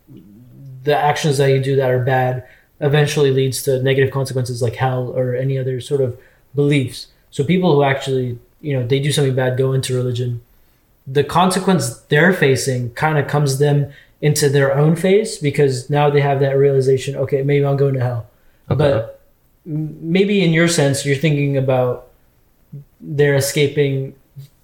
[0.84, 2.44] the actions that you do that are bad
[2.80, 6.10] eventually leads to negative consequences like hell or any other sort of
[6.54, 7.08] beliefs.
[7.34, 10.30] So people who actually you know they do something bad go into religion,
[11.10, 16.20] the consequence they're facing kind of comes them into their own face because now they
[16.20, 17.16] have that realization.
[17.16, 18.26] Okay, maybe I'm going to hell,
[18.68, 19.20] but
[19.64, 22.08] maybe in your sense you're thinking about
[23.00, 24.14] they're escaping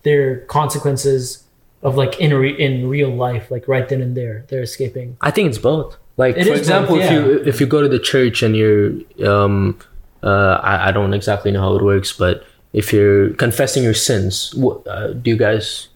[0.03, 1.43] their consequences
[1.83, 5.17] of like in re- in real life, like right then and there, they're escaping.
[5.21, 5.97] I think it's both.
[6.17, 8.93] Like It for example, both, if you if you go to the church and you're
[9.27, 9.79] um
[10.23, 14.55] uh I, I don't exactly know how it works, but if you're confessing your sins,
[14.55, 15.89] what, uh, do you guys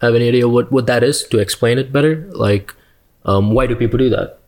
[0.00, 1.22] have any idea what what that is?
[1.24, 2.74] To explain it better, like
[3.24, 4.38] um why do people do that?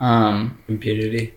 [0.00, 1.34] Um, impunity.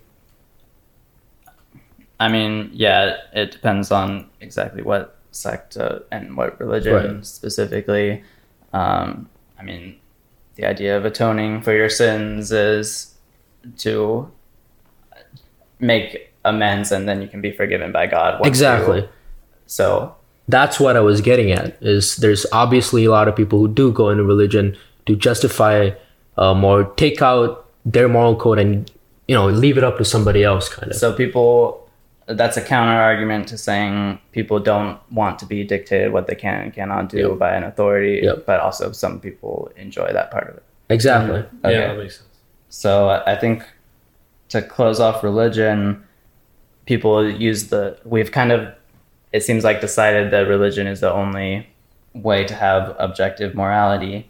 [2.19, 7.25] I mean, yeah, it depends on exactly what sect uh, and what religion Right.
[7.25, 8.23] specifically.
[8.71, 9.27] Um,
[9.59, 9.97] I mean,
[10.55, 13.15] the idea of atoning for your sins is
[13.79, 14.31] to
[15.79, 18.39] make amends and then you can be forgiven by God.
[18.39, 19.09] once you- Exactly.
[19.65, 20.15] so,
[20.47, 21.77] That's what I was getting at.
[21.81, 24.75] Is there's obviously a lot of people who do go into religion
[25.05, 25.91] to justify
[26.37, 28.89] um, or take out their moral code and
[29.27, 30.97] you know leave it up to somebody else, kind of.
[30.97, 31.87] so people,
[32.27, 36.61] that's a counter argument to saying people don't want to be dictated what they can
[36.61, 37.37] and cannot do Yep.
[37.39, 38.45] by an authority, Yep.
[38.45, 40.63] but also some people enjoy that part of it.
[40.89, 41.39] exactly.
[41.39, 41.73] Okay.
[41.73, 42.29] Yeah, that makes sense.
[42.69, 43.63] So I I think
[44.49, 46.03] to close off religion,
[46.85, 48.67] people use the we've kind of
[49.33, 51.67] it seems like decided that religion is the only
[52.13, 54.29] way to have objective morality,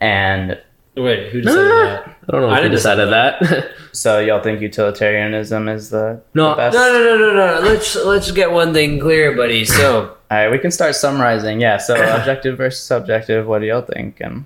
[0.00, 0.60] and
[0.96, 2.16] Wait, who decided that?
[2.28, 3.70] I don't know I if we didn't decided that.
[3.92, 6.50] so y'all think utilitarianism is the, No.
[6.50, 6.74] the best?
[6.76, 7.68] No, no, no, no, no.
[7.68, 9.64] Let's let's get one thing clear, buddy.
[9.64, 11.60] So All right, we can start summarizing.
[11.60, 13.44] Yeah, so objective versus subjective.
[13.48, 14.20] What do y'all think?
[14.20, 14.44] And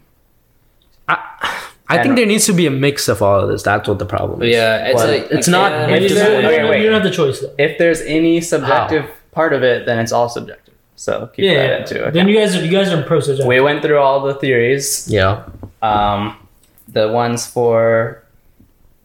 [1.06, 1.18] I
[1.90, 3.62] I think there needs to be a mix of all of this.
[3.62, 4.54] That's what the problem is.
[4.54, 6.42] yeah, it's Well, like it's you not can't- meant You don't-
[6.80, 7.52] you don't have the choice though.
[7.58, 9.04] if there's any subjective
[9.38, 10.74] part of it, then it's all subjective.
[10.96, 11.78] So keep Yeah, that yeah.
[11.78, 13.46] into Then you guys are you guys are pro subjective.
[13.46, 15.06] We went through all the theories.
[15.08, 15.44] Yeah.
[15.80, 16.20] Um,
[16.96, 18.24] the ones for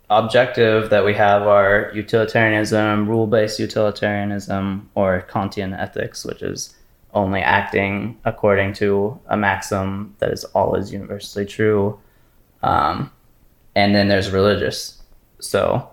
[0.10, 6.60] objective that we have are utilitarianism, rule based utilitarianism, or Kantian ethics, which is
[7.14, 7.94] only acting
[8.32, 12.00] according to a maxim that is always universally true.
[12.64, 13.12] Um,
[13.76, 14.80] and then there's religious.
[15.40, 15.90] So,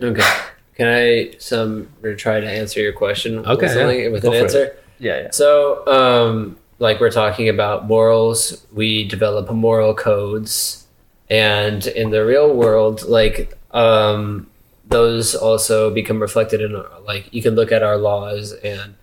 [0.00, 0.30] Okay.
[0.76, 3.38] Can I some or try to answer your question?
[3.46, 4.08] Okay, something- yeah.
[4.08, 4.76] with an for answer.
[4.98, 5.30] yeah, yeah.
[5.30, 10.86] So, um, like we're talking about morals, we develop moral codes,
[11.30, 14.48] and in the real world, like um,
[14.86, 18.94] those also become reflected in our, like you can look at our laws and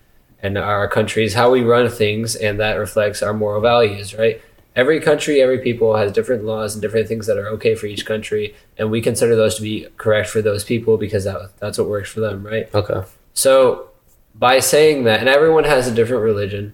[0.42, 4.42] and our countries, how we run things, and that reflects our moral values, right?
[4.74, 8.06] Every country, every people has different laws and different things that are okay for each
[8.06, 11.88] country, and we consider those to be correct for those people because that that's what
[11.88, 12.74] works for them, right?
[12.74, 13.02] Okay.
[13.34, 13.90] So,
[14.34, 16.72] by saying that, and everyone has a different religion,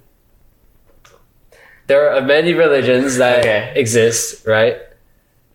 [1.87, 3.73] there are many religions that Okay.
[3.75, 4.77] exist, right?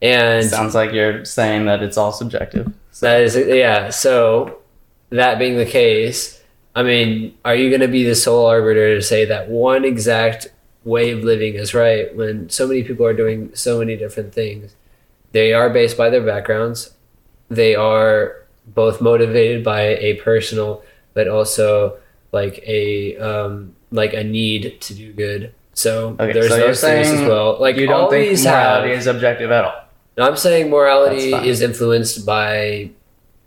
[0.02, 2.72] And Sounds like you're saying that it's all subjective.
[2.99, 3.90] that is, yeah.
[3.90, 4.57] So,
[5.11, 6.41] that being the case,
[6.76, 10.48] I mean, are you going to be the sole arbiter to say that one exact
[10.85, 14.76] way of living is right when so many people are doing so many different things?
[15.31, 16.93] They are based by their backgrounds.
[17.49, 20.84] They are both motivated by a personal,
[21.14, 21.97] but also
[22.31, 25.53] like a um, like a need to do good.
[25.73, 27.60] So Okay, there's so those things as well.
[27.60, 29.84] Like you don't think morality have, is objective at all.
[30.18, 32.91] no, I'm saying morality is influenced by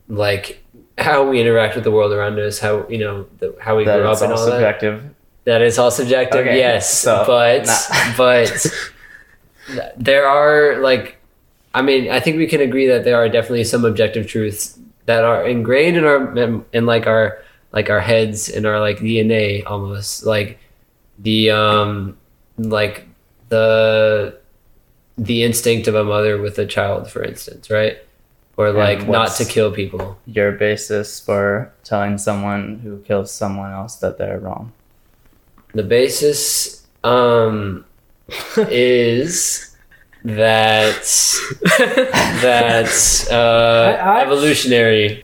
[0.08, 0.62] like
[0.98, 3.98] how we interact with the world around us, how you know the, how we That
[4.00, 5.15] grew it's up and all all that.
[5.46, 6.92] That is all subjective, Okay, yes.
[6.92, 8.16] so, but nah.
[8.16, 8.66] but
[9.96, 11.16] there are like
[11.76, 15.24] I mean, I think we can agree that there are definitely some objective truths that
[15.24, 17.38] are ingrained in our in like our
[17.70, 20.24] like our heads and our like DNA almost.
[20.24, 20.58] Like
[21.18, 22.16] the um
[22.56, 23.06] like
[23.50, 24.38] the
[25.18, 27.98] the instinct of a mother with a child, for instance, right?
[28.56, 30.18] Or like not to kill people.
[30.24, 34.72] Your basis for telling someone who kills someone else that they're wrong.
[35.76, 37.84] The basis um
[38.70, 39.76] is
[40.24, 41.02] that
[42.42, 43.34] that uh
[44.00, 45.22] I- I- evolutionary.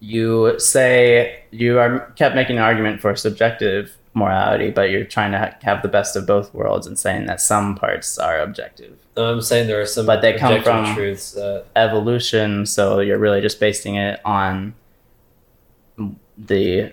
[0.00, 5.38] You say you are kept making an argument for subjective morality, but you're trying to
[5.38, 8.94] ha- have the best of both worlds and saying that some parts are objective.
[9.16, 13.40] I'm saying there are some But they come from- truths that evolution, so you're really
[13.42, 14.74] just basing it on
[16.36, 16.92] the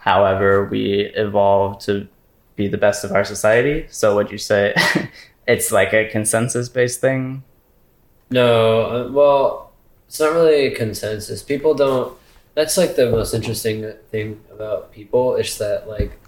[0.00, 2.08] however we evolve to
[2.56, 3.86] be the best of our society.
[3.90, 4.74] So would you say
[5.46, 7.44] it's like a consensus based thing?
[8.30, 9.72] No, uh, well,
[10.06, 11.42] it's not really a consensus.
[11.42, 12.16] People don't.
[12.54, 16.18] That's like the most interesting thing about people is that like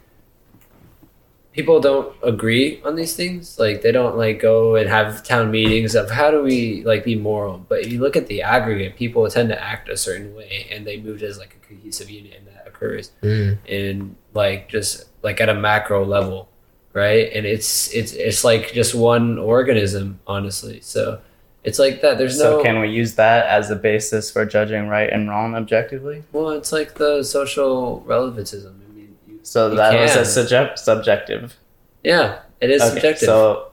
[1.52, 3.58] people don't agree on these things.
[3.58, 7.16] Like they don't like go and have town meetings of how do we like be
[7.16, 7.58] moral.
[7.58, 10.86] But if you look at the aggregate, people tend to act a certain way, and
[10.86, 13.58] they move as like a cohesive unit, in that occurs Mm.
[13.66, 16.48] in like just like at a macro level,
[16.92, 17.30] right?
[17.34, 20.80] And it's it's it's like just one organism, honestly.
[20.82, 21.20] So
[21.64, 22.18] it's like that.
[22.18, 25.54] There's no so can we use that as a basis for judging right and wrong
[25.54, 26.24] objectively?
[26.32, 28.80] well, it's like the social relativism.
[28.88, 30.24] I mean, you, So you that was a can.
[30.24, 31.56] subject subjective.
[32.02, 33.26] yeah, it is Okay, subjective.
[33.26, 33.68] So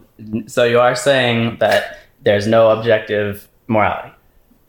[0.48, 4.12] so you are saying that there's no objective morality.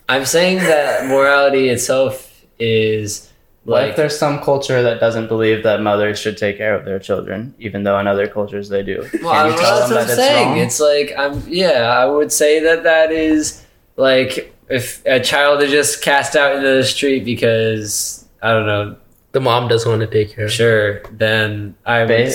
[0.09, 3.30] I'm saying that morality itself is
[3.65, 6.85] What like if there's some culture that doesn't believe that mothers should take care of
[6.87, 9.01] their children, even though in other cultures they do?
[9.23, 10.49] Well, Can you I- tell that's them what I'm that it's saying.
[10.49, 10.59] wrong?
[10.59, 13.63] It's like I'm yeah, I would say that that is
[13.97, 18.97] like if a child is just cast out into the street because I don't know,
[19.33, 20.53] The mom doesn't want to take care of.
[20.53, 22.33] sure, then I would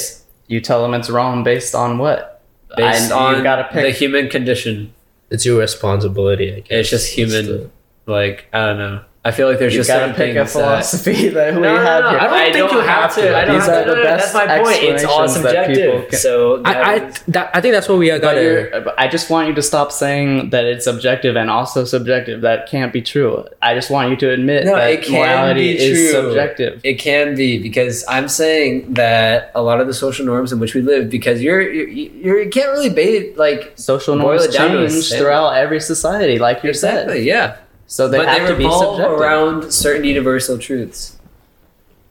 [0.48, 2.44] you tell them it's wrong based on what?
[2.78, 4.94] based I- on you gotta the human condition.
[5.32, 6.54] It's your responsibility.
[6.54, 6.68] I guess.
[6.70, 7.46] It's just human.
[7.48, 7.70] the-
[8.06, 9.02] like I don't know.
[9.28, 11.62] I feel like there's You just gotta certain pick a things that- philosophy that, we
[11.62, 12.20] No, no, have no, here.
[12.20, 13.36] I don't think you have to.
[13.36, 13.90] I don't These have are to.
[13.90, 14.84] the No, no, best That's my point.
[14.84, 16.10] It's all explanations that subjective.
[16.12, 17.00] can- So I, I,
[17.30, 18.42] that, I think that's what we But gotta.
[18.44, 22.42] you're, I just want you to stop saying that it's objective and also subjective.
[22.42, 23.44] That can't be true.
[23.64, 26.82] I just want you to admit No, that it can morality be is subjective.
[26.84, 30.76] It can be because I'm saying that a lot of the social norms in which
[30.76, 34.70] we live, because you're you're, you're you can't really bait like Social norms it down
[34.72, 37.26] to a change throughout every society, like you exactly said.
[37.26, 39.20] yeah, So they but have they to be subjective.
[39.20, 41.18] around certain universal truths.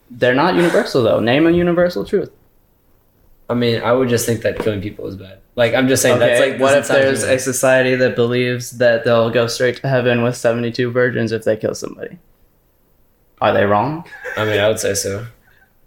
[0.09, 1.19] They're not universal though.
[1.19, 2.31] Name a universal truth.
[3.49, 5.39] I mean, I would just think that killing people is bad.
[5.55, 7.35] Like I'm just saying that's like what if there's human.
[7.35, 11.55] a society that believes that they'll go straight to heaven with 72 virgins if they
[11.55, 12.17] kill somebody?
[13.41, 14.05] Are they wrong?
[14.37, 15.27] I mean, I would say so.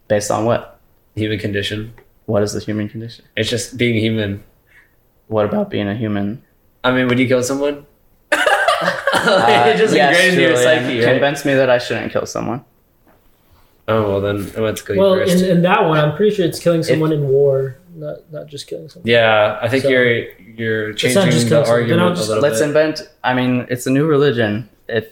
[0.06, 0.80] Based on what?
[1.16, 1.92] Human condition.
[2.26, 3.24] What is the human condition?
[3.36, 4.44] It's just being human.
[5.28, 6.42] What about being a human?
[6.84, 7.86] I mean, would you kill someone?
[8.80, 11.12] Uh, it just yes, ingrained in your psyche, right?
[11.12, 12.64] Convince me that I shouldn't kill someone.
[13.88, 16.34] Oh well, then I want to kill you Well, in, in that one, I'm pretty
[16.36, 19.06] sure it's killing someone in war, not not just killing someone.
[19.08, 22.02] yeah, I think So- you're you're It's not changing just the killing someone, then argument
[22.02, 22.68] I'll a just- little Let's bit.
[22.68, 23.00] invent.
[23.24, 24.68] I mean, it's a new religion.
[24.88, 25.06] If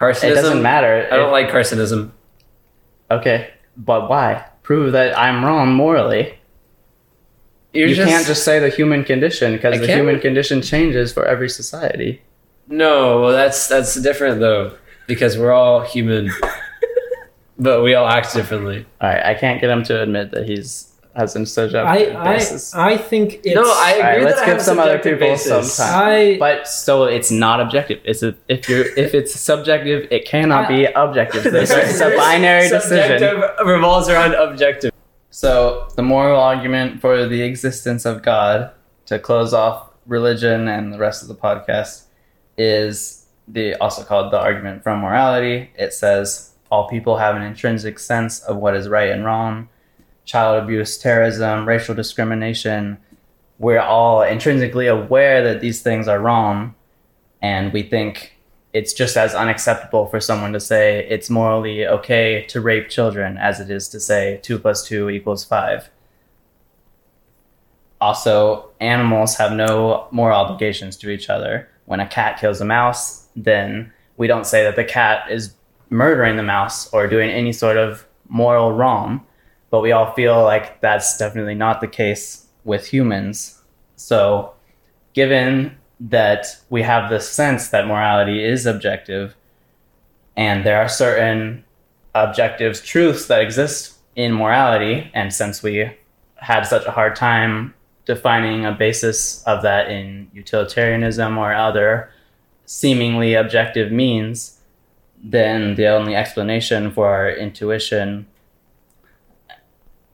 [0.00, 1.06] it doesn't matter.
[1.12, 2.10] I don't if- like carcinism.
[3.10, 4.44] Okay, but why?
[4.62, 6.38] Prove that I'm wrong morally.
[7.74, 11.48] You're you can't just say the human condition because the human condition changes for every
[11.48, 12.20] society.
[12.68, 13.20] No.
[13.22, 14.76] Well, that's that's different though,
[15.06, 16.30] because we're all human,
[17.58, 18.86] but we all act differently.
[19.00, 21.86] All right, I can't get him to admit that he's has a subjective
[22.16, 22.74] I basis.
[22.74, 24.02] I I think it's no, I agree.
[24.02, 25.74] All right, let's I give have some other people basis.
[25.74, 26.00] some time.
[26.06, 28.00] I But so it's not objective.
[28.04, 31.44] It's a, if you're if it's subjective, it cannot be uh, objective.
[31.44, 33.18] There's a- it's a binary decision.
[33.18, 34.92] Subjective revolves around objective.
[35.28, 38.70] So the moral argument for the existence of God,
[39.06, 42.01] to close off religion and the rest of the podcast,
[42.56, 45.70] is the also called the argument from morality.
[45.76, 49.68] It says all people have an intrinsic sense of what is right and wrong.
[50.24, 52.98] Child abuse, terrorism, racial discrimination.
[53.58, 56.74] We're all intrinsically aware that these things are wrong,
[57.40, 58.38] and we think
[58.72, 63.60] it's just as unacceptable for someone to say it's morally okay to rape children as
[63.60, 65.90] it is to say two plus two equals five.
[68.00, 71.68] Also, animals have no moral obligations to each other.
[71.86, 75.54] When a cat kills a mouse, then we don't say that the cat is
[75.90, 79.26] murdering the mouse or doing any sort of moral wrong.
[79.70, 83.62] but we all feel like that's definitely not the case with humans.
[83.96, 84.52] So,
[85.14, 89.34] given that we have this sense that morality is objective,
[90.36, 91.64] and there are certain
[92.14, 95.90] objective truths that exist in morality, and since we
[96.36, 97.72] had such a hard time
[98.04, 102.10] defining a basis of that in utilitarianism or other
[102.64, 104.60] seemingly objective means,
[105.22, 108.26] then the only explanation for our intuition,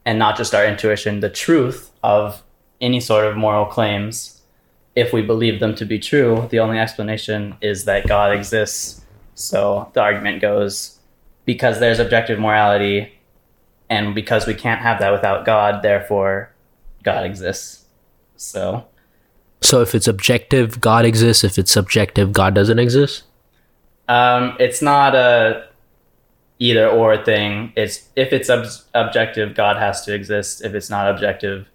[0.04, 2.42] and not just our intuition, the truth of
[2.80, 4.42] any sort of moral claims,
[4.94, 9.02] if we believe them to be true, the only explanation is that God exists.
[9.34, 10.98] So the argument goes
[11.44, 13.12] because there's objective morality,
[13.88, 16.52] and because we can't have that without God, therefore
[17.02, 17.77] God exists.
[18.38, 18.86] So
[19.60, 21.44] So if it's objective, God exists.
[21.44, 23.24] If it's subjective, God doesn't exist.
[24.08, 25.66] Um, it's not a
[26.58, 27.72] either or thing.
[27.76, 30.64] It's if it's ob- objective, God has to exist.
[30.64, 31.66] If it's not objective,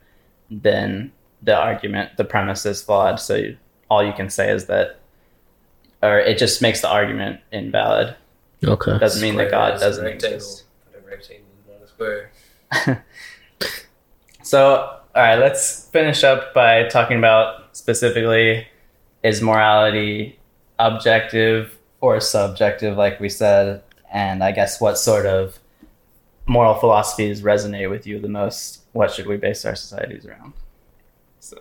[0.50, 1.12] then
[1.42, 3.20] the argument, the premise is flawed.
[3.20, 3.58] So you,
[3.90, 5.00] all you can say is that,
[6.02, 8.16] or it just makes the argument invalid.
[8.64, 8.96] Okay.
[8.96, 10.64] It doesn't mean that God Square is a doesn't exist.
[10.92, 13.06] but a rectangle is not a square.
[14.44, 18.68] So, all right, let's finish up by talking about specifically
[19.24, 20.40] is morality
[20.80, 25.60] objective or subjective, like we said, and I guess what sort of
[26.46, 28.82] moral philosophies resonate with you the most?
[28.92, 30.54] What should we base our societies around?
[31.40, 31.58] So,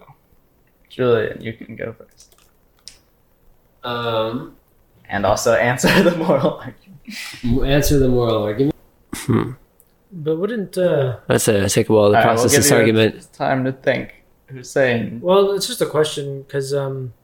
[0.88, 2.36] Julian, you can go first,
[3.84, 4.56] Um,
[5.08, 7.68] and also answer the moral argument.
[7.70, 8.74] answer the moral argument.
[10.12, 12.70] But wouldn't uh That's a take a while to All right, we'll process give this
[12.70, 13.32] you argument.
[13.32, 14.14] Time to think.
[14.48, 15.20] Hussein.
[15.22, 17.14] well it's just a question because um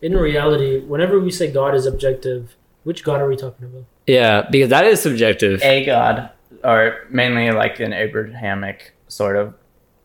[0.00, 3.84] in reality whenever we say God is objective, which God are we talking about?
[4.06, 5.62] Yeah, because that is subjective.
[5.62, 6.30] a god,
[6.64, 9.54] or mainly like an Abrahamic sort of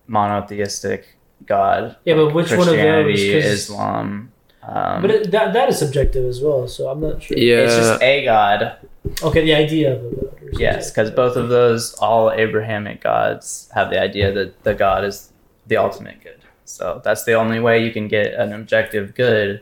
[0.06, 1.96] monotheistic god.
[2.06, 4.32] Yeah, but which one of those, Christianity, 'cause- Islam.
[4.68, 7.38] Um, But it, that that is subjective as well, so I'm not sure.
[7.38, 8.76] Yeah, it's just a god.
[9.24, 10.60] Okay, the idea of a God.
[10.60, 15.32] Yes, because both of those, all Abrahamic gods, have the idea that the god is
[15.68, 16.42] the ultimate good.
[16.66, 19.62] So that's the only way you can get an objective good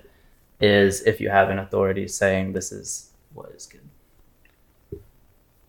[0.60, 3.82] is if you have an authority saying this is what is good.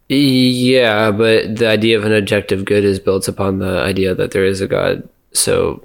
[0.08, 4.44] yeah, but the idea of an objective good is built upon the idea that there
[4.44, 5.06] is a God.
[5.32, 5.84] So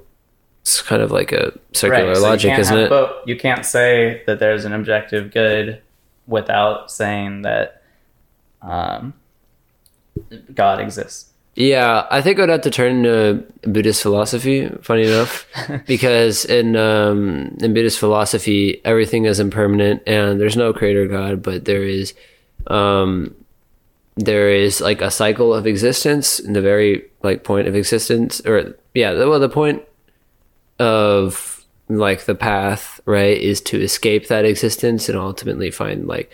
[0.62, 2.88] it's kind of like a circular Right, so logic, isn't it?
[2.88, 5.82] both- you can't say that there's an objective good
[6.26, 7.82] without saying that
[8.62, 9.12] um,
[10.54, 11.30] God exists.
[11.54, 14.68] Yeah, I think I'd have to turn to Buddhist philosophy.
[14.80, 15.46] Funny enough,
[15.86, 21.66] because in um, in Buddhist philosophy, everything is impermanent, and there's no creator god, but
[21.66, 22.14] there is
[22.68, 23.34] um,
[24.16, 28.74] there is like a cycle of existence, and the very like point of existence, or
[28.94, 29.82] yeah, well, the point
[30.78, 36.30] of like the path, right, is to escape that existence and ultimately find like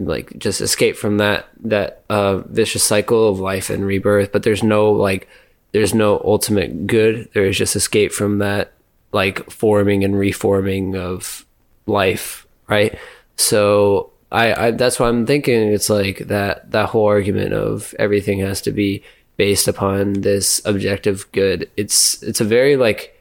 [0.00, 4.32] like just escape from that that uh vicious cycle of life and rebirth.
[4.32, 5.28] But there's no like
[5.72, 7.28] there's no ultimate good.
[7.34, 8.72] There is just escape from that
[9.12, 11.44] like forming and reforming of
[11.86, 12.98] life right?
[13.36, 18.40] So I, I that's why i'm thinking it's like that that whole argument of everything
[18.40, 19.02] has to be
[19.38, 21.70] based upon this objective good.
[21.76, 23.17] It's it's a very like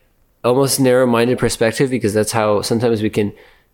[0.48, 3.34] almost narrow-minded perspective because that's how sometimes we can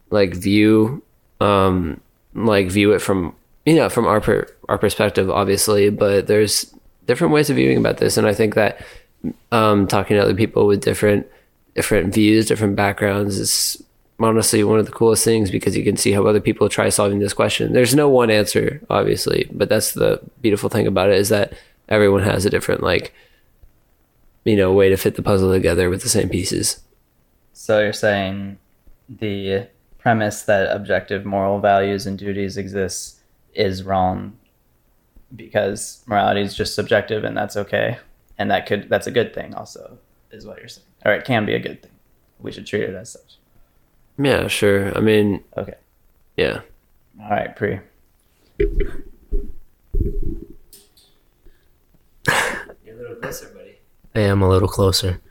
[0.09, 1.03] like view
[1.39, 2.01] um
[2.33, 3.35] like view it from
[3.65, 6.73] you know from our per, our perspective obviously but there's
[7.05, 8.17] different ways of viewing about this.
[8.17, 8.83] And i think that
[9.51, 11.27] um talking to other people with different
[11.75, 13.83] different views different backgrounds is
[14.19, 17.19] honestly one of the coolest things because you can see how other people try solving
[17.19, 17.73] this question.
[17.73, 21.53] There's no one answer obviously but that's the beautiful thing about it is that
[21.87, 23.13] everyone has a different like
[24.43, 26.81] you know way to fit the puzzle together with the same pieces
[27.53, 28.57] So you're saying
[29.07, 29.67] the
[29.99, 33.19] premise that objective moral values and duties exist
[33.53, 34.37] is wrong
[35.35, 37.97] because morality is just subjective and that's okay.
[38.37, 39.97] And that could that's a good thing also,
[40.31, 40.87] is what you're saying.
[41.05, 41.91] Or it can be a good thing.
[42.39, 43.37] We should treat it as such.
[44.17, 45.77] yeah sure i mean Okay.
[46.37, 46.61] yeah
[47.21, 47.79] All right, Pre.
[52.85, 53.62] You're a little closer, buddy.
[54.15, 55.21] I am a little closer.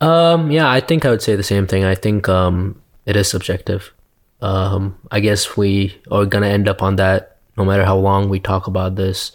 [0.00, 1.84] Um, yeah, I think I would say the same thing.
[1.84, 3.92] I think um, it is subjective.
[4.40, 8.38] Um, I guess we are gonna end up on that no matter how long we
[8.38, 9.32] talk about this.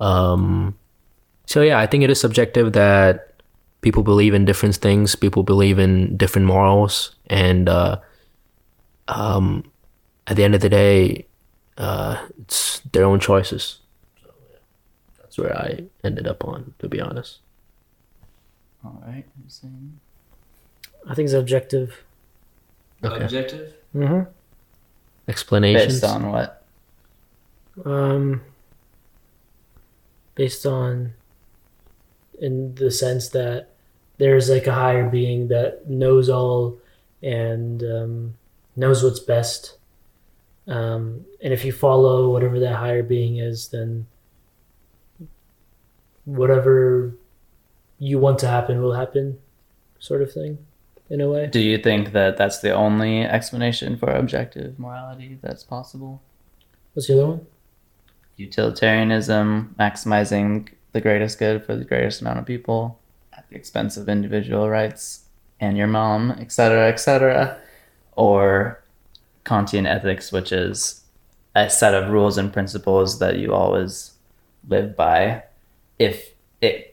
[0.00, 0.76] Um,
[1.46, 3.42] so yeah, I think it is subjective that
[3.80, 5.14] people believe in different things.
[5.14, 7.98] People believe in different morals, and uh,
[9.08, 9.70] um,
[10.26, 11.26] at the end of the day,
[11.78, 13.78] uh, it's their own choices.
[15.18, 17.38] That's where I ended up on, to be honest.
[18.84, 19.24] All right.
[19.44, 20.00] Hussein.
[21.08, 22.02] I think it's objective.
[23.02, 23.24] Okay.
[23.24, 23.74] Objective.
[23.94, 24.30] Mm-hmm.
[25.28, 26.00] Explanations.
[26.00, 26.64] Based on what?
[27.84, 28.42] Um,
[30.34, 31.14] based on,
[32.40, 33.68] in the sense that
[34.18, 36.78] there's like a higher being that knows all
[37.22, 38.34] and um,
[38.76, 39.78] knows what's best.
[40.66, 44.06] Um, and if you follow whatever that higher being is, then
[46.24, 47.14] whatever
[48.00, 49.38] you want to happen will happen,
[50.00, 50.58] sort of thing,
[51.10, 51.46] in a way.
[51.46, 56.20] Do you think that that's the only explanation for objective morality that's possible?
[56.94, 57.46] What's the other one?
[58.36, 62.98] Utilitarianism, maximizing the greatest good for the greatest amount of people
[63.36, 65.26] at the expense of individual rights
[65.60, 67.58] and your mom, etc., etc.,
[68.16, 68.82] or
[69.44, 71.02] Kantian ethics, which is
[71.54, 74.12] a set of rules and principles that you always
[74.68, 75.42] live by.
[75.98, 76.32] If
[76.62, 76.89] it,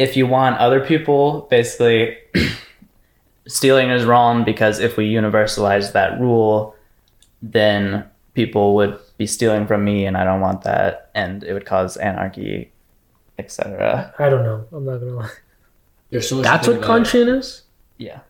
[0.00, 2.16] if you want other people, basically,
[3.46, 6.74] stealing is wrong because if we universalize that rule,
[7.42, 11.66] then people would be stealing from me, and I don't want that, and it would
[11.66, 12.72] cause anarchy,
[13.38, 14.14] etc.
[14.18, 14.66] I don't know.
[14.72, 15.30] I'm not gonna lie.
[16.08, 17.06] There's so That's what think about.
[17.06, 17.62] Kantian is?
[17.98, 18.20] Yeah.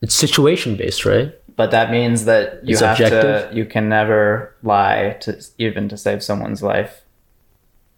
[0.00, 1.34] It's situation based, right?
[1.56, 3.50] But that means that you It's have objective?
[3.50, 7.03] to you can never lie to even to save someone's life.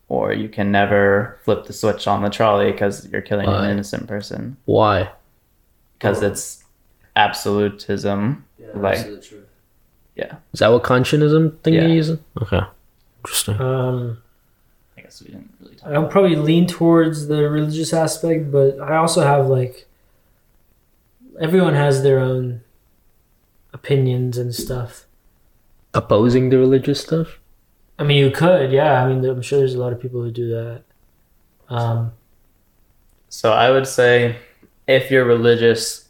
[0.09, 3.65] Or you can never flip the switch on the trolley because you're killing Why?
[3.65, 4.57] an innocent person.
[4.65, 5.11] Why?
[5.99, 6.65] Because it's
[7.17, 8.45] absolutism.
[8.75, 8.99] like
[10.15, 10.37] yeah.
[10.53, 11.83] Is that what Kantianism thing Yeah.
[11.83, 12.19] you're using?
[12.41, 12.61] Okay.
[13.25, 13.61] Interesting.
[13.61, 14.23] Um,
[14.97, 15.91] I guess we didn't really talk.
[15.93, 19.87] I'll probably lean towards the religious aspect, but I also have like
[21.41, 22.63] everyone has their own
[23.73, 25.05] opinions and stuff.
[25.93, 27.39] Opposing the religious stuff?
[27.99, 29.03] I mean, you could, yeah.
[29.03, 30.83] I mean, I'm sure there's a lot of people who do that.
[31.69, 32.13] Um,
[33.29, 34.37] So I would say
[34.87, 36.09] if you're religious,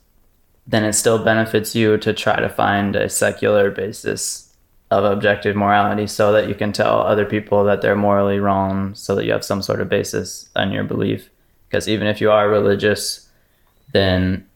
[0.67, 4.55] then it still benefits you to try to find a secular basis
[4.91, 9.15] of objective morality so that you can tell other people that they're morally wrong so
[9.15, 11.31] that you have some sort of basis on your belief.
[11.69, 13.29] Because even if you are religious,
[13.93, 14.47] then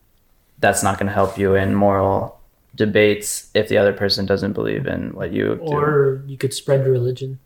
[0.59, 2.39] that's not going to help you in moral
[2.85, 5.61] debates if the other person doesn't believe in what you do.
[5.61, 7.39] or you could spread religion,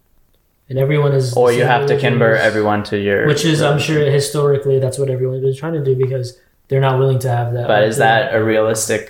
[0.68, 1.36] and everyone is.
[1.36, 4.98] Or you have to religion convert everyone to your Which is, I'm sure, historically, that's
[4.98, 6.38] what everyone's been trying to do because
[6.68, 7.66] they're not willing to have that.
[7.66, 9.02] But is that a realistic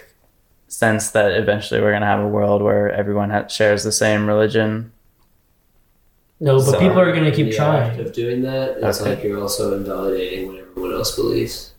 [0.68, 4.26] sense that eventually we're going to have a world where everyone ha- shares the same
[4.26, 4.90] religion?
[6.40, 6.56] no?
[6.56, 7.90] But So- people are going to keep the trying.
[7.90, 9.10] act of doing that, it's Okay.
[9.10, 11.72] like you're also invalidating what everyone else believes.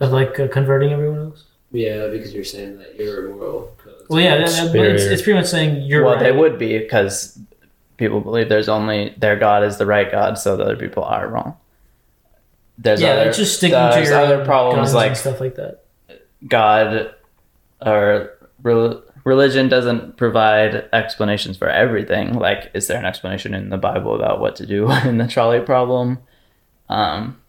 [0.00, 1.44] Of like uh, converting everyone else.
[1.72, 3.94] Yeah, because you're saying that your moral code.
[4.08, 6.22] Well, yeah, that, that- but it's, it's pretty much saying you're well, right.
[6.22, 7.38] they would be because
[7.96, 11.28] people believe there's only their God is the right God, so the other people are
[11.28, 11.56] wrong.
[12.78, 15.16] There's yeah, other, it's just sticking to there's your other own problems guns like and
[15.16, 15.84] stuff like that.
[16.46, 17.14] God
[17.80, 18.30] or
[18.62, 22.34] rel- religion doesn't provide explanations for everything.
[22.34, 25.60] Like, is there an explanation in the Bible about what to do in the trolley
[25.60, 26.18] problem?
[26.88, 27.40] Um,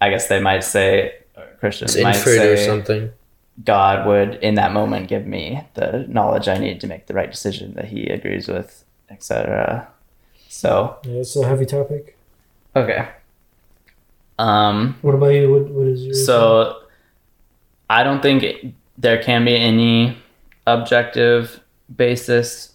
[0.00, 3.10] I guess they might say, or Christians It's might inferred or say, something.
[3.64, 7.30] God would, in that moment, give me the knowledge I need to make the right
[7.30, 9.88] decision that He agrees with, etc.
[10.48, 12.16] So, Yeah, it's a heavy topic.
[12.74, 13.08] okay.
[14.38, 15.50] Um, What about you?
[15.50, 16.82] What, what is your so
[17.88, 20.18] I don't think it- there can be any
[20.66, 21.60] objective
[21.94, 22.74] basis.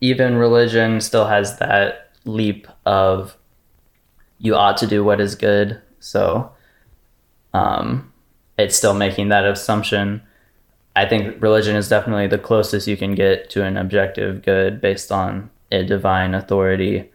[0.00, 3.36] Even religion still has that leap of
[4.38, 5.80] you ought to do what is good.
[5.98, 6.50] So
[7.52, 8.09] um,
[8.60, 10.22] it's still making that assumption.
[10.94, 15.10] I think religion is definitely the closest you can get to an objective good based
[15.10, 17.10] on a divine authority.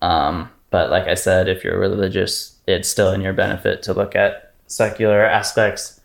[0.00, 4.14] Um, but like I said, if you're religious, it's still in your benefit to look
[4.14, 6.00] at secular aspects.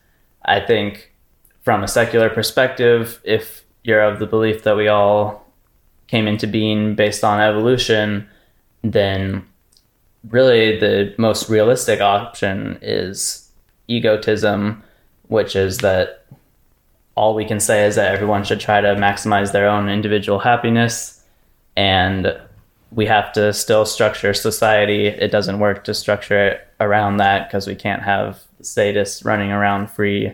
[0.46, 1.14] I think
[1.62, 5.46] from a secular perspective, if you're of the belief that we all
[6.08, 8.28] came into being based on evolution,
[8.82, 9.46] then
[10.30, 13.43] really the most realistic option is
[13.96, 14.84] egotism,
[15.28, 16.26] which is that
[17.16, 21.24] all we can say is that everyone should try to maximize their own individual happiness
[21.76, 22.36] and
[22.92, 25.08] we have to still structure society.
[25.08, 29.90] It doesn't work to structure it around that because we can't have sadists running around
[29.90, 30.34] free.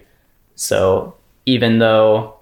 [0.55, 1.15] So
[1.45, 2.35] even though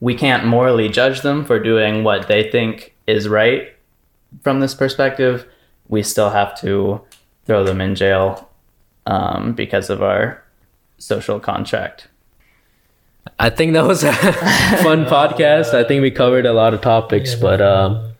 [0.00, 3.74] we can't morally judge them for doing what they think is right
[4.42, 5.46] from this perspective,
[5.88, 7.00] we still have to
[7.46, 8.48] throw them in jail
[9.06, 10.42] um, because of our
[10.98, 12.08] social contract.
[13.38, 14.12] I think that was a
[14.82, 15.74] fun podcast.
[15.74, 18.12] I think we covered a lot of topics, Yeah, but um,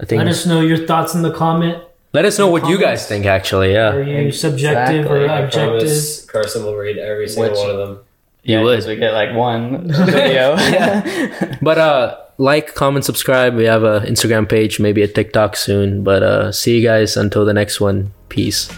[0.00, 1.78] I think Let us know your thoughts in the comment
[2.14, 3.26] Let us know what you guys think.
[3.26, 3.92] Actually, yeah.
[3.92, 5.28] Are you subjective or Exactly.
[5.28, 5.78] I objective?
[5.78, 7.98] Promise Carson will read every single Which- one of them.
[8.46, 8.76] Yeah, would.
[8.78, 10.54] 'cause we get like one video.
[11.62, 13.54] But uh, like, comment, subscribe.
[13.54, 16.04] We have a Instagram page, maybe a TikTok soon.
[16.04, 18.12] But uh, see you guys until the next one.
[18.28, 18.68] Peace.